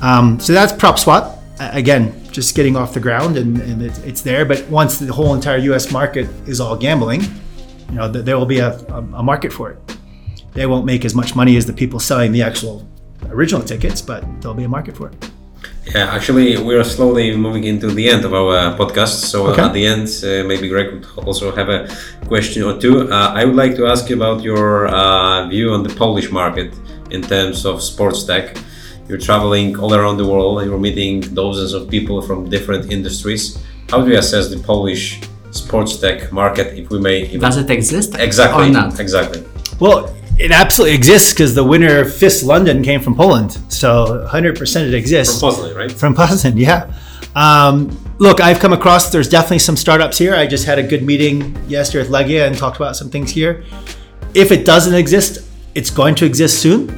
Um, 0.00 0.38
so 0.40 0.52
that's 0.52 0.72
prop 0.72 0.98
swap. 0.98 1.37
Again, 1.60 2.12
just 2.30 2.54
getting 2.54 2.76
off 2.76 2.94
the 2.94 3.00
ground 3.00 3.36
and, 3.36 3.60
and 3.60 3.82
it, 3.82 3.98
it's 4.04 4.22
there. 4.22 4.44
But 4.44 4.66
once 4.68 4.98
the 4.98 5.12
whole 5.12 5.34
entire 5.34 5.58
U.S. 5.58 5.90
market 5.90 6.28
is 6.46 6.60
all 6.60 6.76
gambling, 6.76 7.22
you 7.22 7.94
know, 7.96 8.12
th- 8.12 8.24
there 8.24 8.38
will 8.38 8.46
be 8.46 8.58
a, 8.60 8.78
a, 8.88 8.98
a 9.14 9.22
market 9.22 9.52
for 9.52 9.70
it. 9.70 9.78
They 10.52 10.66
won't 10.66 10.84
make 10.86 11.04
as 11.04 11.14
much 11.14 11.34
money 11.34 11.56
as 11.56 11.66
the 11.66 11.72
people 11.72 11.98
selling 12.00 12.32
the 12.32 12.42
actual 12.42 12.86
original 13.30 13.62
tickets, 13.62 14.00
but 14.00 14.22
there'll 14.40 14.54
be 14.56 14.64
a 14.64 14.68
market 14.68 14.96
for 14.96 15.08
it. 15.08 15.30
Yeah, 15.94 16.14
actually, 16.14 16.56
we 16.62 16.74
are 16.76 16.84
slowly 16.84 17.34
moving 17.36 17.64
into 17.64 17.88
the 17.90 18.08
end 18.08 18.24
of 18.24 18.34
our 18.34 18.76
podcast. 18.76 19.24
So 19.32 19.46
Okay. 19.48 19.62
at 19.62 19.72
the 19.72 19.86
end, 19.86 20.06
uh, 20.22 20.46
maybe 20.46 20.68
Greg 20.68 20.92
would 20.92 21.06
also 21.26 21.50
have 21.54 21.68
a 21.70 21.88
question 22.26 22.62
or 22.62 22.78
two. 22.78 23.10
Uh, 23.10 23.32
I 23.34 23.44
would 23.44 23.56
like 23.56 23.74
to 23.76 23.86
ask 23.86 24.08
you 24.10 24.16
about 24.16 24.42
your 24.42 24.86
uh, 24.88 25.48
view 25.48 25.72
on 25.72 25.82
the 25.82 25.88
Polish 25.94 26.30
market 26.30 26.74
in 27.10 27.22
terms 27.22 27.64
of 27.64 27.82
sports 27.82 28.22
tech. 28.24 28.56
You're 29.08 29.18
traveling 29.18 29.78
all 29.78 29.94
around 29.94 30.18
the 30.18 30.26
world. 30.26 30.62
You're 30.64 30.78
meeting 30.78 31.20
dozens 31.20 31.72
of 31.72 31.88
people 31.88 32.20
from 32.20 32.50
different 32.50 32.92
industries. 32.92 33.58
How 33.88 34.02
do 34.02 34.10
you 34.10 34.18
assess 34.18 34.50
the 34.50 34.58
Polish 34.58 35.20
sports 35.50 35.96
tech 35.98 36.30
market, 36.30 36.78
if 36.78 36.90
we 36.90 37.00
may? 37.00 37.22
Even... 37.22 37.40
Does 37.40 37.56
it 37.56 37.70
exist 37.70 38.14
Exactly. 38.18 38.68
or 38.68 38.70
not? 38.70 39.00
Exactly. 39.00 39.42
Well, 39.80 40.14
it 40.38 40.52
absolutely 40.52 40.94
exists 40.94 41.32
because 41.32 41.54
the 41.54 41.64
winner 41.64 42.00
of 42.00 42.14
FIST 42.14 42.44
London 42.44 42.82
came 42.82 43.00
from 43.00 43.14
Poland. 43.14 43.52
So 43.72 44.28
100% 44.30 44.88
it 44.88 44.94
exists. 44.94 45.40
From 45.40 45.50
Poznan, 45.50 45.74
right? 45.74 45.90
From 45.90 46.14
Poznan, 46.14 46.58
yeah. 46.58 46.92
Um, 47.34 47.98
look, 48.18 48.40
I've 48.40 48.58
come 48.58 48.74
across, 48.74 49.10
there's 49.10 49.28
definitely 49.28 49.60
some 49.60 49.76
startups 49.76 50.18
here. 50.18 50.34
I 50.34 50.46
just 50.46 50.66
had 50.66 50.78
a 50.78 50.82
good 50.82 51.02
meeting 51.02 51.56
yesterday 51.66 52.04
with 52.06 52.12
Legia 52.12 52.46
and 52.46 52.56
talked 52.56 52.76
about 52.76 52.94
some 52.94 53.08
things 53.08 53.30
here. 53.30 53.64
If 54.34 54.52
it 54.52 54.66
doesn't 54.66 54.94
exist, 54.94 55.48
it's 55.74 55.90
going 55.90 56.14
to 56.16 56.26
exist 56.26 56.60
soon. 56.60 56.88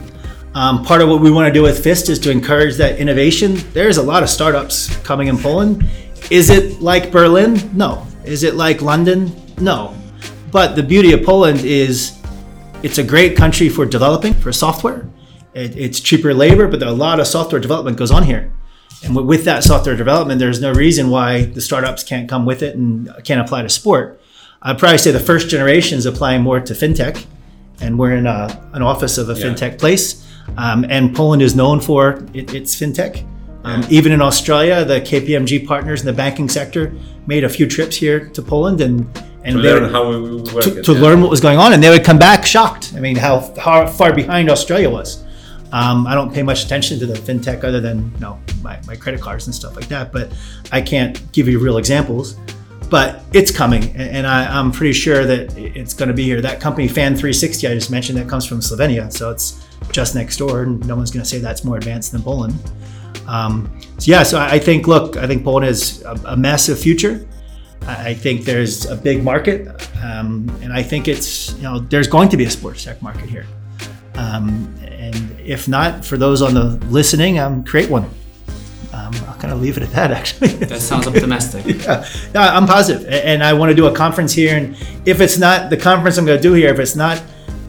Um, 0.54 0.84
part 0.84 1.00
of 1.00 1.08
what 1.08 1.20
we 1.20 1.30
want 1.30 1.46
to 1.46 1.52
do 1.52 1.62
with 1.62 1.82
FIST 1.82 2.08
is 2.08 2.18
to 2.20 2.30
encourage 2.30 2.76
that 2.76 2.98
innovation. 2.98 3.54
There's 3.72 3.98
a 3.98 4.02
lot 4.02 4.22
of 4.22 4.28
startups 4.28 4.96
coming 4.98 5.28
in 5.28 5.38
Poland. 5.38 5.84
Is 6.30 6.50
it 6.50 6.80
like 6.80 7.12
Berlin? 7.12 7.70
No. 7.76 8.04
Is 8.24 8.42
it 8.42 8.54
like 8.54 8.82
London? 8.82 9.32
No. 9.60 9.94
But 10.50 10.74
the 10.74 10.82
beauty 10.82 11.12
of 11.12 11.22
Poland 11.24 11.60
is 11.60 12.18
it's 12.82 12.98
a 12.98 13.04
great 13.04 13.36
country 13.36 13.68
for 13.68 13.86
developing 13.86 14.34
for 14.34 14.52
software. 14.52 15.08
It, 15.54 15.76
it's 15.76 16.00
cheaper 16.00 16.34
labor, 16.34 16.66
but 16.66 16.82
a 16.82 16.90
lot 16.90 17.20
of 17.20 17.26
software 17.28 17.60
development 17.60 17.96
goes 17.96 18.10
on 18.10 18.24
here. 18.24 18.52
And 19.04 19.14
with 19.14 19.44
that 19.44 19.62
software 19.62 19.96
development, 19.96 20.40
there's 20.40 20.60
no 20.60 20.72
reason 20.72 21.10
why 21.10 21.44
the 21.44 21.60
startups 21.60 22.02
can't 22.02 22.28
come 22.28 22.44
with 22.44 22.62
it 22.62 22.74
and 22.76 23.08
can't 23.24 23.40
apply 23.40 23.62
to 23.62 23.68
sport. 23.68 24.20
I'd 24.62 24.78
probably 24.78 24.98
say 24.98 25.10
the 25.12 25.20
first 25.20 25.48
generation 25.48 25.96
is 25.96 26.06
applying 26.06 26.42
more 26.42 26.60
to 26.60 26.72
fintech, 26.74 27.24
and 27.80 27.98
we're 27.98 28.14
in 28.16 28.26
a, 28.26 28.70
an 28.74 28.82
office 28.82 29.16
of 29.16 29.30
a 29.30 29.34
Yeah. 29.34 29.46
fintech 29.46 29.78
place. 29.78 30.26
Um, 30.56 30.84
and 30.88 31.14
Poland 31.14 31.42
is 31.42 31.54
known 31.54 31.80
for 31.80 32.24
it, 32.34 32.52
its 32.54 32.74
fintech. 32.74 33.26
Um, 33.64 33.84
even 33.90 34.12
in 34.12 34.22
Australia, 34.22 34.84
the 34.84 35.00
KPMG 35.00 35.66
partners 35.66 36.00
in 36.00 36.06
the 36.06 36.12
banking 36.12 36.48
sector 36.48 36.92
made 37.26 37.44
a 37.44 37.48
few 37.48 37.66
trips 37.66 37.96
here 37.96 38.28
to 38.30 38.42
Poland 38.42 38.80
and 38.80 39.06
and 39.42 39.56
To 39.56 39.62
learn 39.62 39.90
how 39.90 40.08
we 40.10 40.42
work. 40.52 40.64
to, 40.64 40.78
it, 40.78 40.84
to 40.84 40.92
yeah. 40.92 41.00
learn 41.00 41.22
what 41.22 41.30
was 41.30 41.40
going 41.40 41.58
on, 41.58 41.72
and 41.72 41.82
they 41.82 41.88
would 41.88 42.04
come 42.04 42.18
back 42.18 42.44
shocked. 42.44 42.92
I 42.94 43.00
mean, 43.00 43.16
how, 43.16 43.54
how 43.58 43.86
far 43.86 44.12
behind 44.12 44.50
Australia 44.50 44.90
was. 44.90 45.24
Um, 45.72 46.06
I 46.06 46.14
don't 46.14 46.32
pay 46.34 46.42
much 46.42 46.64
attention 46.64 46.98
to 46.98 47.06
the 47.06 47.14
fintech 47.14 47.64
other 47.64 47.80
than 47.80 48.10
you 48.14 48.20
know 48.20 48.38
my, 48.62 48.78
my 48.86 48.96
credit 48.96 49.20
cards 49.22 49.46
and 49.46 49.54
stuff 49.54 49.76
like 49.76 49.88
that, 49.88 50.12
but 50.12 50.30
I 50.72 50.82
can't 50.82 51.30
give 51.32 51.48
you 51.48 51.58
real 51.58 51.78
examples. 51.78 52.36
but 52.90 53.22
it's 53.32 53.50
coming, 53.50 53.84
and, 53.90 54.16
and 54.16 54.26
I, 54.26 54.44
I'm 54.58 54.72
pretty 54.72 54.92
sure 54.92 55.24
that 55.24 55.56
it's 55.56 55.94
going 55.94 56.08
to 56.08 56.14
be 56.14 56.24
here. 56.24 56.40
That 56.42 56.60
company, 56.60 56.88
Fan 56.88 57.14
360, 57.14 57.66
I 57.68 57.74
just 57.74 57.90
mentioned, 57.90 58.18
that 58.18 58.28
comes 58.28 58.44
from 58.44 58.58
Slovenia, 58.60 59.12
so 59.12 59.30
it's 59.30 59.64
just 59.92 60.14
next 60.14 60.36
door, 60.36 60.62
and 60.62 60.86
no 60.86 60.96
one's 60.96 61.10
going 61.10 61.22
to 61.22 61.28
say 61.28 61.38
that's 61.38 61.64
more 61.64 61.76
advanced 61.76 62.12
than 62.12 62.22
Poland. 62.22 62.54
Um, 63.26 63.80
so 63.98 64.10
yeah, 64.10 64.22
so 64.22 64.38
I 64.38 64.52
I 64.52 64.58
think, 64.58 64.86
look, 64.86 65.16
I 65.16 65.26
think 65.26 65.44
Poland 65.44 65.66
has 65.66 66.02
a, 66.02 66.14
a 66.26 66.36
massive 66.36 66.78
future. 66.78 67.26
I 67.86 68.14
think 68.14 68.44
there's 68.44 68.86
a 68.86 68.96
big 68.96 69.24
market, 69.24 69.68
um, 70.02 70.50
and 70.62 70.72
I 70.72 70.82
think 70.82 71.08
it's 71.08 71.54
you 71.54 71.62
know 71.62 71.78
there's 71.78 72.08
going 72.08 72.28
to 72.28 72.36
be 72.36 72.44
a 72.44 72.50
sports 72.50 72.84
tech 72.84 73.00
market 73.02 73.28
here. 73.28 73.46
Um, 74.14 74.74
and 74.86 75.40
if 75.40 75.66
not, 75.66 76.04
for 76.04 76.18
those 76.18 76.42
on 76.42 76.54
the 76.54 76.64
listening, 76.90 77.38
um, 77.38 77.64
create 77.64 77.88
one. 77.88 78.04
Um, 78.92 79.14
I'll 79.26 79.38
kind 79.38 79.52
of 79.52 79.62
leave 79.62 79.76
it 79.76 79.82
at 79.82 79.90
that. 79.92 80.10
Actually, 80.18 80.48
That 80.48 80.80
sounds 80.80 81.06
optimistic. 81.06 81.64
yeah, 81.84 82.06
no, 82.34 82.40
I'm 82.40 82.68
and 83.08 83.42
I 83.42 83.52
want 83.54 83.70
to 83.70 83.74
do 83.74 83.86
a 83.86 83.94
conference 83.94 84.32
here. 84.32 84.56
And 84.56 84.76
if 85.06 85.20
it's 85.20 85.38
not 85.38 85.70
the 85.70 85.76
conference 85.76 86.18
I'm 86.18 86.26
going 86.26 86.38
to 86.38 86.42
do 86.42 86.52
here, 86.52 86.72
if 86.72 86.78
it's 86.78 86.96
not, 86.96 87.22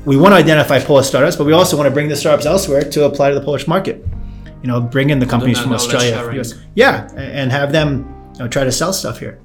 we 0.06 0.18
want 0.18 0.34
to 0.34 0.38
identify 0.38 0.80
Polish 0.80 1.08
startups, 1.08 1.36
but 1.36 1.46
we 1.46 1.54
also 1.54 1.78
want 1.78 1.88
to 1.88 1.94
bring 1.94 2.08
the 2.08 2.16
startups 2.16 2.46
elsewhere 2.46 2.82
to 2.82 3.06
apply 3.06 3.30
to 3.30 3.36
the 3.36 3.46
Polish 3.46 3.68
market. 3.68 4.06
You 4.62 4.68
know, 4.68 4.80
bring 4.80 5.10
in 5.10 5.20
the 5.20 5.26
companies 5.26 5.60
from 5.60 5.74
Australia, 5.74 6.44
yeah, 6.76 7.12
and 7.16 7.52
have 7.52 7.72
them 7.72 8.06
you 8.34 8.40
know, 8.40 8.48
try 8.48 8.64
to 8.64 8.72
sell 8.72 8.94
stuff 8.94 9.20
here. 9.20 9.40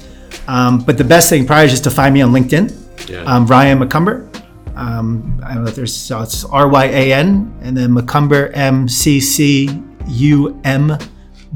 Um, 0.49 0.79
but 0.85 0.99
the 0.99 1.05
best 1.05 1.31
thing 1.31 1.47
probably 1.47 1.67
is 1.67 1.71
just 1.73 1.85
to 1.85 1.91
find 1.91 2.13
me 2.15 2.21
on 2.23 2.33
LinkedIn. 2.33 3.09
Yeah. 3.09 3.21
Um, 3.23 3.47
Ryan 3.47 3.79
McCumber. 3.79 4.29
Um, 4.75 5.39
I 5.45 5.55
don't 5.55 5.65
know 5.65 5.69
if 5.71 5.77
there's 5.77 5.95
so 5.95 6.23
it's 6.23 6.45
R 6.47 6.67
Y 6.69 6.87
A 6.87 7.13
N 7.13 7.55
and 7.63 7.77
then 7.77 7.91
McCumber 7.91 8.51
M 8.57 8.89
C 8.89 9.21
C 9.21 9.69
U 10.09 10.59
M 10.65 10.97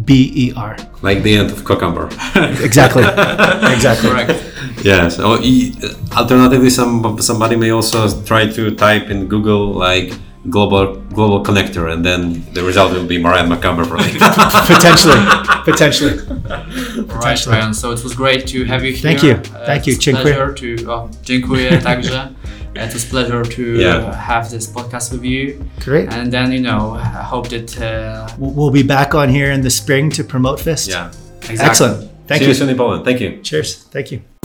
B 0.05 0.31
E 0.37 0.53
R. 0.55 0.77
like 1.01 1.23
the 1.23 1.39
end 1.39 1.51
of 1.51 1.65
Cucumber. 1.65 2.11
Exactly. 2.63 3.03
exactly. 3.73 4.11
Correct. 4.11 4.35
yes. 4.85 5.19
Or 5.19 5.39
e- 5.41 5.75
alternatively, 6.15 6.69
some 6.69 7.19
somebody 7.23 7.57
may 7.57 7.71
also 7.71 8.07
try 8.25 8.47
to 8.53 8.75
type 8.75 9.09
in 9.09 9.29
Google 9.29 9.73
like 9.73 10.13
global 10.51 10.95
global 11.15 11.43
connector, 11.45 11.93
and 11.93 12.05
then 12.05 12.43
the 12.55 12.63
result 12.63 12.93
will 12.93 13.07
be 13.07 13.19
Marianne 13.19 13.49
McCumber 13.49 13.87
probably. 13.87 14.13
Potentially. 14.75 15.21
Potentially. 15.65 16.17
Right, 17.25 17.47
Ryan. 17.47 17.75
So 17.75 17.93
it 17.93 18.03
was 18.05 18.15
great 18.15 18.47
to 18.49 18.65
have 18.65 18.85
you 18.85 18.93
here. 18.93 19.03
Thank 19.03 19.23
you. 19.23 19.33
Uh, 19.35 19.67
Thank 19.67 19.87
you. 19.87 19.93
It's 19.95 20.05
Dziękuję. 20.05 20.35
pleasure 20.35 20.55
to. 20.55 20.93
Oh, 20.93 21.09
dziękuję 21.25 21.79
także. 21.91 22.29
It 22.75 22.93
was 22.93 23.05
pleasure 23.05 23.43
to 23.43 23.63
Yeah. 23.63 23.97
uh, 24.09 24.15
have 24.15 24.51
this 24.51 24.67
podcast 24.67 25.13
with 25.13 25.25
you. 25.25 25.65
Great. 25.85 26.13
And 26.13 26.31
then 26.33 26.53
you 26.53 26.61
know, 26.61 26.95
I 26.97 27.25
hope 27.31 27.49
that. 27.49 27.77
Uh, 27.79 28.27
We'll 28.39 28.53
we'll 28.55 28.83
be 28.83 28.83
back 28.83 29.15
on 29.15 29.29
here 29.31 29.51
in 29.55 29.63
the 29.63 29.71
spring 29.71 30.13
to 30.17 30.25
promote 30.25 30.61
Fist. 30.61 30.89
yeah. 30.89 31.11
exactly. 31.51 31.67
Excellent. 31.67 32.11
Thank 32.29 32.39
See 32.41 32.45
you. 32.45 32.49
you 32.49 32.55
soon 32.55 32.69
in 32.69 32.77
Poland. 32.77 33.05
Thank 33.05 33.21
you. 33.21 33.39
Cheers. 33.43 33.87
Thank 33.93 34.11
you. 34.13 34.36